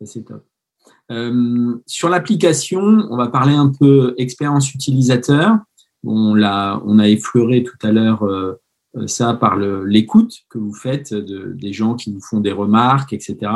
Ça 0.00 0.06
c'est 0.06 0.22
top. 0.24 0.46
Euh, 1.10 1.76
sur 1.86 2.08
l'application, 2.08 2.80
on 3.10 3.16
va 3.16 3.28
parler 3.28 3.54
un 3.54 3.70
peu 3.78 4.14
expérience 4.18 4.74
utilisateur. 4.74 5.56
On, 6.04 6.40
a 6.42 7.08
effleuré 7.08 7.64
tout 7.64 7.78
à 7.82 7.90
l'heure 7.90 8.24
euh, 8.24 8.60
ça 9.06 9.34
par 9.34 9.56
l'écoute 9.56 10.34
que 10.48 10.58
vous 10.58 10.72
faites 10.72 11.12
de, 11.12 11.52
des 11.54 11.72
gens 11.72 11.94
qui 11.94 12.12
vous 12.12 12.20
font 12.20 12.40
des 12.40 12.52
remarques, 12.52 13.12
etc. 13.12 13.50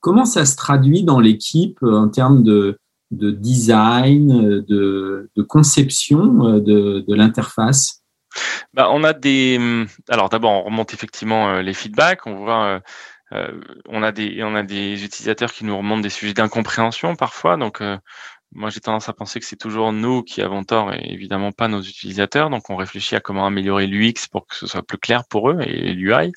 Comment 0.00 0.24
ça 0.24 0.44
se 0.44 0.56
traduit 0.56 1.02
dans 1.02 1.18
l'équipe 1.18 1.82
en 1.82 2.08
termes 2.08 2.42
de, 2.42 2.78
de 3.10 3.30
design, 3.30 4.60
de, 4.60 5.28
conception 5.48 6.46
euh, 6.46 6.60
de, 6.60 7.04
de 7.06 7.14
l'interface? 7.14 8.02
Bah, 8.72 8.88
on 8.92 9.02
a 9.02 9.12
des. 9.12 9.58
Alors 10.08 10.28
d'abord, 10.28 10.52
on 10.52 10.62
remonte 10.62 10.94
effectivement 10.94 11.60
les 11.60 11.74
feedbacks. 11.74 12.24
On 12.26 12.36
voit 12.36 12.80
euh, 13.32 13.60
on 13.88 14.02
a 14.02 14.12
des 14.12 14.42
on 14.42 14.54
a 14.54 14.62
des 14.62 15.04
utilisateurs 15.04 15.52
qui 15.52 15.64
nous 15.64 15.76
remontent 15.76 16.00
des 16.00 16.10
sujets 16.10 16.34
d'incompréhension 16.34 17.16
parfois. 17.16 17.56
Donc 17.56 17.80
euh, 17.80 17.96
moi, 18.52 18.68
j'ai 18.70 18.80
tendance 18.80 19.08
à 19.08 19.12
penser 19.12 19.38
que 19.38 19.46
c'est 19.46 19.56
toujours 19.56 19.92
nous 19.92 20.24
qui 20.24 20.42
avons 20.42 20.64
tort 20.64 20.92
et 20.92 21.12
évidemment 21.12 21.52
pas 21.52 21.68
nos 21.68 21.80
utilisateurs. 21.80 22.50
Donc, 22.50 22.68
on 22.68 22.74
réfléchit 22.74 23.14
à 23.14 23.20
comment 23.20 23.46
améliorer 23.46 23.86
l'UX 23.86 24.26
pour 24.28 24.46
que 24.46 24.56
ce 24.56 24.66
soit 24.66 24.82
plus 24.82 24.98
clair 24.98 25.22
pour 25.28 25.50
eux 25.50 25.60
et 25.60 25.92
l'UI. 25.92 26.32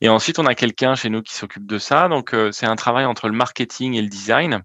Et 0.00 0.08
ensuite, 0.08 0.38
on 0.38 0.46
a 0.46 0.54
quelqu'un 0.54 0.94
chez 0.94 1.10
nous 1.10 1.20
qui 1.20 1.34
s'occupe 1.34 1.66
de 1.66 1.78
ça. 1.78 2.08
Donc, 2.08 2.32
euh, 2.32 2.52
c'est 2.52 2.66
un 2.66 2.76
travail 2.76 3.06
entre 3.06 3.28
le 3.28 3.34
marketing 3.34 3.94
et 3.94 4.02
le 4.02 4.08
design. 4.08 4.62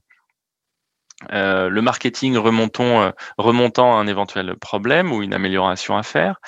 le 1.32 1.82
marketing 1.82 2.38
remontant, 2.38 3.12
remontant 3.38 3.98
un 3.98 4.06
éventuel 4.08 4.56
problème 4.58 5.12
ou 5.12 5.24
une 5.24 5.34
amélioration 5.34 5.98
à 5.98 6.04
faire. 6.04 6.40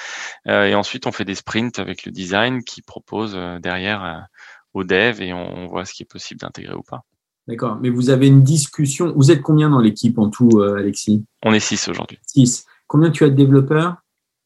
et 0.47 0.75
ensuite, 0.75 1.07
on 1.07 1.11
fait 1.11 1.25
des 1.25 1.35
sprints 1.35 1.79
avec 1.79 2.05
le 2.05 2.11
design 2.11 2.63
qui 2.63 2.81
propose 2.81 3.35
derrière 3.61 4.27
au 4.75 4.83
dev 4.83 5.21
et 5.21 5.33
on, 5.33 5.67
voit 5.67 5.85
ce 5.85 5.93
qui 5.93 6.03
est 6.03 6.09
possible 6.09 6.41
d'intégrer 6.41 6.75
ou 6.75 6.83
pas. 6.83 7.01
D'accord. 7.47 7.77
Mais 7.81 7.89
vous 7.89 8.09
avez 8.09 8.27
une 8.27 8.43
discussion. 8.43 9.13
Vous 9.15 9.31
êtes 9.31 9.41
combien 9.41 9.69
dans 9.69 9.79
l'équipe 9.79 10.19
en 10.19 10.29
tout, 10.29 10.61
Alexis? 10.61 11.25
On 11.43 11.53
est 11.53 11.59
six 11.59 11.87
aujourd'hui. 11.87 12.19
Six. 12.25 12.65
Combien 12.87 13.09
tu 13.09 13.23
as 13.23 13.29
de 13.29 13.35
développeurs? 13.35 13.97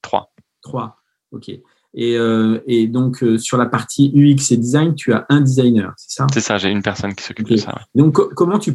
Trois. 0.01 0.31
Trois. 0.61 0.97
OK. 1.31 1.49
Et, 1.95 2.17
euh, 2.17 2.59
et 2.67 2.85
donc, 2.85 3.23
euh, 3.23 3.39
sur 3.39 3.57
la 3.57 3.65
partie 3.65 4.11
UX 4.13 4.51
et 4.51 4.57
design, 4.57 4.93
tu 4.93 5.11
as 5.11 5.25
un 5.29 5.41
designer, 5.41 5.91
c'est 5.97 6.17
ça? 6.17 6.27
C'est 6.31 6.39
ça, 6.39 6.59
j'ai 6.59 6.69
une 6.69 6.83
personne 6.83 7.15
qui 7.15 7.23
s'occupe 7.23 7.49
de 7.49 7.57
ça. 7.57 7.73
Donc, 7.95 8.13
comment 8.35 8.59
tu 8.59 8.73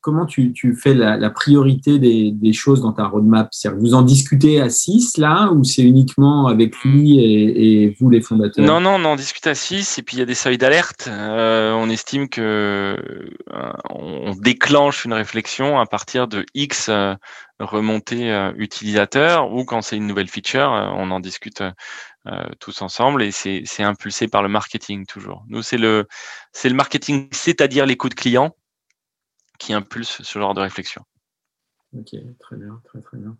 comment 0.00 0.24
tu, 0.24 0.52
tu 0.54 0.74
fais 0.74 0.94
la, 0.94 1.18
la 1.18 1.30
priorité 1.30 1.98
des, 1.98 2.30
des, 2.32 2.52
choses 2.54 2.80
dans 2.80 2.92
ta 2.92 3.06
roadmap? 3.06 3.48
C'est-à-dire, 3.50 3.78
vous 3.78 3.94
en 3.94 4.02
discutez 4.02 4.60
à 4.60 4.70
six 4.70 5.18
là, 5.18 5.52
ou 5.52 5.64
c'est 5.64 5.82
uniquement 5.82 6.46
avec 6.46 6.76
lui 6.78 7.20
et, 7.20 7.82
et, 7.84 7.96
vous 8.00 8.08
les 8.08 8.22
fondateurs? 8.22 8.64
Non, 8.64 8.80
non, 8.80 8.96
on 8.98 9.04
en 9.04 9.16
discute 9.16 9.46
à 9.46 9.54
six, 9.54 9.98
et 9.98 10.02
puis 10.02 10.16
il 10.16 10.20
y 10.20 10.22
a 10.22 10.26
des 10.26 10.34
seuils 10.34 10.58
d'alerte. 10.58 11.08
Euh, 11.10 11.72
on 11.72 11.90
estime 11.90 12.30
que 12.30 12.40
euh, 12.40 13.72
on 13.90 14.34
déclenche 14.34 15.04
une 15.04 15.12
réflexion 15.12 15.78
à 15.78 15.84
partir 15.84 16.26
de 16.26 16.46
X 16.54 16.90
euh, 17.60 17.64
remontée 17.64 18.52
utilisateur, 18.56 19.52
ou 19.52 19.64
quand 19.64 19.82
c'est 19.82 19.96
une 19.96 20.06
nouvelle 20.06 20.28
feature, 20.28 20.70
on 20.70 21.10
en 21.10 21.20
discute 21.20 21.62
euh, 22.26 22.42
tous 22.58 22.80
ensemble 22.80 23.22
et 23.22 23.30
c'est 23.32 23.82
impulsé 23.82 24.28
par 24.28 24.42
le 24.42 24.48
marketing 24.48 25.04
toujours. 25.04 25.44
Nous, 25.48 25.60
c'est 25.60 25.76
le, 25.76 26.06
le 26.64 26.72
marketing, 26.72 27.28
c'est-à-dire 27.32 27.84
l'écoute 27.84 28.14
client, 28.14 28.56
qui 29.58 29.74
impulse 29.74 30.22
ce 30.22 30.38
genre 30.38 30.54
de 30.54 30.60
réflexion. 30.60 31.02
Ok, 31.92 32.16
très 32.40 32.56
bien, 32.56 32.80
très 32.84 33.00
très 33.02 33.18
bien. 33.18 33.36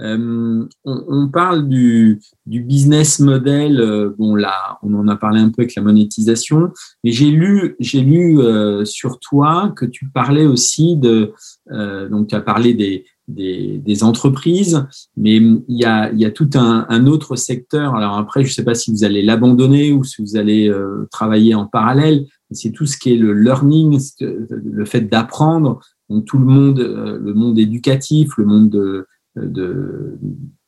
Euh, 0.00 0.66
on, 0.84 1.28
parle 1.28 1.68
du, 1.68 2.20
du, 2.46 2.60
business 2.60 3.20
model. 3.20 3.78
Euh, 3.78 4.12
bon, 4.18 4.34
là, 4.34 4.78
on 4.82 4.94
en 4.94 5.06
a 5.06 5.16
parlé 5.16 5.40
un 5.40 5.50
peu 5.50 5.62
avec 5.62 5.74
la 5.76 5.82
monétisation, 5.82 6.72
mais 7.04 7.12
j'ai 7.12 7.30
lu, 7.30 7.76
j'ai 7.78 8.00
lu 8.00 8.40
euh, 8.40 8.84
sur 8.84 9.20
toi 9.20 9.72
que 9.76 9.84
tu 9.84 10.08
parlais 10.08 10.46
aussi 10.46 10.96
de. 10.96 11.34
Euh, 11.70 12.08
donc, 12.08 12.28
tu 12.28 12.34
as 12.34 12.40
parlé 12.40 12.74
des, 12.74 13.04
des, 13.28 13.78
des, 13.78 14.04
entreprises, 14.04 14.86
mais 15.16 15.36
il 15.36 15.64
y 15.68 15.84
a, 15.84 16.12
il 16.12 16.18
y 16.18 16.24
a 16.24 16.30
tout 16.30 16.50
un, 16.54 16.86
un, 16.88 17.06
autre 17.06 17.36
secteur. 17.36 17.94
Alors 17.94 18.16
après, 18.16 18.42
je 18.44 18.48
ne 18.48 18.52
sais 18.52 18.64
pas 18.64 18.74
si 18.74 18.90
vous 18.90 19.04
allez 19.04 19.22
l'abandonner 19.22 19.92
ou 19.92 20.04
si 20.04 20.22
vous 20.22 20.36
allez 20.36 20.68
euh, 20.68 21.08
travailler 21.10 21.54
en 21.54 21.66
parallèle. 21.66 22.26
C'est 22.50 22.70
tout 22.70 22.86
ce 22.86 22.96
qui 22.96 23.12
est 23.12 23.16
le 23.16 23.32
learning, 23.32 23.98
le 24.20 24.84
fait 24.84 25.02
d'apprendre. 25.02 25.80
Donc 26.10 26.26
tout 26.26 26.38
le 26.38 26.44
monde, 26.44 26.80
euh, 26.80 27.18
le 27.18 27.34
monde 27.34 27.58
éducatif, 27.58 28.36
le 28.36 28.44
monde 28.44 28.70
de, 28.70 29.06
de, 29.36 30.18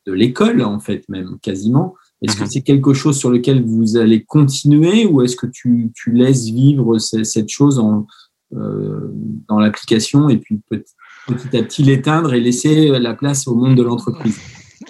de 0.07 0.11
l'école 0.13 0.61
en 0.63 0.79
fait 0.79 1.07
même 1.09 1.37
quasiment. 1.41 1.95
Est-ce 2.21 2.35
que 2.35 2.43
mhm. 2.43 2.49
c'est 2.49 2.61
quelque 2.61 2.93
chose 2.93 3.17
sur 3.17 3.29
lequel 3.29 3.63
vous 3.63 3.97
allez 3.97 4.23
continuer 4.23 5.05
ou 5.05 5.21
est-ce 5.21 5.35
que 5.35 5.45
tu, 5.45 5.91
tu 5.93 6.11
laisses 6.11 6.45
vivre 6.45 6.97
cette 6.97 7.49
chose 7.49 7.77
en, 7.77 8.07
euh, 8.55 9.11
dans 9.47 9.59
l'application 9.59 10.29
et 10.29 10.37
puis 10.37 10.61
petit, 10.69 10.93
petit 11.27 11.55
à 11.55 11.61
petit 11.61 11.83
l'éteindre 11.83 12.33
et 12.33 12.39
laisser 12.39 12.87
la 12.87 13.13
place 13.13 13.47
au 13.47 13.53
monde 13.53 13.75
de 13.75 13.83
l'entreprise 13.83 14.39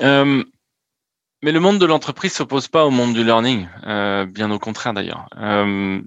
euh, 0.02 0.44
Mais 1.42 1.52
le 1.52 1.60
monde 1.60 1.80
de 1.80 1.86
l'entreprise 1.86 2.34
s'oppose 2.34 2.68
pas 2.68 2.86
au 2.86 2.92
monde 2.92 3.14
du 3.14 3.24
learning, 3.24 3.68
euh, 3.86 4.26
bien 4.26 4.50
au 4.52 4.60
contraire 4.60 4.94
d'ailleurs. 4.94 5.28
Euh, 5.38 6.00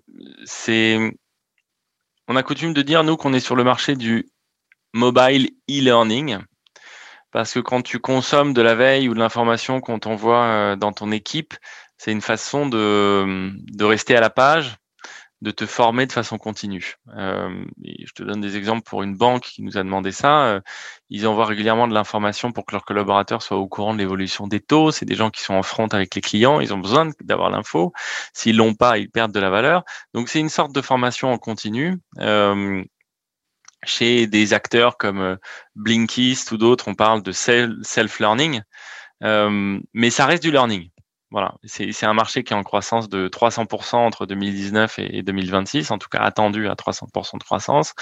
on 2.29 2.37
a 2.37 2.43
coutume 2.43 2.73
de 2.73 2.83
dire 2.83 3.05
nous 3.05 3.17
qu'on 3.17 3.33
est 3.33 3.41
sur 3.41 3.57
le 3.57 3.65
marché 3.65 3.97
du 3.97 4.29
mobile 4.95 5.51
e-learning 5.69 6.39
parce 7.33 7.53
que 7.53 7.61
quand 7.61 7.83
tu 7.83 7.99
consommes 7.99 8.55
de 8.55 8.63
la 8.63 8.75
veille 8.75 9.09
ou 9.09 9.15
de 9.15 9.19
l'information 9.19 9.81
qu'on 9.81 9.99
t'envoie 9.99 10.75
dans 10.77 10.93
ton 10.93 11.13
équipe, 11.13 11.55
c'est 11.97 12.11
une 12.11 12.21
façon 12.21 12.67
de, 12.67 13.53
de 13.73 13.85
rester 13.85 14.17
à 14.17 14.21
la 14.21 14.31
page 14.31 14.80
de 15.43 15.51
te 15.51 15.65
former 15.65 16.07
de 16.07 16.13
façon 16.13 16.37
continue. 16.39 16.97
Euh, 17.17 17.65
je 17.83 18.13
te 18.13 18.23
donne 18.23 18.41
des 18.41 18.57
exemples 18.57 18.83
pour 18.83 19.03
une 19.03 19.17
banque 19.17 19.43
qui 19.43 19.63
nous 19.63 19.79
a 19.79 19.83
demandé 19.83 20.13
ça. 20.13 20.45
Euh, 20.47 20.61
ils 21.09 21.27
envoient 21.27 21.47
régulièrement 21.47 21.89
de 21.89 21.95
l'information 21.95 22.53
pour 22.53 22.67
que 22.67 22.73
leurs 22.73 22.85
collaborateurs 22.85 23.43
soient 23.43 23.57
au 23.57 23.67
courant 23.67 23.95
de 23.95 23.99
l'évolution 23.99 24.47
des 24.47 24.61
taux. 24.61 24.91
C'est 24.91 25.07
des 25.07 25.15
gens 25.15 25.31
qui 25.31 25.43
sont 25.43 25.55
en 25.55 25.63
front 25.63 25.87
avec 25.87 26.15
les 26.15 26.21
clients. 26.21 26.61
Ils 26.61 26.75
ont 26.75 26.79
besoin 26.79 27.11
d'avoir 27.23 27.51
l'info. 27.51 27.93
S'ils 28.35 28.57
l'ont 28.57 28.75
pas, 28.75 28.99
ils 28.99 29.11
perdent 29.11 29.33
de 29.33 29.41
la 29.41 29.51
valeur. 29.51 29.85
Donc 30.13 30.29
c'est 30.29 30.41
une 30.41 30.51
sorte 30.51 30.75
de 30.75 30.83
formation 30.83 31.33
en 31.33 31.39
continu. 31.39 31.99
Euh, 32.19 32.85
chez 33.85 34.27
des 34.27 34.53
acteurs 34.53 34.99
comme 34.99 35.39
Blinkist 35.75 36.53
ou 36.53 36.59
d'autres, 36.59 36.89
on 36.89 36.95
parle 36.95 37.23
de 37.23 37.33
self-learning, 37.33 38.61
mais 39.23 40.11
ça 40.11 40.27
reste 40.27 40.43
du 40.43 40.51
learning. 40.51 40.91
Voilà, 41.33 41.55
c'est 41.63 42.07
un 42.07 42.13
marché 42.13 42.43
qui 42.43 42.53
est 42.53 42.57
en 42.57 42.65
croissance 42.65 43.09
de 43.09 43.29
300% 43.29 43.95
entre 43.95 44.27
2019 44.27 44.99
et 44.99 45.23
2026, 45.23 45.93
en 45.93 45.99
tout 45.99 46.09
cas 46.09 46.19
attendu 46.19 46.67
à 46.67 46.75
300% 46.75 47.39
de 47.39 47.45
croissance. 47.45 47.95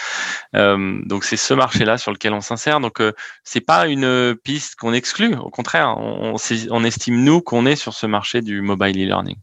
Euh, 0.56 0.98
donc 1.04 1.24
c'est 1.24 1.36
ce 1.36 1.52
marché-là 1.52 1.98
sur 1.98 2.10
lequel 2.10 2.32
on 2.32 2.40
s'insère. 2.40 2.80
Donc 2.80 3.02
euh, 3.02 3.12
c'est 3.44 3.60
pas 3.60 3.86
une 3.86 4.34
piste 4.42 4.76
qu'on 4.76 4.94
exclut, 4.94 5.36
au 5.36 5.50
contraire, 5.50 5.96
on, 5.98 6.84
estime 6.84 7.22
nous 7.22 7.42
qu'on 7.42 7.66
est 7.66 7.76
sur 7.76 7.92
ce 7.92 8.06
marché 8.06 8.40
du 8.40 8.62
mobile 8.62 8.96
e-learning. 8.96 9.36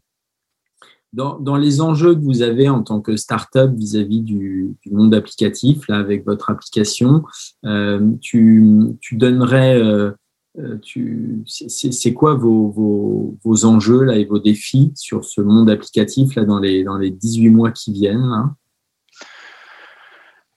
Dans, 1.12 1.56
les 1.56 1.80
enjeux 1.80 2.14
que 2.14 2.20
vous 2.20 2.42
avez 2.42 2.68
en 2.68 2.82
tant 2.82 3.00
que 3.00 3.16
startup 3.16 3.70
vis-à-vis 3.72 4.20
du, 4.20 4.74
monde 4.90 5.14
applicatif, 5.14 5.88
avec 5.88 6.26
votre 6.26 6.50
application, 6.50 7.22
euh, 7.64 8.00
tu, 8.20 8.66
tu 9.00 9.14
donnerais 9.14 9.80
euh, 10.58 10.78
c'est 11.46 12.14
quoi 12.14 12.34
vos, 12.34 12.70
vos, 12.70 13.38
vos, 13.44 13.64
enjeux 13.64 14.04
là, 14.04 14.16
et 14.16 14.24
vos 14.24 14.38
défis 14.38 14.92
sur 14.94 15.24
ce 15.24 15.40
monde 15.40 15.68
applicatif 15.68 16.34
là, 16.34 16.44
dans, 16.44 16.58
les, 16.58 16.82
dans 16.82 16.96
les 16.96 17.10
18 17.10 17.50
mois 17.50 17.70
qui 17.72 17.92
viennent 17.92 18.54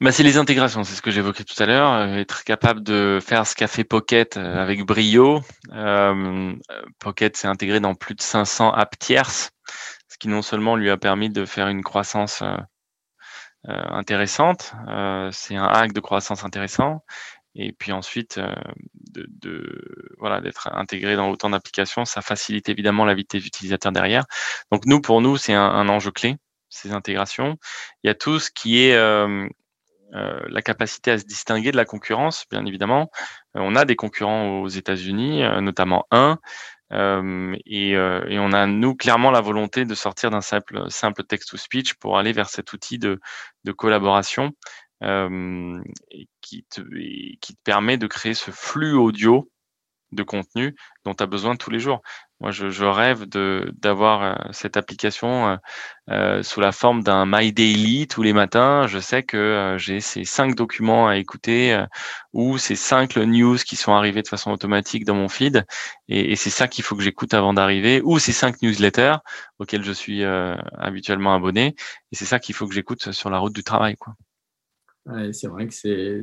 bah, 0.02 0.14
c'est 0.14 0.24
les 0.24 0.38
intégrations, 0.38 0.86
c'est 0.86 0.96
ce 0.96 1.02
que 1.02 1.12
j'évoquais 1.12 1.44
tout 1.44 1.62
à 1.62 1.66
l'heure. 1.66 1.92
Euh, 1.92 2.16
être 2.16 2.46
capable 2.46 2.82
de 2.82 3.20
faire 3.22 3.46
ce 3.46 3.54
qu'a 3.54 3.68
fait 3.68 3.84
Pocket 3.84 4.38
euh, 4.38 4.56
avec 4.56 4.86
brio. 4.86 5.42
Pocket 7.00 7.36
s'est 7.36 7.50
intégré 7.50 7.82
dans 7.82 7.96
plus 7.96 8.16
de 8.16 8.22
500 8.22 8.72
apps 8.72 8.98
tierces, 8.98 9.52
ce 10.08 10.18
qui 10.18 10.30
non 10.30 10.42
seulement 10.42 10.78
lui 10.78 10.90
a 10.90 10.96
permis 10.96 11.30
de 11.30 11.46
faire 11.46 11.68
une 11.68 11.84
croissance 11.84 12.42
intéressante, 13.66 14.72
c'est 15.32 15.58
un 15.58 15.66
hack 15.66 15.92
de 15.92 16.00
croissance 16.00 16.46
intéressant, 16.46 17.04
et 17.62 17.74
puis 17.74 17.92
ensuite, 17.92 18.38
euh, 18.38 18.56
voilà, 20.18 20.40
d'être 20.40 20.70
intégré 20.74 21.18
dans 21.18 21.30
autant 21.30 21.50
d'applications, 21.50 22.06
ça 22.06 22.22
facilite 22.22 22.70
évidemment 22.70 23.04
la 23.04 23.14
vie 23.14 23.26
des 23.30 23.46
utilisateurs 23.46 23.92
derrière. 23.92 24.24
Donc 24.72 24.86
nous, 24.86 25.02
pour 25.02 25.20
nous, 25.20 25.36
c'est 25.36 25.54
un, 25.54 25.90
enjeu 25.90 26.12
clé, 26.12 26.38
ces 26.70 26.94
intégrations. 26.94 27.58
Il 28.04 28.08
y 28.08 28.10
a 28.10 28.16
tout 28.16 28.40
ce 28.40 28.50
qui 28.50 28.82
est 28.82 28.96
euh, 28.96 29.46
euh, 30.14 30.40
la 30.48 30.62
capacité 30.62 31.12
à 31.12 31.18
se 31.18 31.26
distinguer 31.26 31.72
de 31.72 31.78
la 31.78 31.84
concurrence, 31.84 32.46
bien 32.50 32.66
évidemment. 32.66 33.12
On 33.56 33.76
a 33.76 33.84
des 33.84 33.98
concurrents 33.98 34.62
aux 34.62 34.70
États-Unis, 34.70 35.42
notamment 35.62 36.06
un, 36.12 36.40
et, 36.92 37.96
on 37.98 38.54
a 38.54 38.68
nous 38.68 38.96
clairement 38.96 39.32
la 39.32 39.42
volonté 39.42 39.84
de 39.84 39.96
sortir 39.96 40.32
d'un 40.32 40.42
simple 40.42 40.86
simple 40.90 41.26
text-to-speech 41.26 41.96
pour 41.96 42.18
aller 42.18 42.32
vers 42.32 42.50
cet 42.50 42.72
outil 42.72 43.00
de 43.00 43.20
collaboration 43.76 44.54
qui, 45.02 46.64
te, 46.70 46.82
qui 47.42 47.56
te 47.56 47.62
permet 47.64 47.98
de 47.98 48.08
créer 48.08 48.34
ce 48.34 48.52
flux 48.52 48.94
audio 48.94 49.50
de 50.12 50.24
contenu 50.24 50.76
dont 51.06 51.14
tu 51.14 51.24
as 51.24 51.28
besoin 51.28 51.56
tous 51.56 51.70
les 51.70 51.80
jours. 51.80 52.02
Moi, 52.40 52.50
je, 52.52 52.70
je 52.70 52.86
rêve 52.86 53.26
de 53.26 53.72
d'avoir 53.78 54.24
euh, 54.24 54.34
cette 54.52 54.76
application 54.76 55.50
euh, 55.50 55.58
euh, 56.10 56.42
sous 56.42 56.62
la 56.62 56.72
forme 56.72 57.04
d'un 57.04 57.26
My 57.28 57.54
Daily 57.54 58.08
tous 58.08 58.24
les 58.24 58.34
matins. 58.34 58.88
Je 58.88 58.98
sais 58.98 59.24
que 59.24 59.38
euh, 59.38 59.78
j'ai 59.78 60.00
ces 60.00 60.24
cinq 60.24 60.56
documents 60.56 61.08
à 61.08 61.18
écouter 61.18 61.86
ou 62.34 62.58
ces 62.58 62.76
cinq 62.76 63.18
news 63.18 63.58
qui 63.58 63.76
sont 63.76 63.94
arrivés 63.94 64.24
de 64.24 64.28
façon 64.28 64.52
automatique 64.52 65.06
dans 65.06 65.16
mon 65.16 65.28
feed, 65.30 65.66
et, 66.08 66.32
et 66.32 66.36
c'est 66.36 66.50
ça 66.50 66.68
qu'il 66.68 66.84
faut 66.84 66.96
que 66.96 67.04
j'écoute 67.04 67.34
avant 67.34 67.54
d'arriver, 67.54 68.02
ou 68.04 68.18
ces 68.20 68.34
cinq 68.34 68.62
newsletters 68.62 69.18
auxquels 69.60 69.84
je 69.84 69.92
suis 69.92 70.24
habituellement 70.24 71.36
abonné, 71.36 71.76
et 72.12 72.16
c'est 72.16 72.26
ça 72.26 72.40
qu'il 72.40 72.56
faut 72.56 72.68
que 72.68 72.74
j'écoute 72.74 73.12
sur 73.12 73.30
la 73.30 73.38
route 73.38 73.54
du 73.54 73.64
travail, 73.64 73.96
quoi 73.96 74.16
c'est 75.32 75.48
vrai 75.48 75.68
que 75.68 75.74
c'est. 75.74 76.22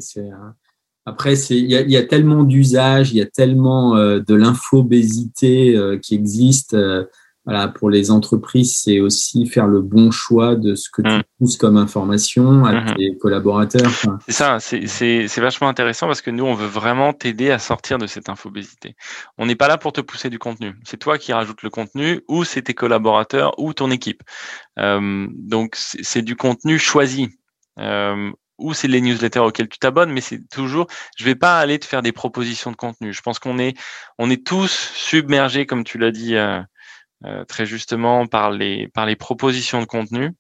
Après, 1.08 1.34
il 1.34 1.70
y, 1.70 1.92
y, 1.92 1.96
a 1.96 2.02
tellement 2.02 2.42
d'usages, 2.42 3.12
il 3.12 3.18
y 3.18 3.22
a 3.22 3.26
tellement 3.26 3.96
euh, 3.96 4.18
de 4.18 4.34
l'infobésité 4.34 5.76
euh, 5.76 5.98
qui 5.98 6.16
existe. 6.16 6.74
Euh, 6.74 7.04
voilà, 7.44 7.68
pour 7.68 7.90
les 7.90 8.10
entreprises, 8.10 8.80
c'est 8.82 8.98
aussi 8.98 9.46
faire 9.46 9.68
le 9.68 9.80
bon 9.80 10.10
choix 10.10 10.56
de 10.56 10.74
ce 10.74 10.90
que 10.90 11.00
tu 11.02 11.08
mmh. 11.08 11.22
pousses 11.38 11.56
comme 11.56 11.76
information 11.76 12.64
à 12.64 12.72
mmh. 12.72 12.94
tes 12.96 13.16
collaborateurs. 13.18 13.88
C'est 14.26 14.32
ça, 14.32 14.58
c'est 14.58 15.38
vachement 15.38 15.68
intéressant 15.68 16.08
parce 16.08 16.22
que 16.22 16.32
nous, 16.32 16.44
on 16.44 16.54
veut 16.54 16.66
vraiment 16.66 17.12
t'aider 17.12 17.52
à 17.52 17.60
sortir 17.60 17.98
de 17.98 18.08
cette 18.08 18.28
infobésité. 18.28 18.96
On 19.38 19.46
n'est 19.46 19.54
pas 19.54 19.68
là 19.68 19.78
pour 19.78 19.92
te 19.92 20.00
pousser 20.00 20.28
du 20.28 20.40
contenu. 20.40 20.74
C'est 20.82 20.96
toi 20.96 21.18
qui 21.18 21.32
rajoutes 21.32 21.62
le 21.62 21.70
contenu 21.70 22.20
ou 22.26 22.42
c'est 22.42 22.62
tes 22.62 22.74
collaborateurs 22.74 23.56
ou 23.60 23.72
ton 23.74 23.92
équipe. 23.92 24.24
Donc, 24.76 25.76
c'est 25.76 26.22
du 26.22 26.34
contenu 26.34 26.80
choisi. 26.80 27.28
Euh, 27.78 28.32
ou 28.58 28.74
c'est 28.74 28.88
les 28.88 29.00
newsletters 29.00 29.40
auxquels 29.40 29.68
tu 29.68 29.78
t'abonnes, 29.78 30.12
mais 30.12 30.20
c'est 30.20 30.48
toujours, 30.48 30.86
je 31.16 31.24
vais 31.24 31.34
pas 31.34 31.58
aller 31.58 31.78
te 31.78 31.84
faire 31.84 32.02
des 32.02 32.12
propositions 32.12 32.70
de 32.70 32.76
contenu. 32.76 33.12
Je 33.12 33.20
pense 33.20 33.38
qu'on 33.38 33.58
est, 33.58 33.76
on 34.18 34.30
est 34.30 34.46
tous 34.46 34.70
submergés, 34.94 35.66
comme 35.66 35.84
tu 35.84 35.98
l'as 35.98 36.10
dit 36.10 36.36
euh, 36.36 36.62
euh, 37.24 37.44
très 37.44 37.66
justement, 37.66 38.26
par 38.26 38.50
les, 38.50 38.88
par 38.88 39.06
les 39.06 39.16
propositions 39.16 39.80
de 39.80 39.86
contenu. 39.86 40.30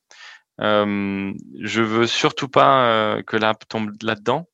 Euh, 0.60 1.32
je 1.60 1.82
veux 1.82 2.06
surtout 2.06 2.48
pas 2.48 3.22
que 3.26 3.36
l'app 3.36 3.68
tombe 3.68 3.92
là-dedans. 4.02 4.48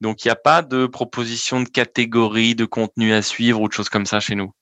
Donc, 0.00 0.24
il 0.24 0.28
n'y 0.28 0.32
a 0.32 0.36
pas 0.36 0.62
de 0.62 0.86
proposition 0.86 1.60
de 1.62 1.68
catégorie 1.68 2.54
de 2.54 2.64
contenu 2.64 3.14
à 3.14 3.22
suivre 3.22 3.60
ou 3.60 3.68
de 3.68 3.72
choses 3.72 3.88
comme 3.88 4.06
ça 4.06 4.20
chez 4.20 4.34
nous. 4.34 4.52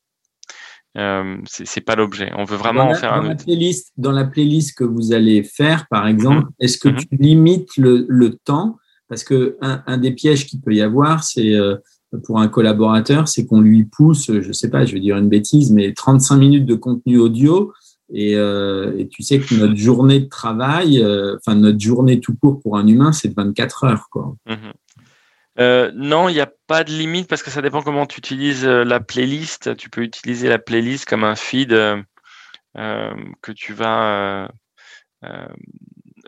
Euh, 0.99 1.39
c'est 1.47 1.81
pas 1.81 1.97
l'objet. 1.97 2.31
On 2.37 2.45
veut 2.45 2.57
vraiment 2.57 2.91
en 2.91 2.95
faire 2.95 3.15
dans 3.17 3.27
un 3.27 3.29
la 3.29 3.35
playlist, 3.35 3.93
Dans 3.97 4.13
la 4.13 4.25
playlist 4.25 4.77
que 4.77 4.85
vous 4.85 5.13
allez 5.13 5.43
faire, 5.43 5.87
par 5.89 6.07
exemple, 6.07 6.47
mhm. 6.47 6.53
est-ce 6.61 6.79
que 6.79 6.89
mhm. 6.89 6.97
tu 6.97 7.09
limites 7.19 7.77
le, 7.77 8.05
le 8.09 8.35
temps? 8.45 8.77
Parce 9.09 9.25
que 9.25 9.57
un, 9.61 9.83
un, 9.87 9.99
des 9.99 10.13
pièges 10.13 10.47
qu'il 10.47 10.61
peut 10.61 10.75
y 10.75 10.83
avoir, 10.83 11.25
c'est 11.25 11.55
euh, 11.55 11.77
pour 12.25 12.41
un 12.41 12.49
collaborateur, 12.49 13.29
c'est 13.29 13.47
qu'on 13.47 13.61
lui 13.61 13.85
pousse, 13.85 14.31
je 14.31 14.53
sais 14.53 14.69
pas, 14.69 14.85
je 14.85 14.93
vais 14.93 15.01
dire 15.01 15.17
une 15.17 15.29
bêtise, 15.29 15.71
mais 15.73 15.93
35 15.95 16.37
minutes 16.37 16.67
de 16.67 16.75
contenu 16.75 17.19
audio. 17.19 17.73
Et, 18.15 18.37
euh, 18.37 18.93
et 18.99 19.09
tu 19.09 19.23
sais 19.23 19.39
que 19.39 19.55
notre 19.55 19.77
journée 19.77 20.21
de 20.21 20.29
travail, 20.29 21.03
enfin 21.37 21.55
notre 21.55 21.81
journée 21.81 22.21
tout 22.21 22.35
court 22.37 22.61
pour 22.61 22.77
un 22.77 22.87
humain, 22.87 23.13
c'est 23.13 23.29
de 23.29 23.35
24 23.35 23.85
heures. 23.85 24.09
Quoi. 24.11 24.35
Mhm. 24.47 24.73
Euh, 25.59 25.91
non, 25.95 26.29
il 26.29 26.35
n'y 26.35 26.41
a 26.41 26.51
pas 26.67 26.85
de 26.85 26.91
limite 26.91 27.29
parce 27.29 27.43
que 27.43 27.51
ça 27.51 27.63
dépend 27.63 27.83
comment 27.83 28.07
tu 28.07 28.19
utilises 28.19 28.65
euh, 28.65 28.85
la 28.85 29.01
playlist. 29.01 29.77
Tu 29.77 29.91
peux 29.91 30.03
utiliser 30.03 30.49
la 30.49 30.59
playlist 30.59 31.05
comme 31.07 31.25
un 31.25 31.37
feed 31.37 31.73
euh, 31.73 32.03
que 33.43 33.53
tu 33.53 33.75
vas 33.75 34.49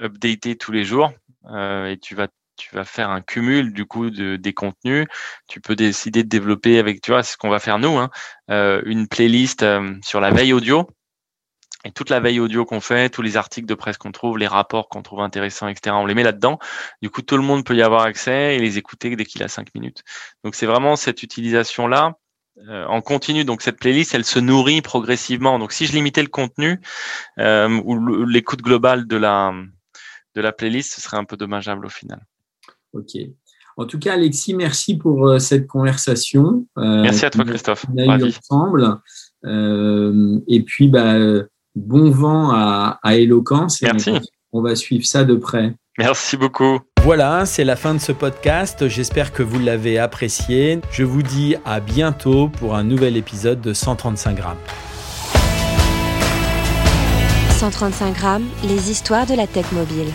updater 0.01 0.57
tous 0.57 0.73
les 0.73 0.85
jours 0.85 1.13
et 1.51 1.99
tu 2.01 2.15
vas 2.15 2.29
tu 2.57 2.73
vas 2.77 2.85
faire 2.85 3.11
un 3.11 3.21
cumul 3.21 3.73
du 3.73 3.85
coup 3.85 4.11
de, 4.11 4.37
des 4.37 4.53
contenus. 4.53 5.07
Tu 5.49 5.61
peux 5.61 5.75
décider 5.75 6.23
de 6.23 6.29
développer 6.29 6.79
avec, 6.79 7.01
tu 7.01 7.11
vois, 7.11 7.25
c'est 7.25 7.33
ce 7.33 7.37
qu'on 7.37 7.49
va 7.49 7.59
faire 7.59 7.81
nous, 7.81 7.99
hein, 7.99 8.11
une 8.49 9.09
playlist 9.09 9.67
sur 10.05 10.21
la 10.21 10.31
veille 10.31 10.53
audio 10.53 10.89
et 11.85 11.93
toute 11.93 12.11
la 12.11 12.19
veille 12.19 12.41
audio 12.41 12.65
qu'on 12.65 12.81
fait, 12.81 13.11
tous 13.11 13.23
les 13.23 13.37
articles 13.37 13.67
de 13.67 13.75
presse 13.75 13.99
qu'on 13.99 14.13
trouve, 14.13 14.39
les 14.39 14.47
rapports 14.47 14.89
qu'on 14.89 15.03
trouve 15.03 15.21
intéressants, 15.21 15.69
etc., 15.69 15.95
on 15.99 16.07
les 16.07 16.15
met 16.15 16.23
là-dedans. 16.23 16.59
Du 17.03 17.11
coup, 17.11 17.23
tout 17.23 17.37
le 17.37 17.43
monde 17.43 17.65
peut 17.65 17.77
y 17.77 17.83
avoir 17.83 18.03
accès 18.03 18.57
et 18.57 18.59
les 18.59 18.79
écouter 18.79 19.15
dès 19.17 19.25
qu'il 19.25 19.43
a 19.43 19.49
cinq 19.49 19.69
minutes. 19.75 20.03
Donc, 20.45 20.55
c'est 20.55 20.67
vraiment 20.67 20.97
cette 20.97 21.23
utilisation-là 21.23 22.17
euh, 22.69 22.87
en 22.87 23.03
continu. 23.03 23.45
Donc, 23.45 23.61
cette 23.61 23.79
playlist, 23.79 24.15
elle 24.15 24.25
se 24.25 24.39
nourrit 24.39 24.81
progressivement. 24.81 25.59
Donc, 25.59 25.73
si 25.73 25.87
je 25.87 25.93
limitais 25.93 26.23
le 26.23 26.29
contenu 26.29 26.81
euh, 27.39 27.69
ou 27.85 28.25
l'écoute 28.25 28.63
globale 28.63 29.07
de 29.07 29.17
la, 29.17 29.53
de 30.35 30.41
la 30.41 30.53
playlist, 30.53 30.95
ce 30.95 31.03
serait 31.03 31.19
un 31.19 31.25
peu 31.25 31.37
dommageable 31.37 31.85
au 31.85 31.91
final. 31.91 32.25
OK. 32.95 33.11
En 33.77 33.87
tout 33.87 33.99
cas, 33.99 34.15
Alexis, 34.15 34.55
merci 34.55 34.97
pour 34.97 35.27
euh, 35.27 35.39
cette 35.39 35.67
conversation. 35.67 36.67
merci 36.77 37.27
à 37.27 37.31
toi, 37.31 37.45
Christophe. 37.45 37.85
On 37.93 37.99
a 37.99 38.19
eu 38.19 38.25
ensemble. 38.25 39.01
et 40.47 40.63
puis, 40.63 40.89
bah, 40.89 41.45
bon 41.75 42.11
vent 42.11 42.51
à, 42.53 42.99
à 43.03 43.17
Éloquence. 43.17 43.83
Merci. 43.83 44.13
On 44.53 44.63
va, 44.63 44.77
suivre 44.77 45.05
ça 45.05 45.25
de 45.25 45.35
près. 45.35 45.75
Merci 45.99 46.37
beaucoup. 46.37 46.81
Voilà, 47.03 47.45
c'est 47.45 47.65
la 47.65 47.77
fin 47.77 47.93
de 47.93 47.99
ce 47.99 48.13
podcast. 48.13 48.89
J'espère 48.89 49.33
que 49.33 49.43
vous 49.43 49.59
l'avez 49.59 49.99
apprécié. 49.99 50.81
Je 50.91 51.05
vous 51.05 51.23
dis 51.23 51.57
à 51.65 51.81
bientôt 51.81 52.49
pour 52.49 52.75
un 52.75 52.85
nouvel 52.85 53.17
épisode 53.17 53.61
de 53.61 53.73
135 53.73 54.37
grammes. 54.37 54.57
135 57.51 58.15
grammes, 58.15 58.47
les 58.65 58.91
histoires 58.91 59.27
de 59.27 59.35
la 59.35 59.47
tech 59.47 59.71
mobile. 59.73 60.13